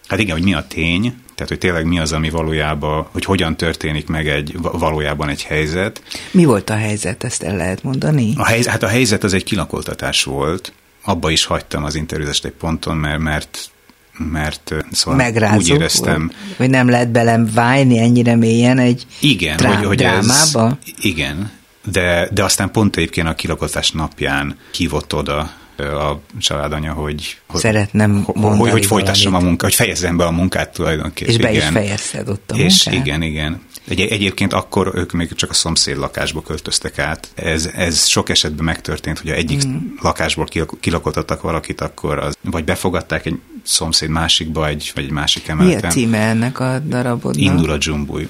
hát 0.07 0.19
igen, 0.19 0.35
hogy 0.35 0.43
mi 0.43 0.53
a 0.53 0.67
tény, 0.67 1.15
tehát, 1.35 1.49
hogy 1.49 1.57
tényleg 1.57 1.85
mi 1.85 1.99
az, 1.99 2.13
ami 2.13 2.29
valójában, 2.29 3.07
hogy 3.11 3.25
hogyan 3.25 3.57
történik 3.57 4.07
meg 4.07 4.27
egy, 4.27 4.57
valójában 4.61 5.29
egy 5.29 5.43
helyzet. 5.43 6.01
Mi 6.31 6.45
volt 6.45 6.69
a 6.69 6.75
helyzet, 6.75 7.23
ezt 7.23 7.43
el 7.43 7.55
lehet 7.55 7.83
mondani? 7.83 8.33
A 8.37 8.45
helyzet, 8.45 8.71
hát 8.71 8.83
a 8.83 8.87
helyzet 8.87 9.23
az 9.23 9.33
egy 9.33 9.43
kilakoltatás 9.43 10.23
volt. 10.23 10.73
Abba 11.03 11.29
is 11.29 11.45
hagytam 11.45 11.83
az 11.83 11.95
interjúzást 11.95 12.45
egy 12.45 12.51
ponton, 12.51 12.97
mert, 12.97 13.19
mert 13.19 13.69
mert 14.17 14.73
szóval 14.91 15.19
Megrázó, 15.19 15.55
úgy 15.55 15.69
éreztem... 15.69 16.31
Hogy 16.57 16.69
nem 16.69 16.89
lehet 16.89 17.11
belem 17.11 17.49
vájni 17.53 17.99
ennyire 17.99 18.35
mélyen 18.35 18.79
egy 18.79 19.05
igen, 19.19 19.57
drám, 19.57 19.77
hogy, 19.77 19.85
hogy 19.85 19.97
drámába? 19.97 20.77
Ez, 20.85 20.93
igen, 21.01 21.51
de, 21.91 22.29
de 22.31 22.43
aztán 22.43 22.71
pont 22.71 22.95
egyébként 22.95 23.27
a 23.27 23.35
kilakotás 23.35 23.91
napján 23.91 24.57
hívott 24.71 25.13
oda 25.13 25.51
a 25.79 26.21
családanya, 26.39 26.93
hogy 26.93 27.37
szeretnem 27.53 28.23
hogy, 28.23 28.57
hogy, 28.59 28.71
hogy 28.71 28.85
folytassam 28.85 29.31
valamit. 29.31 29.45
a 29.45 29.49
munkát, 29.49 29.69
hogy 29.69 29.85
fejezzem 29.85 30.17
be 30.17 30.25
a 30.25 30.31
munkát 30.31 30.73
tulajdonképpen. 30.73 31.33
És 31.33 31.39
be 31.39 31.51
igen. 31.51 31.61
is 31.61 31.69
fejezted 31.69 32.29
ott 32.29 32.51
a 32.51 32.55
És 32.57 32.85
munkát? 32.85 33.05
igen, 33.05 33.21
igen. 33.21 33.61
Egy, 33.87 33.99
egyébként 33.99 34.53
akkor 34.53 34.91
ők 34.95 35.11
még 35.11 35.33
csak 35.33 35.49
a 35.49 35.53
szomszéd 35.53 35.97
lakásba 35.97 36.41
költöztek 36.41 36.99
át. 36.99 37.29
Ez, 37.35 37.65
ez 37.75 38.05
sok 38.05 38.29
esetben 38.29 38.65
megtörtént, 38.65 39.19
hogy 39.19 39.29
egyik 39.29 39.67
mm. 39.67 39.77
lakásból 40.01 40.47
kilakoltattak 40.79 41.41
valakit, 41.41 41.81
akkor 41.81 42.19
az, 42.19 42.37
vagy 42.41 42.63
befogadták 42.63 43.25
egy 43.25 43.39
szomszéd 43.63 44.09
másikba, 44.09 44.67
egy, 44.67 44.91
vagy 44.95 45.03
egy 45.03 45.11
másik 45.11 45.47
emeleten. 45.47 45.79
Mi 45.81 45.87
a 45.87 45.89
címe 45.89 46.17
ennek 46.17 46.59
a 46.59 46.79
darabodnak? 46.79 47.43
Indul 47.43 47.69
a 47.69 47.77
dzsumbúj. 47.77 48.29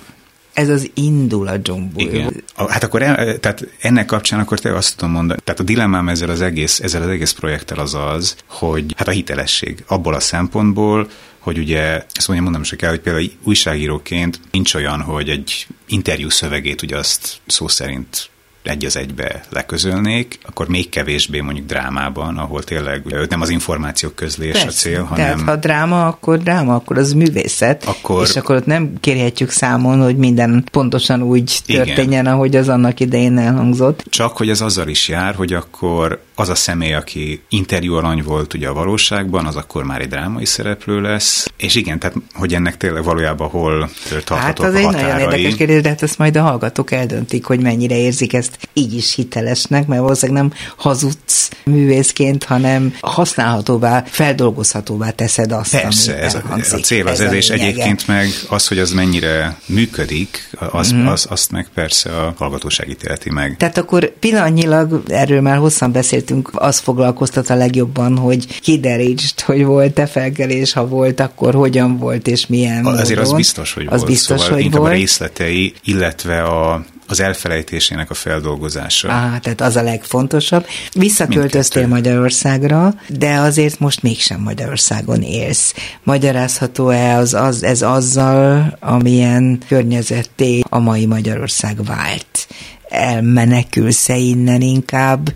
Ez 0.55 0.69
az 0.69 0.91
indul 0.93 1.47
a 1.47 1.57
dzsumbúj. 1.57 2.03
Igen. 2.03 2.43
Hát 2.55 2.83
akkor 2.83 3.01
el, 3.01 3.39
tehát 3.39 3.67
ennek 3.79 4.05
kapcsán 4.05 4.39
akkor 4.39 4.59
te 4.59 4.75
azt 4.75 4.95
tudom 4.95 5.13
mondani, 5.13 5.39
tehát 5.43 5.59
a 5.59 5.63
dilemmám 5.63 6.09
ezzel 6.09 6.29
az 6.29 6.41
egész, 6.41 6.79
ezzel 6.79 7.01
az 7.01 7.07
egész 7.07 7.31
projekttel 7.31 7.79
az 7.79 7.93
az, 7.93 8.35
hogy 8.47 8.93
hát 8.97 9.07
a 9.07 9.11
hitelesség 9.11 9.83
abból 9.87 10.13
a 10.13 10.19
szempontból, 10.19 11.09
hogy 11.39 11.57
ugye, 11.57 11.79
ezt 12.13 12.27
mondjam, 12.27 12.43
mondanom 12.43 12.63
se 12.63 12.75
kell, 12.75 12.89
hogy 12.89 12.99
például 12.99 13.31
újságíróként 13.43 14.39
nincs 14.51 14.73
olyan, 14.73 15.01
hogy 15.01 15.29
egy 15.29 15.67
interjú 15.87 16.29
szövegét 16.29 16.81
ugye 16.81 16.97
azt 16.97 17.41
szó 17.45 17.67
szerint 17.67 18.29
egy 18.67 18.85
az 18.85 18.97
egybe 18.97 19.43
leközölnék, 19.49 20.39
akkor 20.45 20.67
még 20.67 20.89
kevésbé 20.89 21.39
mondjuk 21.39 21.65
drámában, 21.65 22.37
ahol 22.37 22.63
tényleg 22.63 23.25
nem 23.29 23.41
az 23.41 23.49
információk 23.49 24.15
közlés 24.15 24.51
Persze, 24.51 24.67
a 24.67 24.71
cél, 24.71 25.03
hanem... 25.03 25.25
Tehát 25.25 25.41
ha 25.41 25.55
dráma, 25.55 26.07
akkor 26.07 26.37
dráma, 26.37 26.75
akkor 26.75 26.97
az 26.97 27.13
művészet, 27.13 27.83
akkor... 27.85 28.23
és 28.23 28.35
akkor 28.35 28.55
ott 28.55 28.65
nem 28.65 28.93
kérhetjük 28.99 29.49
számon, 29.49 30.01
hogy 30.01 30.17
minden 30.17 30.63
pontosan 30.71 31.21
úgy 31.21 31.59
történjen, 31.65 32.07
Igen. 32.07 32.25
ahogy 32.25 32.55
az 32.55 32.69
annak 32.69 32.99
idején 32.99 33.37
elhangzott. 33.37 34.03
Csak, 34.09 34.37
hogy 34.37 34.49
ez 34.49 34.61
azzal 34.61 34.87
is 34.87 35.07
jár, 35.07 35.35
hogy 35.35 35.53
akkor 35.53 36.23
az 36.35 36.49
a 36.49 36.55
személy, 36.55 36.93
aki 36.93 37.41
interjú 37.49 37.93
alany 37.93 38.23
volt 38.23 38.53
ugye 38.53 38.67
a 38.67 38.73
valóságban, 38.73 39.45
az 39.45 39.55
akkor 39.55 39.83
már 39.83 40.01
egy 40.01 40.07
drámai 40.07 40.45
szereplő 40.45 41.01
lesz, 41.01 41.47
és 41.57 41.75
igen, 41.75 41.99
tehát 41.99 42.17
hogy 42.33 42.53
ennek 42.53 42.77
tényleg 42.77 43.03
valójában 43.03 43.49
hol 43.49 43.89
tarthatók 44.09 44.37
hát 44.37 44.59
az 44.59 44.73
a 44.73 44.77
egy 44.77 44.85
nagyon 44.85 45.19
érdekes 45.19 45.55
kérdés, 45.55 45.81
de 45.81 45.89
hát 45.89 46.01
ezt 46.01 46.17
majd 46.17 46.37
a 46.37 46.41
hallgatók 46.41 46.91
eldöntik, 46.91 47.45
hogy 47.45 47.59
mennyire 47.59 47.97
érzik 47.97 48.33
ezt 48.33 48.54
így 48.73 48.93
is 48.93 49.13
hitelesnek, 49.13 49.87
mert 49.87 50.01
valószínűleg 50.01 50.41
nem 50.41 50.53
hazudsz 50.75 51.49
művészként, 51.63 52.43
hanem 52.43 52.93
használhatóvá, 53.01 54.03
feldolgozhatóvá 54.07 55.09
teszed 55.09 55.51
azt, 55.51 55.71
Persze, 55.81 56.17
ez 56.17 56.33
a, 56.33 56.43
a 56.49 56.59
cél 56.59 57.07
az 57.07 57.19
ez, 57.19 57.31
és 57.33 57.49
egyébként 57.49 58.07
meg 58.07 58.27
az, 58.49 58.67
hogy 58.67 58.79
az 58.79 58.91
mennyire 58.91 59.57
működik, 59.65 60.49
az, 60.71 60.93
mm. 60.93 61.07
az, 61.07 61.25
azt 61.29 61.51
meg 61.51 61.67
persze 61.73 62.09
a 62.09 62.33
hallgatóság 62.37 62.89
ítéleti 62.89 63.29
meg. 63.29 63.57
Tehát 63.57 63.77
akkor 63.77 64.13
pillanatnyilag, 64.19 65.03
erről 65.07 65.41
már 65.41 65.57
hosszan 65.57 65.91
beszéltünk, 65.91 66.49
az 66.53 66.79
foglalkoztat 66.79 67.49
a 67.49 67.55
legjobban, 67.55 68.17
hogy 68.17 68.61
kiderítsd, 68.61 69.41
hogy 69.41 69.65
volt-e 69.65 70.05
felkelés, 70.05 70.73
ha 70.73 70.87
volt, 70.87 71.19
akkor 71.19 71.53
hogyan 71.53 71.97
volt, 71.97 72.27
és 72.27 72.47
milyen 72.47 72.85
Azért 72.85 73.09
módon. 73.09 73.23
az 73.23 73.33
biztos, 73.33 73.73
hogy 73.73 73.85
az 73.85 73.91
volt. 73.91 74.05
Biztos, 74.05 74.39
szóval 74.39 74.55
hogy 74.55 74.63
inkább 74.63 74.79
volt. 74.79 74.91
a 74.91 74.95
részletei, 74.95 75.73
illetve 75.83 76.43
a 76.43 76.85
az 77.07 77.19
elfelejtésének 77.19 78.09
a 78.09 78.13
feldolgozása. 78.13 79.11
Á, 79.11 79.39
tehát 79.39 79.61
az 79.61 79.75
a 79.75 79.81
legfontosabb. 79.81 80.65
Visszaköltöztél 80.93 81.87
Magyarországra, 81.87 82.93
de 83.07 83.33
azért 83.33 83.79
most 83.79 84.01
mégsem 84.01 84.41
Magyarországon 84.41 85.21
élsz. 85.21 85.73
Magyarázható-e 86.03 87.17
az, 87.17 87.33
az, 87.33 87.63
ez 87.63 87.81
azzal, 87.81 88.77
amilyen 88.79 89.59
környezetté 89.67 90.63
a 90.69 90.79
mai 90.79 91.05
Magyarország 91.05 91.83
vált? 91.83 92.47
Elmenekülsz-e 92.89 94.17
innen 94.17 94.61
inkább, 94.61 95.33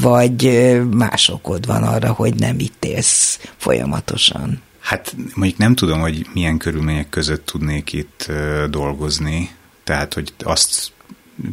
vagy 0.00 0.72
más 0.90 1.28
okod 1.28 1.66
van 1.66 1.82
arra, 1.82 2.12
hogy 2.12 2.34
nem 2.34 2.58
itt 2.58 2.84
élsz 2.84 3.38
folyamatosan? 3.56 4.62
Hát 4.80 5.14
mondjuk 5.34 5.58
nem 5.58 5.74
tudom, 5.74 6.00
hogy 6.00 6.26
milyen 6.32 6.58
körülmények 6.58 7.08
között 7.08 7.46
tudnék 7.46 7.92
itt 7.92 8.30
dolgozni, 8.70 9.50
tehát, 9.84 10.14
hogy 10.14 10.32
azt 10.38 10.92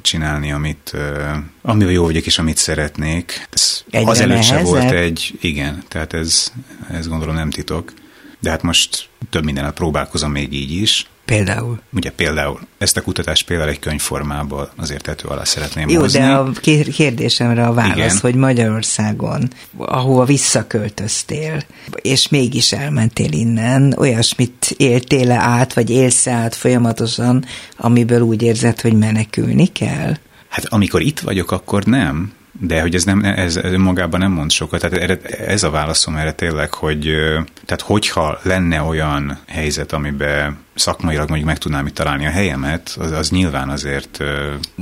csinálni, 0.01 0.51
amit, 0.51 0.93
amivel 1.61 1.93
jó 1.93 2.03
vagyok, 2.03 2.25
és 2.25 2.39
amit 2.39 2.57
szeretnék. 2.57 3.47
Ez 3.49 3.83
az 3.91 4.19
előtt 4.19 4.43
sem 4.43 4.63
volt 4.63 4.91
egy, 4.91 5.37
igen, 5.41 5.83
tehát 5.87 6.13
ez, 6.13 6.51
ez 6.91 7.07
gondolom 7.07 7.35
nem 7.35 7.49
titok. 7.49 7.93
De 8.39 8.49
hát 8.49 8.61
most 8.61 9.09
több 9.29 9.43
mindennel 9.43 9.71
próbálkozom 9.71 10.31
még 10.31 10.53
így 10.53 10.71
is. 10.71 11.09
Például? 11.35 11.79
Ugye 11.93 12.11
például 12.11 12.59
ezt 12.77 12.97
a 12.97 13.01
kutatást 13.01 13.45
például 13.45 13.69
egy 13.69 13.79
könyvformában 13.79 14.69
azért 14.75 15.03
tető 15.03 15.27
alá 15.27 15.43
szeretném 15.43 15.89
Jó, 15.89 15.99
hozni. 15.99 16.19
de 16.19 16.25
a 16.25 16.51
kérdésemre 16.93 17.65
a 17.65 17.73
válasz, 17.73 17.95
Igen. 17.95 18.17
hogy 18.21 18.35
Magyarországon, 18.35 19.49
ahova 19.77 20.25
visszaköltöztél, 20.25 21.63
és 21.95 22.27
mégis 22.27 22.71
elmentél 22.71 23.31
innen, 23.31 23.95
olyasmit 23.97 24.73
éltél 24.77 25.31
át, 25.31 25.73
vagy 25.73 25.89
élsz 25.89 26.27
át 26.27 26.55
folyamatosan, 26.55 27.45
amiből 27.77 28.21
úgy 28.21 28.41
érzed, 28.41 28.81
hogy 28.81 28.93
menekülni 28.93 29.65
kell? 29.65 30.17
Hát 30.49 30.65
amikor 30.65 31.01
itt 31.01 31.19
vagyok, 31.19 31.51
akkor 31.51 31.83
nem, 31.83 32.31
de 32.63 32.81
hogy 32.81 32.95
ez, 32.95 33.03
nem, 33.03 33.23
ez 33.23 33.59
magában 33.77 34.19
nem 34.19 34.31
mond 34.31 34.51
sokat. 34.51 34.79
Tehát 34.79 35.23
ez 35.25 35.63
a 35.63 35.69
válaszom 35.69 36.15
erre 36.15 36.31
tényleg, 36.31 36.73
hogy 36.73 37.01
tehát 37.65 37.81
hogyha 37.81 38.39
lenne 38.43 38.81
olyan 38.81 39.39
helyzet, 39.47 39.93
amiben 39.93 40.57
szakmailag 40.75 41.27
mondjuk 41.27 41.49
meg 41.49 41.57
tudnám 41.57 41.85
itt 41.85 41.93
találni 41.93 42.25
a 42.25 42.29
helyemet, 42.29 42.95
az, 42.99 43.11
az 43.11 43.29
nyilván 43.29 43.69
azért 43.69 44.19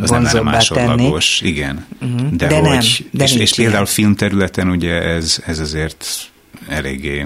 az 0.01 0.09
nem 0.09 0.23
lenne 0.23 0.41
másodlagos. 0.41 1.37
Tenni. 1.37 1.51
Igen. 1.51 1.85
Uh-huh. 2.01 2.29
De, 2.31 2.47
de 2.47 2.55
hogy, 2.55 2.69
nem, 2.69 2.79
de 3.11 3.23
és, 3.23 3.35
és 3.35 3.53
például 3.55 3.85
filmterületen 3.85 4.69
ugye 4.69 5.01
ez, 5.01 5.43
ez 5.45 5.59
azért 5.59 6.05
eléggé 6.67 7.25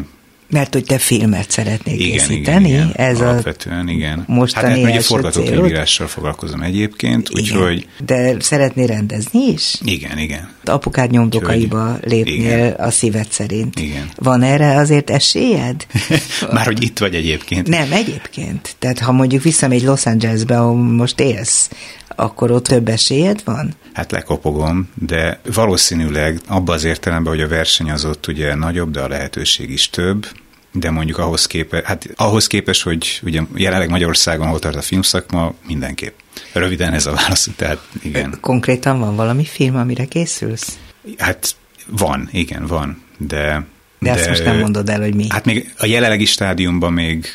mert 0.49 0.73
hogy 0.73 0.85
te 0.85 0.97
filmet 0.97 1.51
szeretnék 1.51 1.99
igen, 1.99 2.11
készíteni. 2.11 2.69
Igen, 2.69 2.87
igen, 2.87 2.91
ez 2.95 3.21
alapvetően, 3.21 3.87
a 3.87 3.91
igen. 3.91 4.23
Mostani 4.27 4.81
hát, 4.81 4.91
ugye 4.91 5.01
forgatókönyvírással 5.01 6.07
foglalkozom 6.07 6.61
egyébként, 6.61 7.29
úgyhogy... 7.33 7.87
De 8.05 8.35
szeretné 8.39 8.85
rendezni 8.85 9.39
is? 9.39 9.75
Igen, 9.83 10.17
igen. 10.17 10.49
Apukád 10.65 11.11
nyomdokaiba 11.11 11.97
lépnél 12.01 12.35
igen. 12.35 12.71
a 12.71 12.91
szíved 12.91 13.27
szerint. 13.29 13.79
Igen. 13.79 14.09
Van 14.15 14.41
erre 14.41 14.75
azért 14.75 15.09
esélyed? 15.09 15.87
Már 16.53 16.65
hogy 16.65 16.83
itt 16.83 16.99
vagy 16.99 17.15
egyébként. 17.15 17.67
Nem, 17.67 17.91
egyébként. 17.91 18.75
Tehát 18.79 18.99
ha 18.99 19.11
mondjuk 19.11 19.43
visszamegy 19.43 19.83
Los 19.83 20.05
Angelesbe, 20.05 20.59
ahol 20.59 20.75
most 20.75 21.19
élsz, 21.19 21.69
akkor 22.15 22.51
ott 22.51 22.63
több 22.63 22.87
esélyed 22.87 23.41
van? 23.45 23.73
Hát 23.93 24.11
lekopogom, 24.11 24.89
de 24.93 25.39
valószínűleg 25.53 26.39
abban 26.47 26.75
az 26.75 26.83
értelemben, 26.83 27.33
hogy 27.33 27.41
a 27.41 27.47
verseny 27.47 27.91
az 27.91 28.05
ott 28.05 28.27
ugye 28.27 28.55
nagyobb, 28.55 28.91
de 28.91 28.99
a 28.99 29.07
lehetőség 29.07 29.69
is 29.69 29.89
több, 29.89 30.27
de 30.73 30.91
mondjuk 30.91 31.17
ahhoz 31.17 31.45
képest, 31.45 31.83
hát 31.83 32.09
ahhoz 32.15 32.47
képest, 32.47 32.83
hogy 32.83 33.19
ugye 33.23 33.41
jelenleg 33.55 33.89
Magyarországon 33.89 34.47
hol 34.47 34.59
tart 34.59 34.75
a 34.75 34.81
filmszakma, 34.81 35.53
mindenképp. 35.67 36.17
Röviden 36.53 36.93
ez 36.93 37.05
a 37.05 37.13
válasz, 37.13 37.49
tehát 37.55 37.87
igen. 38.01 38.37
Konkrétan 38.41 38.99
van 38.99 39.15
valami 39.15 39.45
film, 39.45 39.75
amire 39.75 40.05
készülsz? 40.05 40.77
Hát 41.17 41.55
van, 41.87 42.29
igen, 42.31 42.65
van, 42.65 43.01
de... 43.17 43.65
De, 43.99 44.11
de 44.11 44.17
ezt 44.19 44.27
most 44.27 44.43
nem 44.43 44.59
mondod 44.59 44.89
el, 44.89 44.99
hogy 44.99 45.15
mi. 45.15 45.25
Hát 45.29 45.45
még 45.45 45.73
a 45.77 45.85
jelenlegi 45.85 46.25
stádiumban 46.25 46.93
még 46.93 47.27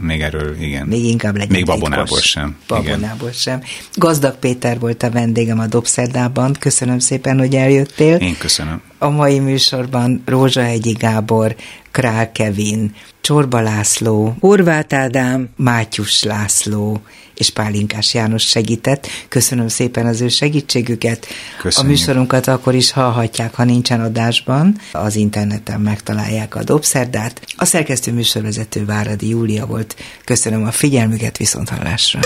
még 0.00 0.20
erről, 0.20 0.56
igen. 0.60 0.86
Még 0.86 1.04
inkább 1.04 1.36
legyen 1.36 1.52
Még 1.52 1.64
babonából 1.64 2.04
titkos. 2.04 2.28
sem. 2.28 2.56
Babonából 2.66 3.28
igen. 3.28 3.32
sem. 3.32 3.62
Gazdag 3.94 4.38
Péter 4.38 4.78
volt 4.78 5.02
a 5.02 5.10
vendégem 5.10 5.58
a 5.58 5.66
Dobszerdában. 5.66 6.56
Köszönöm 6.58 6.98
szépen, 6.98 7.38
hogy 7.38 7.54
eljöttél. 7.54 8.16
Én 8.16 8.36
köszönöm. 8.38 8.82
A 8.98 9.08
mai 9.08 9.38
műsorban 9.38 10.22
Rózsa 10.26 10.60
Egyi 10.60 10.92
Gábor, 10.92 11.56
Král 11.90 12.32
Kevin, 12.32 12.94
Csorba 13.20 13.60
László, 13.60 14.36
Horváth 14.40 14.94
Ádám, 14.94 15.48
Mátyus 15.56 16.22
László 16.22 17.00
és 17.34 17.50
Pálinkás 17.50 18.14
János 18.14 18.42
segített. 18.42 19.06
Köszönöm 19.28 19.68
szépen 19.68 20.06
az 20.06 20.20
ő 20.20 20.28
segítségüket. 20.28 21.26
Köszönjük. 21.60 21.90
A 21.90 21.96
műsorunkat 21.96 22.46
akkor 22.46 22.74
is 22.74 22.92
hallhatják, 22.92 23.54
ha 23.54 23.64
nincsen 23.64 24.00
adásban. 24.00 24.80
Az 24.92 25.16
interneten 25.16 25.80
megtalálják 25.80 26.54
a 26.54 26.64
Dobszerdát. 26.64 27.40
A 27.56 27.64
szerkesztő 27.64 28.12
műsorvezető 28.12 28.84
Váradi 28.84 29.28
Júlia 29.28 29.66
volt. 29.66 29.96
Köszönöm 30.24 30.64
a 30.64 30.70
figyelmüket, 30.70 31.36
viszont 31.36 31.68
hallásra. 31.68 32.20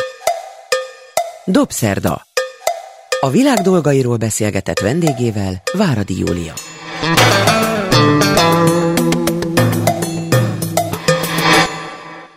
Dobszerda. 1.44 2.32
A 3.24 3.30
világ 3.30 3.58
dolgairól 3.58 4.16
beszélgetett 4.16 4.78
vendégével 4.78 5.62
Váradi 5.72 6.18
Júlia. 6.18 6.52